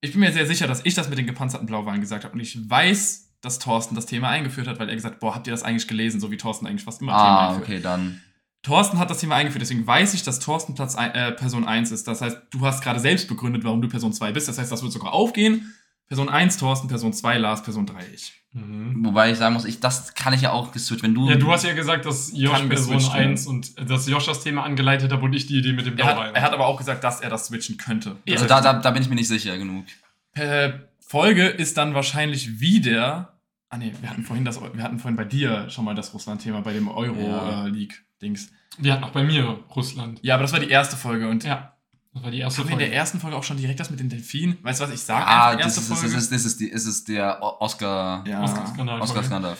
[0.00, 2.34] Ich bin mir sehr sicher, dass ich das mit den gepanzerten Blauwalen gesagt habe.
[2.34, 5.46] Und ich weiß, dass Thorsten das Thema eingeführt hat, weil er gesagt hat, boah, habt
[5.46, 7.64] ihr das eigentlich gelesen, so wie Thorsten eigentlich fast immer Themen Ah, einführt.
[7.68, 8.20] okay, dann.
[8.62, 12.06] Thorsten hat das Thema eingeführt, deswegen weiß ich, dass Thorsten Platz äh, Person 1 ist.
[12.06, 14.48] Das heißt, du hast gerade selbst begründet, warum du Person 2 bist.
[14.48, 15.72] Das heißt, das wird sogar aufgehen.
[16.10, 18.32] Person 1 Thorsten, Person 2 Lars, Person 3 ich.
[18.52, 19.04] Mhm.
[19.04, 21.04] Wobei ich sagen muss, ich, das kann ich ja auch geswitcht.
[21.04, 21.30] Wenn du.
[21.30, 23.30] Ja, du hast ja gesagt, dass Josh Person geswitcht werden.
[23.30, 25.96] 1 und äh, dass Josh das Thema angeleitet hat und ich die Idee mit dem
[25.96, 28.16] Er hat, er hat aber auch gesagt, dass er das switchen könnte.
[28.28, 29.84] also da, da, da bin ich mir nicht sicher genug.
[30.32, 33.38] Per Folge ist dann wahrscheinlich wieder.
[33.68, 36.62] Ah nee, wir hatten vorhin das, wir hatten vorhin bei dir schon mal das Russland-Thema
[36.62, 36.92] bei dem Ja.
[36.94, 38.50] Euro-League-Dings.
[38.78, 40.18] Wir hatten auch bei mir Russland.
[40.22, 41.76] Ja, aber das war die erste Folge und Ja.
[42.12, 42.90] Das war die erste haben wir in Folge.
[42.90, 44.58] der ersten Folge auch schon direkt das mit den Delfinen?
[44.62, 46.16] Weißt du was, ich sag Ah, das ist, das, Folge.
[46.16, 48.24] ist, das, ist die, das ist der O- Oscar.
[48.26, 48.42] ja.
[48.42, 49.56] Oscar-Skandal.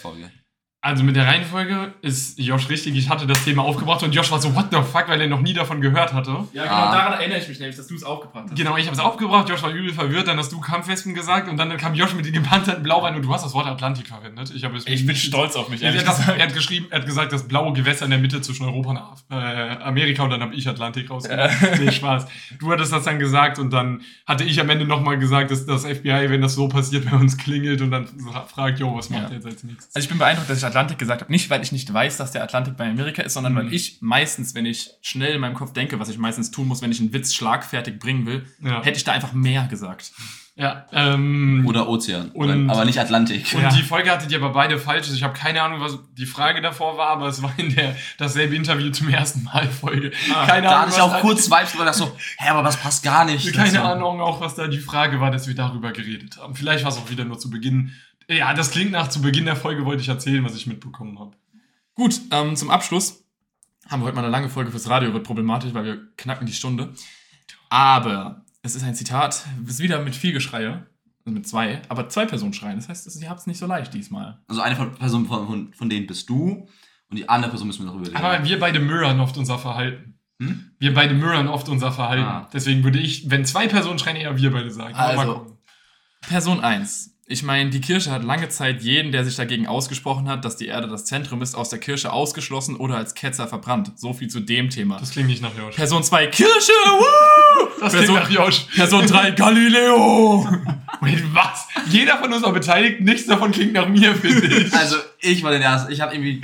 [0.82, 2.96] Also mit der Reihenfolge ist Josh richtig.
[2.96, 5.42] Ich hatte das Thema aufgebracht und Josh war so, what the fuck, weil er noch
[5.42, 6.30] nie davon gehört hatte.
[6.54, 6.90] Ja, genau, Ah.
[6.94, 8.56] daran erinnere ich mich nämlich, dass du es aufgebracht hast.
[8.56, 11.58] Genau, ich habe es aufgebracht, Josh war übel verwirrt, dann hast du Kampfwespen gesagt und
[11.58, 14.52] dann kam Josh mit den gepanzerten Blauwein und du hast das Wort Atlantik verwendet.
[14.56, 16.38] Ich, habe es Ich bin stolz auf mich, Er ehrlich hat, das, gesagt.
[16.38, 19.36] er hat geschrieben, er hat gesagt, das blaue Gewässer in der Mitte zwischen Europa und
[19.36, 21.50] äh, Amerika und dann habe ich Atlantik rausgenommen.
[21.78, 22.24] Nee, Spaß.
[22.58, 25.84] Du hattest das dann gesagt und dann hatte ich am Ende nochmal gesagt, dass das
[25.84, 28.08] FBI, wenn das so passiert, bei uns klingelt und dann
[28.48, 29.28] fragt, jo, was macht Ja.
[29.28, 29.94] ihr jetzt als nächstes?
[29.94, 31.30] Also ich bin beeindruckt, dass ich Atlantik gesagt habe.
[31.30, 33.56] Nicht, weil ich nicht weiß, dass der Atlantik bei Amerika ist, sondern Mhm.
[33.58, 36.80] weil ich meistens, wenn ich schnell in meinem Kopf denke, was ich meistens tun muss,
[36.82, 38.82] wenn ich einen Witz schlagfertig bringen will, Ja.
[38.82, 40.12] hätte ich da einfach mehr gesagt.
[40.56, 42.32] Ja, ähm, Oder Ozean.
[42.32, 43.46] Und- aber nicht Atlantik.
[43.54, 43.70] Und Ja.
[43.70, 45.04] die Folge hattet ihr aber beide falsch.
[45.06, 47.96] Also Ich habe keine Ahnung, was die Frage davor war, aber es war in der
[48.18, 50.10] dasselbe Interview zum ersten Mal Folge.
[50.34, 52.62] Ah, keine Da Ahnung, hatte ich was auch kurz Vibes drüber, dachte so, hä, aber
[52.62, 53.54] das passt gar nicht.
[53.54, 53.86] Keine dazu.
[53.86, 56.54] Ahnung auch, was da die Frage war, dass wir darüber geredet haben.
[56.54, 57.92] Vielleicht war es auch wieder nur zu Beginn.
[58.30, 61.36] Ja, das klingt nach zu Beginn der Folge, wollte ich erzählen, was ich mitbekommen habe.
[61.94, 63.24] Gut, ähm, zum Abschluss
[63.88, 66.52] haben wir heute mal eine lange Folge fürs Radio, wird problematisch, weil wir knacken die
[66.52, 66.92] Stunde.
[67.70, 70.86] Aber es ist ein Zitat, es ist wieder mit viel Geschreie,
[71.24, 72.76] also mit zwei, aber zwei Personen schreien.
[72.76, 74.38] Das heißt, ihr habt es nicht so leicht diesmal.
[74.46, 76.68] Also eine Person von, von, von denen bist du
[77.08, 78.16] und die andere Person müssen wir noch überlegen.
[78.16, 80.20] Aber wir beide mirrorn oft unser Verhalten.
[80.40, 80.70] Hm?
[80.78, 82.24] Wir beide mirrorn oft unser Verhalten.
[82.24, 82.48] Ah.
[82.52, 84.94] Deswegen würde ich, wenn zwei Personen schreien, eher wir beide sagen.
[84.94, 85.58] Also.
[86.20, 87.18] Person 1.
[87.32, 90.66] Ich meine, die Kirche hat lange Zeit jeden, der sich dagegen ausgesprochen hat, dass die
[90.66, 93.92] Erde das Zentrum ist, aus der Kirche ausgeschlossen oder als Ketzer verbrannt.
[93.94, 94.98] So viel zu dem Thema.
[94.98, 95.76] Das klingt nicht nach Josh.
[95.76, 96.72] Person 2, Kirche!
[96.72, 97.68] Woo!
[97.80, 98.66] Das Person, klingt nach Josh.
[98.74, 100.44] Person 3, Galileo!
[101.00, 101.68] Wait, was?
[101.88, 104.72] Jeder von uns war beteiligt, nichts davon klingt nach mir, finde ich.
[104.74, 106.40] Also ich war den ersten, ich habe irgendwie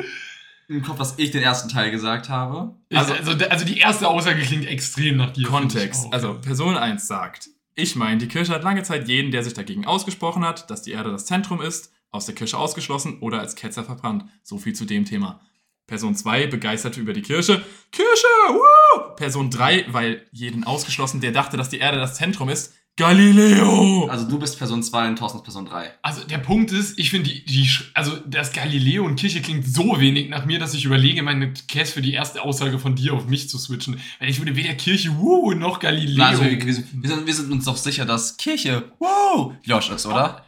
[0.68, 2.76] im Kopf, dass ich den ersten Teil gesagt habe.
[2.94, 5.48] Also, also, also die erste Aussage klingt extrem nach dir.
[5.48, 6.06] Kontext.
[6.12, 9.84] Also Person 1 sagt, ich meine, die Kirche hat lange Zeit jeden, der sich dagegen
[9.84, 13.84] ausgesprochen hat, dass die Erde das Zentrum ist, aus der Kirche ausgeschlossen oder als Ketzer
[13.84, 14.24] verbrannt.
[14.42, 15.40] So viel zu dem Thema.
[15.86, 17.62] Person 2 begeistert über die Kirche.
[17.92, 18.26] Kirche!
[18.50, 19.14] Woo!
[19.16, 22.74] Person 3, weil jeden ausgeschlossen, der dachte, dass die Erde das Zentrum ist.
[22.96, 24.06] Galileo!
[24.08, 25.92] Also du bist Person 2 und Thorsten ist Person 3.
[26.00, 30.00] Also der Punkt ist, ich finde die, die, also das Galileo und Kirche klingt so
[30.00, 33.28] wenig nach mir, dass ich überlege, meine Case für die erste Aussage von dir auf
[33.28, 34.00] mich zu switchen.
[34.18, 36.24] Weil ich würde weder Kirche, wuh, noch Galileo.
[36.24, 40.46] Also wir, wir, sind, wir sind uns doch sicher, dass Kirche, wow, Josh ist, oder?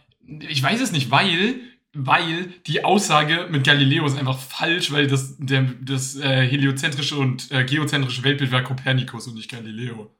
[0.49, 1.61] Ich weiß es nicht, weil,
[2.07, 7.51] weil die Aussage mit Galileo ist einfach falsch, weil das, der, das äh, heliozentrische und
[7.51, 10.11] äh, geozentrische Weltbild war Kopernikus und nicht Galileo.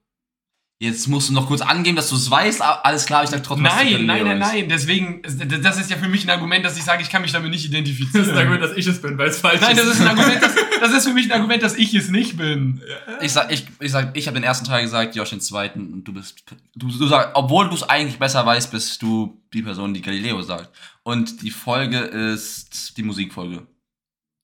[0.81, 2.62] Jetzt musst du noch kurz angeben, dass du es weißt.
[2.62, 4.47] a- Alles klar, ich sag trotzdem, dass es Nein, nein, nein, ist.
[4.53, 4.68] nein.
[4.68, 5.22] Deswegen,
[5.61, 7.64] das ist ja für mich ein Argument, dass ich sage, ich kann mich damit nicht
[7.64, 8.61] identifizieren.
[8.61, 11.09] dass ich es bin, weil es falsch Nein, das ist ein Argument, das, das ist
[11.09, 12.81] für mich ein Argument, dass ich es nicht bin.
[13.20, 16.05] Ich sag, ich, ich sag, ich habe den ersten Teil gesagt, Josh den zweiten und
[16.05, 16.45] du bist,
[16.76, 20.41] du, du sagst, obwohl du es eigentlich besser weißt, bist du die Person, die Galileo
[20.43, 20.70] sagt.
[21.09, 23.66] Und die Folge ist die Musikfolge.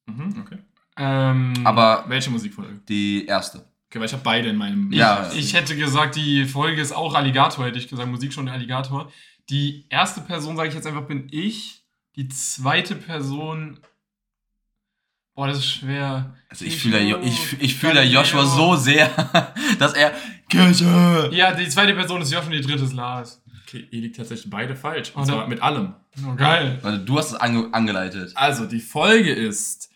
[0.06, 0.58] Mhm, okay.
[0.96, 2.80] Ähm, Aber Welche Musikfolge?
[2.88, 3.58] die erste.
[3.88, 4.90] Okay, weil ich habe beide in meinem...
[4.92, 5.30] Ja.
[5.34, 8.08] ich hätte gesagt, die Folge ist auch Alligator, hätte ich gesagt.
[8.10, 9.10] Musik schon Alligator.
[9.50, 11.84] Die erste Person, sage ich jetzt einfach, bin ich.
[12.16, 13.78] Die zweite Person.
[15.34, 16.34] Boah, das ist schwer.
[16.48, 19.10] Also ich fühle Jo- ich, ich fühle Joshua so sehr,
[19.78, 20.12] dass er
[20.48, 21.30] Kirche.
[21.32, 23.42] Ja, die zweite Person ist Josh und die dritte ist Lars.
[23.66, 25.12] Okay, ihr liegt tatsächlich beide falsch.
[25.14, 25.94] Oh, Und zwar mit allem.
[26.26, 26.78] Oh, geil.
[26.82, 28.32] Also du hast es ange angeleitet.
[28.34, 29.90] Also, die Folge ist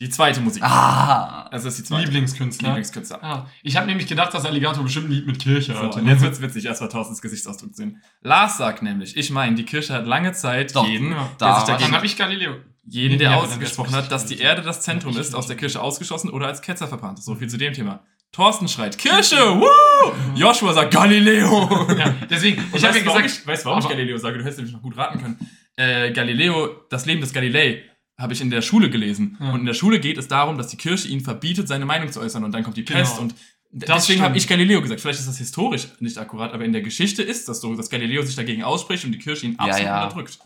[0.00, 0.62] die zweite Musik.
[0.62, 1.48] Ah.
[1.52, 2.04] Das ist die zweite.
[2.06, 2.68] Lieblingskünstler.
[2.70, 3.22] Lieblingskünstler.
[3.22, 6.00] Ah, ich habe nämlich gedacht, dass Alligator bestimmt ein Lied mit Kirche So, hatte.
[6.00, 8.02] und jetzt wird's witzig, erst mal Thorstens Gesichtsausdruck sehen.
[8.20, 11.16] Lars sagt nämlich, ich meine, die Kirche hat lange Zeit Doch, jeden, ja.
[11.16, 12.56] der da sich war Dann dagegen, habe ich Galileo.
[12.86, 14.38] jeden, der Ja, dann ausgesprochen hat, dass die.
[14.38, 17.22] Erde das Zentrum ist, aus der Kirche ausgeschlossen oder als Ketzer verbrannt.
[17.22, 18.02] So viel zu dem Thema.
[18.34, 20.12] Thorsten schreit, Kirche, woo!
[20.34, 21.86] Joshua sagt, Galileo!
[21.98, 24.38] Ja, deswegen, Ich ich habe ja warum gesagt, ich, weißt du, warum ich Galileo sage?
[24.38, 25.50] Du hättest nämlich noch gut raten können.
[25.76, 27.82] Äh, Galileo, das Leben des Galilei,
[28.18, 29.36] habe ich in der Schule gelesen.
[29.40, 29.50] Ja.
[29.52, 32.20] Und in der Schule geht es darum, dass die Kirche ihn verbietet, seine Meinung zu
[32.20, 32.42] äußern.
[32.44, 32.98] Und dann kommt die Genau.
[33.00, 33.18] Pest.
[33.20, 33.34] Und
[33.70, 35.00] d- Das deswegen habe ich Galileo gesagt.
[35.00, 38.22] Vielleicht ist das historisch nicht akkurat, aber in der Geschichte ist das so, dass Galileo
[38.22, 40.02] sich dagegen ausspricht und die Kirche ihn Ja, absolut ja.
[40.04, 40.38] unterdrückt.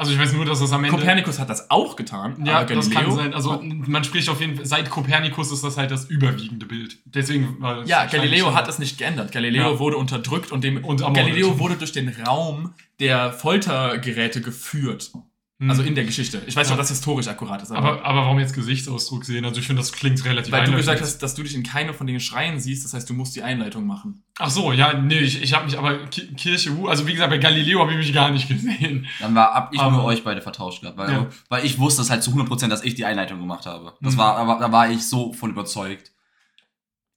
[0.00, 0.96] Also ich weiß nur, dass das am Ende.
[0.96, 2.42] Kopernikus hat das auch getan.
[2.44, 3.34] Ja, das kann Galileo, sein.
[3.34, 6.98] Also man spricht auf jeden Fall, seit Kopernikus ist das halt das überwiegende Bild.
[7.04, 9.30] Deswegen war Ja, Galileo hat es nicht geändert.
[9.30, 9.78] Galileo Ja.
[9.78, 11.00] wurde unterdrückt und, dem, Und.
[11.14, 15.12] Galileo wurde durch den Raum der Foltergeräte geführt.
[15.60, 15.68] Hm.
[15.68, 16.38] Also in der Geschichte.
[16.46, 16.74] Ich weiß nicht, Ja.
[16.74, 19.44] ob das historisch akkurat ist, aber, aber warum jetzt Gesichtsausdruck sehen?
[19.44, 21.92] Also ich finde, das klingt relativ Weil du gesagt hast, dass du dich in keiner
[21.92, 24.22] von den Schreien siehst, das heißt, du musst die Einleitung machen.
[24.38, 27.36] Ach so, ja, nee, ich, ich habe mich aber Ki- Kirche, also wie gesagt, bei
[27.36, 29.06] Galileo habe ich mich gar nicht gesehen.
[29.20, 31.26] Dann war ab ich Aber- nur euch beide vertauscht gehabt, weil, Ja.
[31.50, 33.92] weil ich wusste es halt zu 100%, dass ich die Einleitung gemacht habe.
[34.00, 34.18] Das Mhm.
[34.18, 36.12] war, aber da war ich so von überzeugt.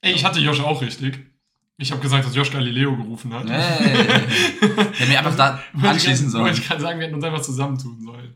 [0.02, 1.18] Ey, ich hatte Josh auch richtig.
[1.78, 3.50] Ich habe gesagt, dass Josh Galileo gerufen hat.
[3.50, 4.22] Hey.
[5.00, 6.42] Der mir einfach da anschließen grad- soll.
[6.44, 8.36] Wollte ich gerade sagen, wir hätten uns einfach zusammentun sollen.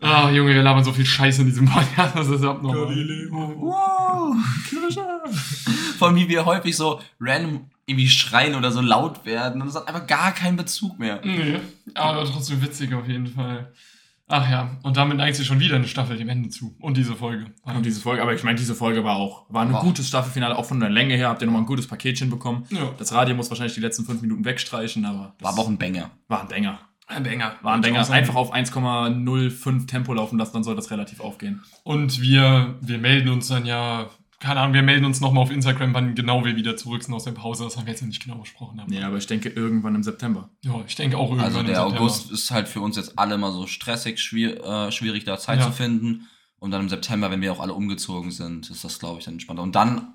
[0.00, 2.94] Ah, Junge, wir labern so viel Scheiße in diesem Podcast, das ist abnormal.
[3.30, 4.36] Wow.
[5.98, 9.88] Von wie wir häufig so random irgendwie schreien oder so laut werden und es hat
[9.88, 11.20] einfach gar keinen Bezug mehr.
[11.24, 11.58] Nee,
[11.94, 13.72] aber trotzdem witzig auf jeden Fall.
[14.30, 16.76] Ach ja, und damit neigt sich schon wieder eine Staffel dem Ende zu.
[16.80, 17.46] Und diese Folge.
[17.64, 19.80] Und diese Folge, aber ich meine, diese Folge war auch, war ein Wow.
[19.82, 22.64] gutes Staffelfinale, auch von der Länge her, habt ihr nochmal ein gutes Paketchen bekommen.
[22.70, 22.90] Ja.
[22.98, 26.10] Das Radio muss wahrscheinlich die letzten fünf Minuten wegstreichen, aber War aber auch ein Banger.
[26.28, 26.78] war ein Banger.
[27.06, 27.54] Ein Banger.
[27.62, 28.10] War ein Banger.
[28.10, 31.62] Einfach auf 1,05 Tempo laufen lassen, dann soll das relativ aufgehen.
[31.84, 34.08] Und wir, wir melden uns dann ja,
[34.40, 37.24] keine Ahnung, wir melden uns nochmal auf Instagram, wann genau wir wieder zurück sind aus
[37.24, 37.64] der Pause.
[37.64, 38.78] Das haben wir jetzt noch nicht genau besprochen.
[38.80, 40.50] Aber Nee, aber ich denke irgendwann im September.
[40.64, 42.00] ja, ich denke auch irgendwann Also im der September.
[42.00, 45.58] August ist halt für uns jetzt alle mal so stressig, schwier äh, schwierig da Zeit
[45.60, 45.66] Ja.
[45.66, 46.28] zu finden.
[46.60, 49.34] Und dann im September, wenn wir auch alle umgezogen sind, ist das, glaube ich, dann
[49.34, 49.62] entspannter.
[49.62, 50.14] Und dann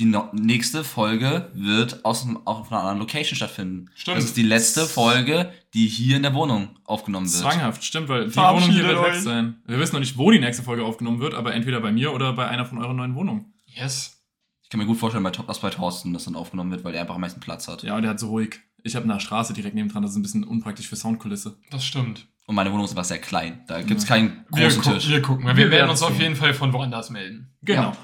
[0.00, 3.90] die no nächste Folge wird aus einem, auch von einer anderen Location stattfinden.
[3.94, 4.16] Stimmt.
[4.16, 7.40] Das ist die letzte Folge, die hier in der Wohnung aufgenommen wird.
[7.42, 9.62] Zwanghaft, stimmt, weil die Wohnung hier wird weg sein.
[9.66, 12.32] Wir wissen noch nicht, wo die nächste Folge aufgenommen wird, aber entweder bei mir oder
[12.32, 13.52] bei einer von euren neuen Wohnungen.
[13.66, 14.18] Yes.
[14.62, 16.94] Ich kann mir gut vorstellen, bei, Top- dass bei Thorsten das dann aufgenommen wird, weil
[16.94, 17.82] er einfach am meisten Platz hat.
[17.82, 18.58] Ja, und der hat so ruhig.
[18.82, 21.58] Ich habe eine Straße direkt nebendran, das ist ein bisschen unpraktisch für Soundkulisse.
[21.70, 22.26] Das stimmt.
[22.46, 23.62] Und meine Wohnung ist einfach sehr klein.
[23.68, 25.08] Da gibt es keinen Wir, großen gu Tisch.
[25.08, 25.46] wir gucken.
[25.46, 27.52] Wir, Wir werden uns auf jeden Fall von woanders melden.
[27.62, 27.82] Genau.
[27.82, 27.96] Ja.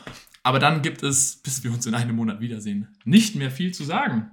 [0.43, 3.85] Aber dann gibt es, bis wir uns in einem Monat wiedersehen, nicht mehr viel zu
[3.85, 4.31] sagen.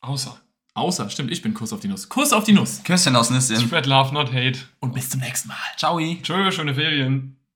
[0.00, 0.40] Außer.
[0.74, 2.08] Außer, stimmt, ich bin Kuss auf die Nuss.
[2.08, 2.82] Kuss auf die Nuss.
[2.84, 3.60] Küsschen aus Nüsschen.
[3.60, 4.60] Spread love, not hate.
[4.78, 5.56] Und bis zum nächsten Mal.
[5.76, 5.98] Ciao.
[5.98, 7.39] Tschö, schöne Ferien.